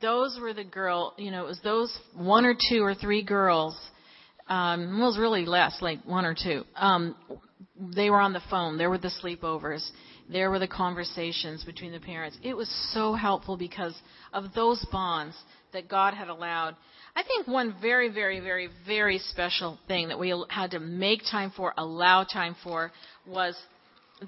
those 0.00 0.38
were 0.40 0.52
the 0.52 0.64
girl 0.64 1.14
you 1.16 1.30
know 1.30 1.44
it 1.44 1.48
was 1.48 1.60
those 1.62 1.96
one 2.14 2.44
or 2.44 2.54
two 2.54 2.82
or 2.82 2.94
three 2.94 3.22
girls 3.22 3.76
um 4.48 5.00
it 5.00 5.02
was 5.02 5.18
really 5.18 5.44
less 5.46 5.76
like 5.80 6.04
one 6.04 6.24
or 6.24 6.34
two 6.34 6.64
um 6.76 7.14
they 7.94 8.10
were 8.10 8.20
on 8.20 8.32
the 8.32 8.42
phone. 8.50 8.78
There 8.78 8.90
were 8.90 8.98
the 8.98 9.10
sleepovers. 9.22 9.88
There 10.30 10.50
were 10.50 10.58
the 10.58 10.68
conversations 10.68 11.64
between 11.64 11.92
the 11.92 12.00
parents. 12.00 12.38
It 12.42 12.56
was 12.56 12.68
so 12.92 13.14
helpful 13.14 13.56
because 13.56 13.94
of 14.32 14.52
those 14.54 14.84
bonds 14.92 15.36
that 15.72 15.88
god 15.88 16.14
had 16.14 16.28
allowed. 16.28 16.76
I 17.16 17.22
think 17.22 17.48
one 17.48 17.74
very, 17.80 18.08
very, 18.08 18.38
very, 18.40 18.68
very 18.86 19.18
special 19.18 19.78
thing 19.88 20.08
that 20.08 20.18
we 20.18 20.32
had 20.48 20.72
to 20.72 20.80
make 20.80 21.22
time 21.28 21.52
for, 21.56 21.74
allow 21.76 22.24
time 22.24 22.54
for, 22.62 22.92
was 23.26 23.56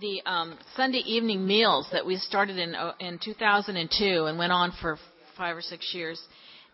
the 0.00 0.22
um, 0.24 0.58
Sunday 0.76 1.02
evening 1.06 1.46
meals 1.46 1.86
that 1.92 2.04
we 2.06 2.16
started 2.16 2.58
in 2.58 2.74
uh, 2.74 2.92
in 2.98 3.18
2002 3.22 4.24
and 4.24 4.38
went 4.38 4.52
on 4.52 4.72
for 4.80 4.98
five 5.36 5.56
or 5.56 5.60
six 5.60 5.92
years, 5.94 6.20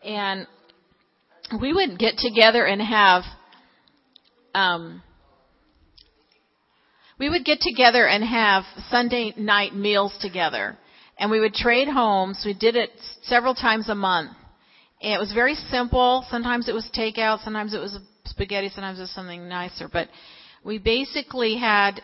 and 0.04 0.46
we 1.60 1.72
would 1.72 1.98
get 1.98 2.16
together 2.18 2.64
and 2.64 2.80
have. 2.80 3.22
Um, 4.54 5.02
we 7.18 7.28
would 7.28 7.44
get 7.44 7.58
together 7.60 8.06
and 8.06 8.22
have 8.22 8.62
Sunday 8.90 9.34
night 9.36 9.74
meals 9.74 10.16
together, 10.20 10.78
and 11.18 11.30
we 11.30 11.40
would 11.40 11.54
trade 11.54 11.88
homes. 11.88 12.42
We 12.44 12.54
did 12.54 12.76
it 12.76 12.90
several 13.22 13.54
times 13.54 13.88
a 13.88 13.94
month 13.94 14.30
and 15.00 15.12
it 15.12 15.18
was 15.18 15.32
very 15.32 15.54
simple. 15.54 16.24
Sometimes 16.28 16.68
it 16.68 16.72
was 16.72 16.90
takeout, 16.96 17.44
sometimes 17.44 17.72
it 17.72 17.78
was 17.78 17.98
spaghetti, 18.24 18.68
sometimes 18.68 18.98
it 18.98 19.02
was 19.02 19.14
something 19.14 19.48
nicer. 19.48 19.88
But 19.88 20.08
we 20.64 20.78
basically 20.78 21.56
had 21.56 22.00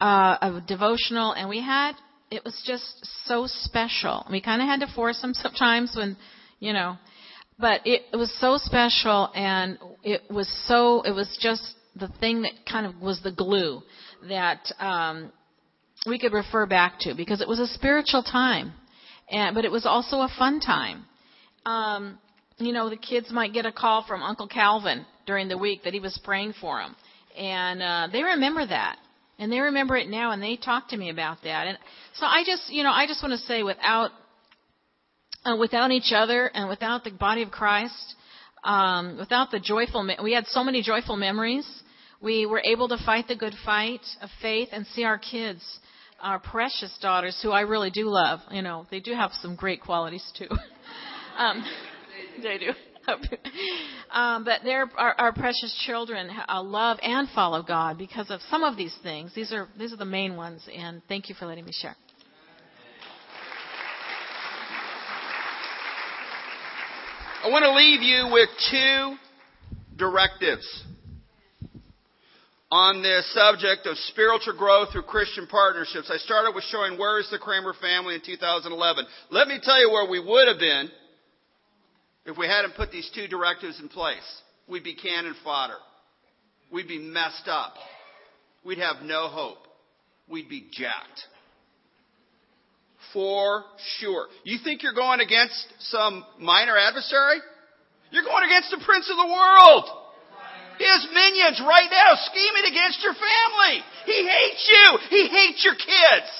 uh, 0.00 0.36
a 0.40 0.62
devotional, 0.66 1.32
and 1.32 1.48
we 1.48 1.60
had 1.60 1.92
it 2.30 2.44
was 2.44 2.60
just 2.64 3.06
so 3.26 3.46
special. 3.46 4.26
We 4.30 4.40
kind 4.40 4.62
of 4.62 4.68
had 4.68 4.80
to 4.80 4.94
force 4.94 5.20
them 5.20 5.34
sometimes 5.34 5.94
when, 5.96 6.16
you 6.60 6.72
know, 6.72 6.96
but 7.58 7.80
it, 7.84 8.02
it 8.12 8.16
was 8.16 8.32
so 8.40 8.56
special, 8.56 9.30
and 9.34 9.78
it 10.02 10.22
was 10.30 10.48
so 10.66 11.02
it 11.02 11.12
was 11.12 11.36
just 11.40 11.74
the 11.96 12.08
thing 12.20 12.42
that 12.42 12.52
kind 12.70 12.86
of 12.86 13.00
was 13.00 13.20
the 13.22 13.32
glue 13.32 13.82
that 14.28 14.60
um, 14.78 15.32
we 16.06 16.18
could 16.18 16.32
refer 16.32 16.66
back 16.66 16.98
to 17.00 17.14
because 17.14 17.40
it 17.40 17.48
was 17.48 17.58
a 17.58 17.66
spiritual 17.66 18.22
time, 18.22 18.72
and 19.30 19.54
but 19.54 19.64
it 19.64 19.70
was 19.70 19.84
also 19.84 20.18
a 20.18 20.32
fun 20.38 20.60
time. 20.60 21.04
Um, 21.66 22.18
you 22.58 22.72
know, 22.72 22.88
the 22.88 22.96
kids 22.96 23.30
might 23.30 23.52
get 23.52 23.66
a 23.66 23.72
call 23.72 24.04
from 24.06 24.22
Uncle 24.22 24.46
Calvin 24.46 25.04
during 25.26 25.48
the 25.48 25.58
week 25.58 25.84
that 25.84 25.92
he 25.92 26.00
was 26.00 26.18
praying 26.24 26.54
for 26.60 26.78
them. 26.78 26.94
And 27.36 27.82
uh, 27.82 28.08
they 28.12 28.22
remember 28.22 28.66
that. 28.66 28.98
And 29.40 29.50
they 29.50 29.58
remember 29.58 29.96
it 29.96 30.08
now 30.08 30.32
and 30.32 30.42
they 30.42 30.56
talk 30.56 30.90
to 30.90 30.96
me 30.98 31.08
about 31.08 31.38
that. 31.44 31.66
And 31.66 31.78
so 32.14 32.26
I 32.26 32.44
just, 32.44 32.70
you 32.70 32.82
know, 32.82 32.92
I 32.92 33.06
just 33.06 33.22
want 33.22 33.32
to 33.32 33.46
say 33.46 33.62
without 33.62 34.10
uh, 35.44 35.56
without 35.58 35.90
each 35.90 36.12
other 36.14 36.46
and 36.52 36.68
without 36.68 37.04
the 37.04 37.10
body 37.10 37.42
of 37.42 37.50
Christ, 37.50 38.14
um, 38.62 39.16
without 39.18 39.50
the 39.50 39.58
joyful, 39.58 40.06
we 40.22 40.34
had 40.34 40.46
so 40.48 40.62
many 40.62 40.82
joyful 40.82 41.16
memories. 41.16 41.66
We 42.20 42.44
were 42.44 42.60
able 42.62 42.88
to 42.88 42.98
fight 42.98 43.28
the 43.28 43.36
good 43.36 43.54
fight 43.64 44.02
of 44.20 44.28
faith 44.42 44.68
and 44.72 44.86
see 44.88 45.04
our 45.04 45.16
kids, 45.16 45.62
our 46.20 46.38
precious 46.38 46.94
daughters, 47.00 47.40
who 47.42 47.50
I 47.50 47.62
really 47.62 47.90
do 47.90 48.10
love. 48.10 48.40
You 48.50 48.60
know, 48.60 48.86
they 48.90 49.00
do 49.00 49.14
have 49.14 49.32
some 49.40 49.56
great 49.56 49.80
qualities 49.80 50.30
too. 50.36 50.48
um, 51.38 51.64
they 52.42 52.58
do. 52.58 52.72
Um, 54.10 54.44
but 54.44 54.60
they're 54.64 54.90
our, 54.96 55.14
our 55.18 55.32
precious 55.32 55.74
children 55.86 56.30
uh, 56.48 56.62
love 56.62 56.98
and 57.02 57.28
follow 57.34 57.62
God 57.62 57.98
because 57.98 58.30
of 58.30 58.40
some 58.50 58.62
of 58.62 58.76
these 58.76 58.94
things. 59.02 59.34
These 59.34 59.52
are 59.52 59.68
these 59.78 59.92
are 59.92 59.96
the 59.96 60.04
main 60.04 60.36
ones. 60.36 60.68
And 60.74 61.02
thank 61.08 61.28
you 61.28 61.34
for 61.34 61.46
letting 61.46 61.64
me 61.64 61.72
share. 61.72 61.96
I 67.42 67.48
want 67.48 67.64
to 67.64 67.72
leave 67.72 68.02
you 68.02 68.30
with 68.30 68.50
two 68.70 69.16
directives 69.96 70.84
on 72.70 73.02
the 73.02 73.22
subject 73.32 73.86
of 73.86 73.96
spiritual 74.12 74.56
growth 74.56 74.92
through 74.92 75.02
Christian 75.02 75.46
partnerships. 75.46 76.10
I 76.12 76.18
started 76.18 76.54
with 76.54 76.64
showing 76.64 76.98
where 76.98 77.18
is 77.18 77.28
the 77.30 77.38
Kramer 77.38 77.74
family 77.80 78.14
in 78.14 78.20
2011. 78.24 79.06
Let 79.30 79.48
me 79.48 79.58
tell 79.62 79.80
you 79.80 79.90
where 79.90 80.08
we 80.08 80.20
would 80.20 80.48
have 80.48 80.58
been 80.58 80.90
if 82.26 82.36
we 82.36 82.46
hadn't 82.46 82.74
put 82.74 82.90
these 82.90 83.10
two 83.14 83.26
directives 83.26 83.80
in 83.80 83.88
place, 83.88 84.42
we'd 84.68 84.84
be 84.84 84.94
cannon 84.94 85.34
fodder. 85.42 85.78
We'd 86.72 86.88
be 86.88 86.98
messed 86.98 87.48
up. 87.48 87.74
We'd 88.64 88.78
have 88.78 89.02
no 89.02 89.28
hope. 89.28 89.58
We'd 90.28 90.48
be 90.48 90.66
jacked. 90.70 91.24
For 93.12 93.64
sure. 93.98 94.28
You 94.44 94.58
think 94.62 94.82
you're 94.82 94.94
going 94.94 95.20
against 95.20 95.66
some 95.80 96.24
minor 96.38 96.76
adversary? 96.76 97.40
You're 98.10 98.24
going 98.24 98.44
against 98.44 98.70
the 98.70 98.84
prince 98.84 99.10
of 99.10 99.16
the 99.16 99.26
world. 99.32 99.84
His 100.78 101.08
minions 101.12 101.60
right 101.60 101.88
now 101.90 102.16
scheming 102.30 102.70
against 102.70 103.02
your 103.02 103.14
family. 103.14 103.84
He 104.06 104.28
hates 104.28 104.70
you. 104.70 104.98
He 105.10 105.28
hates 105.28 105.64
your 105.64 105.74
kids. 105.74 106.30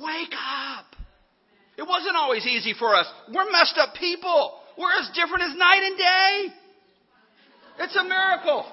Wake 0.00 0.32
up. 0.32 0.87
It 1.78 1.86
wasn't 1.86 2.16
always 2.16 2.44
easy 2.44 2.74
for 2.76 2.96
us. 2.96 3.06
We're 3.32 3.50
messed 3.52 3.78
up 3.78 3.94
people. 3.94 4.58
We're 4.76 4.98
as 4.98 5.08
different 5.14 5.44
as 5.44 5.56
night 5.56 5.82
and 5.84 5.96
day. 5.96 6.54
It's 7.78 7.94
a 7.94 8.02
miracle. 8.02 8.66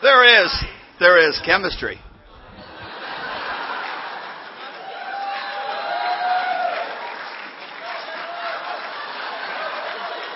There 0.00 0.44
is. 0.44 0.64
There 0.98 1.28
is 1.28 1.38
chemistry. 1.44 1.98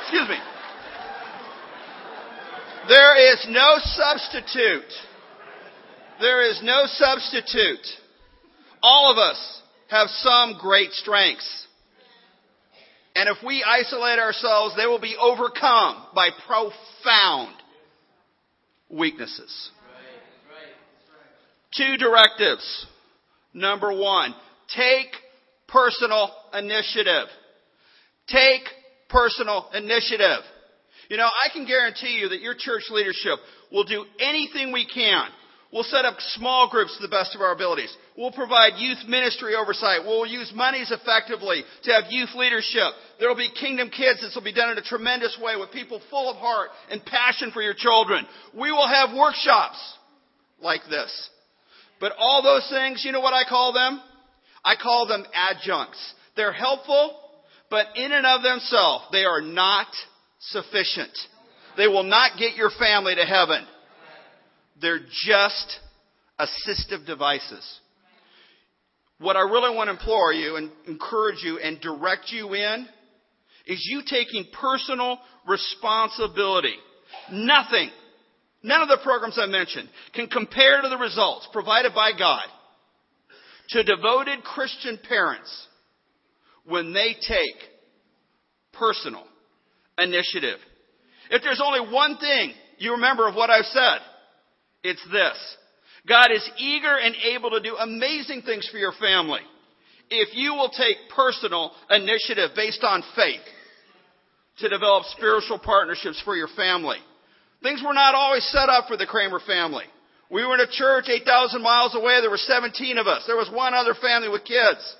Excuse 0.02 0.28
me. 0.28 0.38
There 2.88 3.32
is 3.32 3.46
no 3.48 3.76
substitute. 3.78 4.92
There 6.20 6.48
is 6.48 6.61
no 6.62 6.82
substitute. 6.86 7.86
All 8.89 9.11
of 9.11 9.18
us 9.18 9.62
have 9.89 10.07
some 10.09 10.59
great 10.61 10.93
strengths. 10.93 11.66
And 13.16 13.28
if 13.28 13.39
we 13.45 13.64
isolate 13.66 14.20
ourselves, 14.20 14.76
they 14.76 14.87
will 14.87 15.01
be 15.01 15.16
overcome 15.20 16.07
by 16.14 16.28
profound 16.47 17.57
weaknesses. 18.89 19.70
Two 21.76 21.97
directives. 21.97 22.87
Number 23.53 23.93
one, 23.93 24.32
take 24.76 25.09
personal 25.66 26.30
initiative. 26.55 27.26
Take 28.28 28.62
personal 29.09 29.68
initiative. 29.74 30.45
You 31.09 31.16
know, 31.16 31.26
I 31.26 31.53
can 31.53 31.66
guarantee 31.66 32.20
you 32.20 32.28
that 32.28 32.41
your 32.41 32.55
church 32.57 32.84
leadership 32.91 33.41
will 33.72 33.84
do 33.84 34.05
anything 34.20 34.70
we 34.70 34.87
can. 34.87 35.26
We'll 35.73 35.83
set 35.83 36.05
up 36.05 36.14
small 36.19 36.69
groups 36.71 36.97
to 36.97 37.03
the 37.03 37.11
best 37.11 37.35
of 37.35 37.41
our 37.41 37.53
abilities. 37.53 37.95
We'll 38.17 38.33
provide 38.33 38.79
youth 38.79 38.99
ministry 39.09 39.55
oversight. 39.55 40.05
We'll 40.05 40.27
use 40.27 40.53
monies 40.55 40.93
effectively 40.93 41.64
to 41.85 41.93
have 41.93 42.05
youth 42.11 42.35
leadership. 42.37 42.93
There 43.19 43.29
will 43.29 43.37
be 43.37 43.51
Kingdom 43.51 43.91
Kids. 43.91 44.21
This 44.21 44.35
will 44.35 44.45
be 44.45 44.55
done 44.55 44.71
in 44.71 44.79
a 44.79 44.83
tremendous 44.83 45.37
way 45.43 45.57
with 45.57 45.73
people 45.73 46.01
full 46.09 46.31
of 46.31 46.37
heart 46.37 46.71
and 46.91 47.05
passion 47.05 47.51
for 47.51 47.62
your 47.62 47.75
children. 47.75 48.27
We 48.55 48.71
will 48.71 48.87
have 48.87 49.17
workshops 49.17 49.77
like 50.61 50.83
this. 50.89 51.31
But 51.99 52.12
all 52.17 52.43
those 52.43 52.69
things, 52.71 53.05
you 53.05 53.12
know 53.12 53.21
what 53.21 53.35
I 53.35 53.49
call 53.49 53.73
them? 53.73 54.01
I 54.64 54.75
call 54.81 55.07
them 55.07 55.25
adjuncts. 55.35 56.14
They're 56.37 56.53
helpful, 56.53 57.19
but 57.71 57.87
in 57.97 58.12
and 58.12 58.27
of 58.27 58.43
themselves, 58.43 59.07
they 59.11 59.25
are 59.25 59.41
not 59.41 59.89
sufficient. 60.39 61.17
They 61.77 61.89
will 61.89 62.05
not 62.05 62.39
get 62.39 62.57
your 62.57 62.71
family 62.79 63.14
to 63.14 63.25
heaven. 63.25 63.67
They're 64.81 65.01
just 65.01 65.81
assistive 66.39 67.07
devices. 67.07 67.81
What 69.18 69.37
I 69.37 69.41
really 69.41 69.74
want 69.74 69.89
to 69.89 69.93
implore 69.93 70.33
you 70.33 70.57
and 70.57 70.70
encourage 70.87 71.43
you 71.43 71.59
and 71.59 71.81
direct 71.81 72.31
you 72.31 72.53
in 72.55 72.87
is 73.66 73.85
you 73.91 74.03
taking 74.07 74.47
personal 74.61 75.18
responsibility. 75.47 76.74
Nothing, 77.33 77.91
none 78.62 78.83
of 78.83 78.89
the 78.89 78.99
programs 79.03 79.39
I 79.41 79.47
mentioned 79.47 79.89
can 80.14 80.27
compare 80.27 80.83
to 80.83 80.89
the 80.89 80.99
results 80.99 81.49
provided 81.53 81.95
by 81.95 82.12
God 82.18 82.45
to 83.70 83.83
devoted 83.83 84.45
Christian 84.45 84.99
parents 85.09 85.66
when 86.66 86.93
they 86.93 87.14
take 87.14 87.57
personal 88.72 89.24
initiative. 89.99 90.59
If 91.31 91.43
there's 91.43 91.62
only 91.64 91.93
one 91.93 92.18
thing 92.18 92.53
you 92.79 92.93
remember 92.93 93.27
of 93.27 93.35
what 93.35 93.51
I've 93.51 93.64
said, 93.64 93.99
it's 94.87 95.05
this. 95.11 95.57
God 96.09 96.30
is 96.30 96.49
eager 96.59 96.97
and 96.97 97.14
able 97.34 97.51
to 97.51 97.61
do 97.61 97.76
amazing 97.76 98.43
things 98.43 98.68
for 98.70 98.78
your 98.78 98.93
family 99.01 99.41
if 100.09 100.37
you 100.37 100.55
will 100.55 100.70
take 100.70 100.97
personal 101.14 101.72
initiative 101.91 102.51
based 102.55 102.84
on 102.84 103.03
faith 103.16 103.43
to 104.59 104.68
develop 104.68 105.05
spiritual 105.16 105.59
partnerships 105.59 106.22
for 106.24 106.37
your 106.37 106.49
family. 106.57 106.99
Things 107.62 107.82
were 107.84 107.95
not 107.95 108.14
always 108.14 108.45
set 108.53 108.68
up 108.68 108.87
for 108.87 108.97
the 108.97 109.07
Kramer 109.07 109.41
family. 109.41 109.84
We 110.30 110.45
were 110.47 110.55
in 110.55 110.61
a 110.61 110.70
church 110.70 111.07
8,000 111.09 111.62
miles 111.62 111.95
away. 111.95 112.20
There 112.20 112.30
were 112.30 112.37
17 112.37 112.99
of 112.99 113.07
us. 113.07 113.24
There 113.26 113.37
was 113.37 113.51
one 113.53 113.74
other 113.74 113.95
family 113.95 114.28
with 114.28 114.45
kids. 114.45 114.97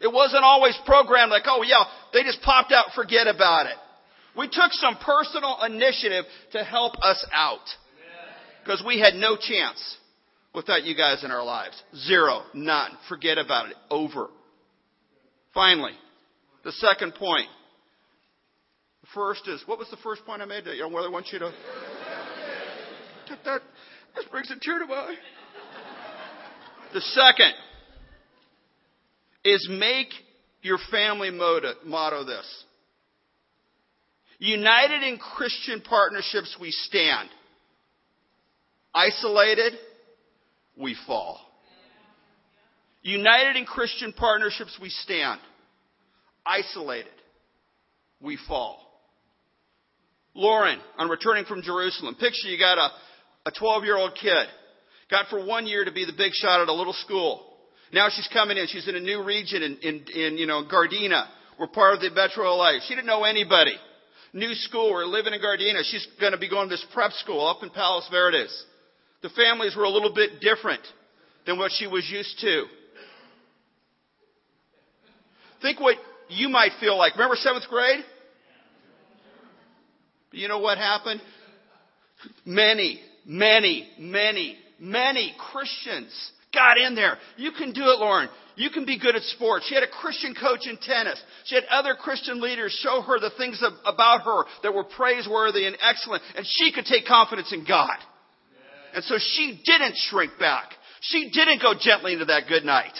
It 0.00 0.12
wasn't 0.12 0.44
always 0.44 0.78
programmed 0.84 1.30
like, 1.30 1.44
oh 1.46 1.62
yeah, 1.62 1.84
they 2.12 2.22
just 2.22 2.42
popped 2.42 2.72
out, 2.72 2.86
forget 2.94 3.26
about 3.26 3.66
it. 3.66 3.76
We 4.36 4.46
took 4.46 4.72
some 4.72 4.96
personal 4.96 5.62
initiative 5.64 6.24
to 6.52 6.64
help 6.64 6.94
us 7.02 7.24
out. 7.32 7.64
Because 8.64 8.82
we 8.86 8.98
had 8.98 9.14
no 9.14 9.36
chance 9.36 9.96
without 10.54 10.84
you 10.84 10.96
guys 10.96 11.22
in 11.22 11.30
our 11.30 11.44
lives. 11.44 11.80
Zero. 12.06 12.42
None. 12.54 12.92
Forget 13.08 13.38
about 13.38 13.68
it. 13.68 13.76
Over. 13.90 14.28
Finally, 15.52 15.92
the 16.64 16.72
second 16.72 17.14
point. 17.14 17.48
The 19.02 19.08
first 19.14 19.46
is, 19.46 19.62
what 19.66 19.78
was 19.78 19.88
the 19.90 19.98
first 19.98 20.24
point 20.24 20.40
I 20.40 20.46
made? 20.46 20.64
That 20.64 20.76
you 20.76 20.88
know, 20.88 20.98
I 20.98 21.08
want 21.08 21.26
you 21.30 21.38
to. 21.40 21.52
that, 23.44 23.60
this 24.16 24.24
brings 24.30 24.50
a 24.50 24.58
tear 24.58 24.78
to 24.78 24.86
my 24.86 24.94
eye. 24.94 25.14
The 26.94 27.00
second 27.00 27.52
is 29.44 29.68
make 29.70 30.08
your 30.62 30.78
family 30.90 31.30
motto 31.30 32.24
this. 32.24 32.64
United 34.38 35.02
in 35.02 35.18
Christian 35.18 35.80
partnerships 35.82 36.56
we 36.60 36.70
stand. 36.70 37.28
Isolated, 38.94 39.72
we 40.76 40.96
fall. 41.06 41.40
United 43.02 43.56
in 43.56 43.66
Christian 43.66 44.12
partnerships 44.12 44.78
we 44.80 44.88
stand. 44.88 45.40
Isolated, 46.46 47.12
we 48.20 48.38
fall. 48.48 48.78
Lauren, 50.34 50.78
on 50.98 51.08
returning 51.08 51.44
from 51.44 51.62
Jerusalem, 51.62 52.14
picture 52.14 52.48
you 52.48 52.58
got 52.58 52.78
a, 52.78 52.90
a 53.46 53.52
12 53.58 53.84
year 53.84 53.96
old 53.96 54.14
kid, 54.20 54.46
got 55.10 55.26
for 55.28 55.44
one 55.44 55.66
year 55.66 55.84
to 55.84 55.92
be 55.92 56.04
the 56.04 56.12
big 56.16 56.32
shot 56.32 56.60
at 56.60 56.68
a 56.68 56.72
little 56.72 56.92
school. 56.92 57.46
Now 57.92 58.08
she's 58.10 58.28
coming 58.32 58.56
in. 58.56 58.66
She's 58.66 58.88
in 58.88 58.96
a 58.96 59.00
new 59.00 59.22
region 59.22 59.62
in, 59.62 59.76
in, 59.76 60.04
in 60.14 60.38
you 60.38 60.46
know, 60.46 60.64
Gardena. 60.64 61.26
We're 61.58 61.68
part 61.68 61.94
of 61.94 62.00
the 62.00 62.10
Metro 62.10 62.44
LA. 62.44 62.78
She 62.86 62.94
didn't 62.94 63.06
know 63.06 63.24
anybody. 63.24 63.76
New 64.32 64.52
school. 64.54 64.90
We're 64.90 65.04
living 65.04 65.32
in 65.32 65.40
Gardena. 65.40 65.82
She's 65.84 66.06
going 66.18 66.32
to 66.32 66.38
be 66.38 66.50
going 66.50 66.68
to 66.68 66.74
this 66.74 66.84
prep 66.92 67.12
school 67.12 67.46
up 67.46 67.62
in 67.62 67.70
Palos 67.70 68.08
Verdes. 68.10 68.64
The 69.24 69.30
families 69.30 69.74
were 69.74 69.84
a 69.84 69.88
little 69.88 70.12
bit 70.12 70.38
different 70.42 70.82
than 71.46 71.58
what 71.58 71.72
she 71.72 71.86
was 71.86 72.06
used 72.12 72.38
to. 72.40 72.64
Think 75.62 75.80
what 75.80 75.96
you 76.28 76.50
might 76.50 76.72
feel 76.78 76.98
like. 76.98 77.14
Remember 77.14 77.34
seventh 77.36 77.64
grade? 77.70 78.04
You 80.30 80.46
know 80.46 80.58
what 80.58 80.76
happened? 80.76 81.22
Many, 82.44 83.00
many, 83.24 83.88
many, 83.98 84.58
many 84.78 85.34
Christians 85.50 86.12
got 86.52 86.76
in 86.76 86.94
there. 86.94 87.16
You 87.38 87.52
can 87.52 87.72
do 87.72 87.80
it, 87.80 87.98
Lauren. 87.98 88.28
You 88.56 88.68
can 88.68 88.84
be 88.84 88.98
good 88.98 89.16
at 89.16 89.22
sports. 89.22 89.64
She 89.66 89.74
had 89.74 89.84
a 89.84 89.88
Christian 89.88 90.34
coach 90.34 90.66
in 90.66 90.76
tennis. 90.76 91.18
She 91.46 91.54
had 91.54 91.64
other 91.70 91.94
Christian 91.94 92.42
leaders 92.42 92.78
show 92.82 93.00
her 93.00 93.18
the 93.18 93.30
things 93.38 93.64
about 93.86 94.20
her 94.20 94.44
that 94.62 94.74
were 94.74 94.84
praiseworthy 94.84 95.64
and 95.64 95.78
excellent, 95.80 96.22
and 96.36 96.44
she 96.46 96.72
could 96.72 96.84
take 96.84 97.06
confidence 97.06 97.54
in 97.54 97.64
God. 97.66 97.96
And 98.94 99.02
so 99.04 99.16
she 99.18 99.60
didn't 99.64 99.96
shrink 99.96 100.32
back. 100.38 100.70
She 101.00 101.30
didn't 101.30 101.60
go 101.60 101.74
gently 101.78 102.12
into 102.12 102.26
that 102.26 102.44
good 102.48 102.64
night. 102.64 102.94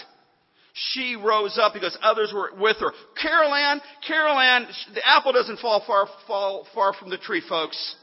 She 0.73 1.15
rose 1.15 1.57
up 1.57 1.73
because 1.73 1.97
others 2.01 2.33
were 2.35 2.51
with 2.59 2.77
her. 2.81 2.91
Carol 3.21 3.53
Ann, 3.53 3.79
Carol 4.05 4.37
Ann, 4.37 4.67
the 4.93 5.07
apple 5.07 5.31
doesn't 5.31 5.59
fall 5.59 5.81
far, 5.87 6.07
fall 6.27 6.67
far 6.75 6.93
from 6.93 7.09
the 7.09 7.17
tree, 7.17 7.41
folks. 7.47 7.95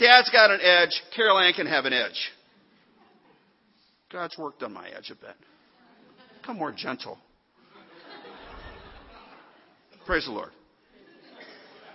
Dad's 0.00 0.28
got 0.30 0.50
an 0.50 0.58
edge. 0.60 0.90
Carol 1.14 1.38
Ann 1.38 1.52
can 1.52 1.68
have 1.68 1.84
an 1.84 1.92
edge. 1.92 2.30
God's 4.10 4.36
worked 4.36 4.64
on 4.64 4.72
my 4.72 4.88
edge 4.88 5.10
a 5.10 5.14
bit. 5.14 5.36
Become 6.40 6.58
more 6.58 6.72
gentle. 6.72 7.16
Praise 10.04 10.24
the 10.24 10.32
Lord. 10.32 10.50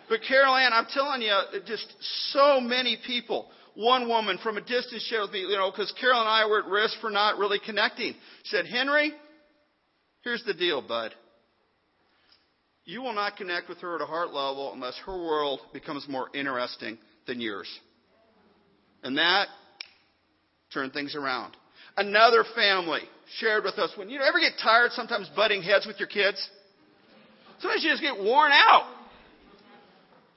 But 0.08 0.22
Carol 0.26 0.56
Ann, 0.56 0.72
I'm 0.72 0.88
telling 0.94 1.22
you, 1.22 1.38
just 1.66 1.94
so 2.32 2.62
many 2.62 2.98
people. 3.06 3.50
One 3.78 4.08
woman 4.08 4.40
from 4.42 4.58
a 4.58 4.62
distance 4.62 5.04
shared 5.04 5.22
with 5.22 5.34
me, 5.34 5.42
you 5.42 5.56
know, 5.56 5.70
because 5.70 5.94
Carol 6.02 6.20
and 6.20 6.28
I 6.28 6.48
were 6.48 6.64
at 6.64 6.66
risk 6.66 7.00
for 7.00 7.12
not 7.12 7.38
really 7.38 7.60
connecting. 7.64 8.14
She 8.42 8.50
said, 8.50 8.66
Henry, 8.66 9.14
here's 10.24 10.44
the 10.46 10.56
deal, 10.56 10.82
bud. 10.82 11.14
You 12.86 13.04
will 13.04 13.14
not 13.14 13.38
connect 13.38 13.70
with 13.70 13.78
her 13.82 13.94
at 13.94 14.02
a 14.02 14.08
heart 14.08 14.34
level 14.34 14.74
unless 14.74 14.98
her 15.06 15.16
world 15.16 15.60
becomes 15.74 16.08
more 16.10 16.28
interesting 16.34 16.98
than 17.28 17.40
yours. 17.40 17.68
And 19.04 19.20
that 19.20 19.48
turned 20.74 20.92
things 20.94 21.16
around. 21.16 21.56
Another 21.98 22.46
family 22.56 23.02
shared 23.40 23.64
with 23.64 23.76
us 23.76 23.92
when 23.96 24.10
you 24.10 24.22
ever 24.22 24.40
get 24.40 24.54
tired 24.60 24.92
sometimes 24.94 25.30
butting 25.36 25.62
heads 25.62 25.86
with 25.86 26.00
your 26.00 26.08
kids? 26.08 26.50
Sometimes 27.60 27.84
you 27.84 27.92
just 27.92 28.02
get 28.02 28.18
worn 28.18 28.52
out. 28.52 28.92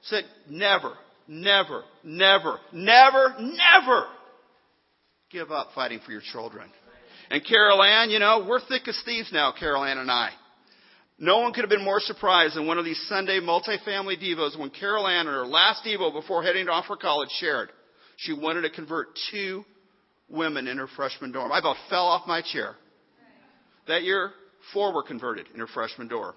Said, 0.03 0.25
never, 0.47 0.93
never, 1.31 1.83
never, 2.03 2.59
never, 2.73 3.35
never 3.39 4.05
give 5.31 5.49
up 5.49 5.69
fighting 5.73 6.01
for 6.05 6.11
your 6.11 6.21
children. 6.21 6.69
And 7.29 7.41
Carol 7.47 7.81
Ann, 7.81 8.09
you 8.09 8.19
know, 8.19 8.45
we're 8.47 8.59
thick 8.59 8.85
as 8.89 9.01
thieves 9.05 9.31
now, 9.31 9.53
Carol 9.57 9.85
Ann 9.85 9.97
and 9.97 10.11
I. 10.11 10.31
No 11.17 11.39
one 11.39 11.53
could 11.53 11.61
have 11.61 11.69
been 11.69 11.85
more 11.85 12.01
surprised 12.01 12.57
than 12.57 12.67
one 12.67 12.77
of 12.77 12.83
these 12.83 13.01
Sunday 13.07 13.39
multifamily 13.39 14.21
devos 14.21 14.59
when 14.59 14.71
Carol 14.71 15.07
Ann, 15.07 15.27
in 15.27 15.33
her 15.33 15.45
last 15.45 15.85
devo 15.85 16.11
before 16.11 16.43
heading 16.43 16.67
off 16.67 16.87
for 16.87 16.97
college, 16.97 17.29
shared 17.39 17.69
she 18.17 18.33
wanted 18.33 18.61
to 18.63 18.69
convert 18.69 19.07
two 19.31 19.63
women 20.29 20.67
in 20.67 20.77
her 20.77 20.87
freshman 20.87 21.31
dorm. 21.31 21.51
I 21.51 21.59
about 21.59 21.77
fell 21.89 22.07
off 22.07 22.27
my 22.27 22.41
chair. 22.41 22.75
That 23.87 24.03
year, 24.03 24.31
four 24.73 24.93
were 24.93 25.03
converted 25.03 25.47
in 25.53 25.59
her 25.59 25.67
freshman 25.67 26.07
dorm. 26.07 26.35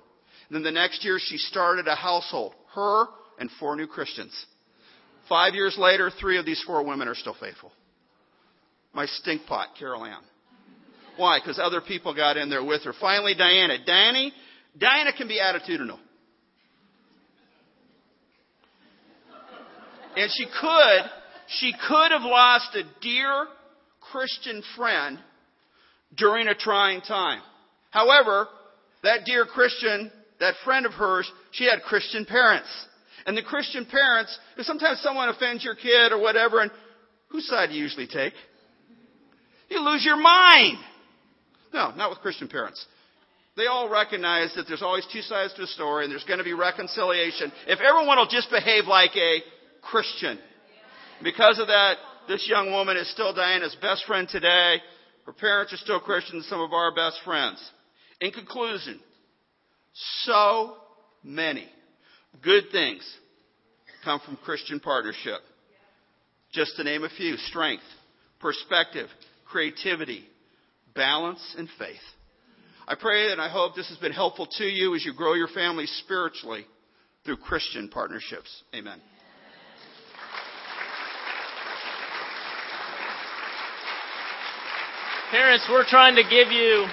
And 0.48 0.56
then 0.56 0.62
the 0.62 0.70
next 0.70 1.04
year, 1.04 1.18
she 1.18 1.36
started 1.36 1.88
a 1.88 1.94
household, 1.94 2.54
her 2.74 3.06
and 3.38 3.50
four 3.58 3.74
new 3.76 3.86
Christians. 3.86 4.32
Five 5.28 5.54
years 5.54 5.76
later, 5.78 6.10
three 6.20 6.38
of 6.38 6.44
these 6.44 6.62
four 6.66 6.84
women 6.84 7.08
are 7.08 7.14
still 7.14 7.36
faithful. 7.40 7.72
My 8.92 9.06
stink 9.06 9.46
pot, 9.46 9.68
Carol 9.78 10.04
Ann. 10.04 10.22
Why? 11.16 11.38
Because 11.38 11.58
other 11.58 11.80
people 11.80 12.14
got 12.14 12.36
in 12.36 12.50
there 12.50 12.64
with 12.64 12.82
her. 12.84 12.92
Finally, 13.00 13.34
Diana. 13.34 13.84
Diana, 13.84 14.30
Diana 14.76 15.12
can 15.16 15.28
be 15.28 15.38
attitudinal. 15.40 15.98
And 20.16 20.30
she 20.36 20.46
could, 20.46 21.10
she 21.48 21.72
could 21.88 22.12
have 22.12 22.22
lost 22.22 22.74
a 22.76 22.82
dear 23.00 23.46
Christian 24.12 24.62
friend 24.76 25.18
during 26.16 26.46
a 26.46 26.54
trying 26.54 27.00
time. 27.00 27.40
However, 27.90 28.46
that 29.02 29.24
dear 29.24 29.44
Christian, 29.44 30.10
that 30.40 30.54
friend 30.64 30.86
of 30.86 30.92
hers, 30.92 31.30
she 31.52 31.64
had 31.64 31.82
Christian 31.82 32.24
parents. 32.24 32.68
And 33.26 33.36
the 33.36 33.42
Christian 33.42 33.86
parents, 33.86 34.38
if 34.58 34.66
sometimes 34.66 35.00
someone 35.00 35.28
offends 35.28 35.64
your 35.64 35.74
kid 35.74 36.12
or 36.12 36.20
whatever, 36.20 36.60
and 36.60 36.70
whose 37.28 37.46
side 37.48 37.70
do 37.70 37.74
you 37.74 37.82
usually 37.82 38.06
take? 38.06 38.34
You 39.70 39.80
lose 39.80 40.04
your 40.04 40.16
mind. 40.16 40.78
No, 41.72 41.92
not 41.96 42.10
with 42.10 42.20
Christian 42.20 42.48
parents. 42.48 42.84
They 43.56 43.66
all 43.66 43.88
recognize 43.88 44.52
that 44.56 44.66
there's 44.66 44.82
always 44.82 45.06
two 45.12 45.22
sides 45.22 45.54
to 45.54 45.62
a 45.62 45.66
story 45.66 46.04
and 46.04 46.12
there's 46.12 46.24
going 46.24 46.38
to 46.38 46.44
be 46.44 46.54
reconciliation 46.54 47.52
if 47.66 47.80
everyone 47.80 48.18
will 48.18 48.28
just 48.28 48.50
behave 48.50 48.86
like 48.86 49.14
a 49.16 49.38
Christian. 49.80 50.38
Because 51.22 51.58
of 51.58 51.68
that, 51.68 51.96
this 52.26 52.46
young 52.48 52.72
woman 52.72 52.96
is 52.96 53.10
still 53.12 53.32
Diana's 53.32 53.76
best 53.80 54.04
friend 54.06 54.28
today. 54.28 54.76
Her 55.24 55.32
parents 55.32 55.72
are 55.72 55.78
still 55.78 56.00
Christians, 56.00 56.46
some 56.48 56.60
of 56.60 56.72
our 56.72 56.94
best 56.94 57.18
friends. 57.24 57.62
In 58.20 58.32
conclusion, 58.32 59.00
so 60.22 60.76
many 61.22 61.68
good 62.42 62.64
things 62.72 63.02
come 64.04 64.20
from 64.24 64.36
Christian 64.36 64.80
partnership. 64.80 65.40
Just 66.52 66.76
to 66.76 66.84
name 66.84 67.02
a 67.02 67.08
few 67.08 67.36
strength, 67.36 67.82
perspective, 68.40 69.08
creativity, 69.46 70.24
balance, 70.94 71.54
and 71.58 71.68
faith. 71.78 71.96
I 72.86 72.94
pray 72.94 73.32
and 73.32 73.40
I 73.40 73.48
hope 73.48 73.74
this 73.74 73.88
has 73.88 73.98
been 73.98 74.12
helpful 74.12 74.46
to 74.58 74.64
you 74.64 74.94
as 74.94 75.04
you 75.04 75.14
grow 75.14 75.34
your 75.34 75.48
family 75.48 75.86
spiritually 75.86 76.66
through 77.24 77.38
Christian 77.38 77.88
partnerships. 77.88 78.62
Amen. 78.74 79.00
Parents, 85.30 85.66
we're 85.68 85.86
trying 85.86 86.14
to 86.14 86.22
give 86.22 86.52
you, 86.52 86.86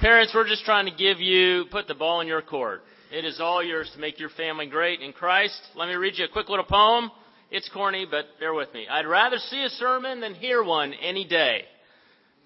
parents, 0.00 0.32
we're 0.34 0.46
just 0.46 0.64
trying 0.64 0.84
to 0.84 0.92
give 0.94 1.20
you, 1.20 1.64
put 1.70 1.86
the 1.86 1.94
ball 1.94 2.20
in 2.20 2.26
your 2.26 2.42
court. 2.42 2.82
It 3.12 3.24
is 3.24 3.40
all 3.40 3.60
yours 3.60 3.90
to 3.94 4.00
make 4.00 4.20
your 4.20 4.28
family 4.28 4.66
great 4.66 5.00
in 5.00 5.12
Christ. 5.12 5.60
Let 5.74 5.88
me 5.88 5.94
read 5.94 6.16
you 6.16 6.26
a 6.26 6.28
quick 6.28 6.48
little 6.48 6.64
poem. 6.64 7.10
It's 7.50 7.68
corny, 7.70 8.06
but 8.08 8.26
bear 8.38 8.54
with 8.54 8.72
me. 8.72 8.86
I'd 8.88 9.04
rather 9.04 9.38
see 9.38 9.64
a 9.64 9.68
sermon 9.68 10.20
than 10.20 10.34
hear 10.34 10.62
one 10.62 10.94
any 10.94 11.26
day. 11.26 11.64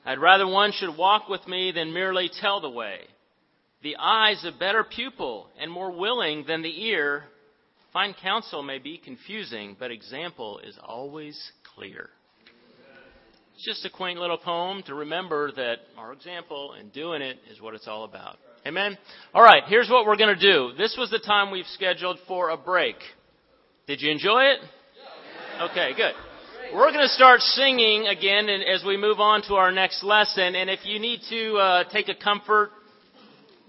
I'd 0.06 0.18
rather 0.18 0.46
one 0.46 0.72
should 0.72 0.96
walk 0.96 1.28
with 1.28 1.46
me 1.46 1.70
than 1.72 1.92
merely 1.92 2.30
tell 2.40 2.62
the 2.62 2.70
way. 2.70 3.00
The 3.82 3.96
eye's 3.96 4.42
a 4.46 4.58
better 4.58 4.84
pupil 4.84 5.48
and 5.60 5.70
more 5.70 5.92
willing 5.92 6.44
than 6.48 6.62
the 6.62 6.84
ear. 6.86 7.24
Fine 7.92 8.14
counsel 8.22 8.62
may 8.62 8.78
be 8.78 8.96
confusing, 8.96 9.76
but 9.78 9.90
example 9.90 10.60
is 10.60 10.78
always 10.82 11.38
clear. 11.74 12.08
It's 13.54 13.66
just 13.66 13.84
a 13.84 13.90
quaint 13.90 14.18
little 14.18 14.38
poem 14.38 14.82
to 14.84 14.94
remember 14.94 15.52
that 15.52 15.80
our 15.98 16.14
example 16.14 16.72
and 16.72 16.90
doing 16.90 17.20
it 17.20 17.36
is 17.50 17.60
what 17.60 17.74
it's 17.74 17.86
all 17.86 18.04
about. 18.04 18.38
Amen? 18.66 18.96
All 19.34 19.42
right, 19.42 19.62
here's 19.66 19.90
what 19.90 20.06
we're 20.06 20.16
going 20.16 20.34
to 20.34 20.40
do. 20.40 20.72
This 20.78 20.96
was 20.98 21.10
the 21.10 21.18
time 21.18 21.50
we've 21.50 21.66
scheduled 21.66 22.18
for 22.26 22.48
a 22.48 22.56
break. 22.56 22.96
Did 23.86 24.00
you 24.00 24.10
enjoy 24.10 24.44
it? 24.44 24.60
Okay, 25.70 25.92
good. 25.94 26.14
We're 26.72 26.90
going 26.90 27.06
to 27.06 27.12
start 27.12 27.40
singing 27.40 28.06
again 28.06 28.48
as 28.48 28.82
we 28.84 28.96
move 28.96 29.20
on 29.20 29.42
to 29.42 29.54
our 29.54 29.70
next 29.70 30.02
lesson. 30.02 30.54
And 30.54 30.70
if 30.70 30.80
you 30.84 30.98
need 30.98 31.20
to 31.28 31.56
uh, 31.56 31.84
take 31.90 32.08
a 32.08 32.14
comfort 32.14 32.70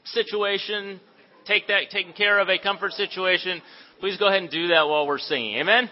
situation, 0.05 1.01
take 1.45 1.67
that 1.67 1.89
taking 1.91 2.13
care 2.13 2.39
of 2.39 2.47
a 2.47 2.57
comfort 2.57 2.93
situation, 2.93 3.61
please 3.99 4.17
go 4.17 4.27
ahead 4.27 4.41
and 4.41 4.49
do 4.49 4.69
that 4.69 4.87
while 4.87 5.05
we're 5.05 5.19
singing. 5.19 5.57
Amen. 5.57 5.89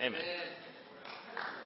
Amen. 0.00 0.20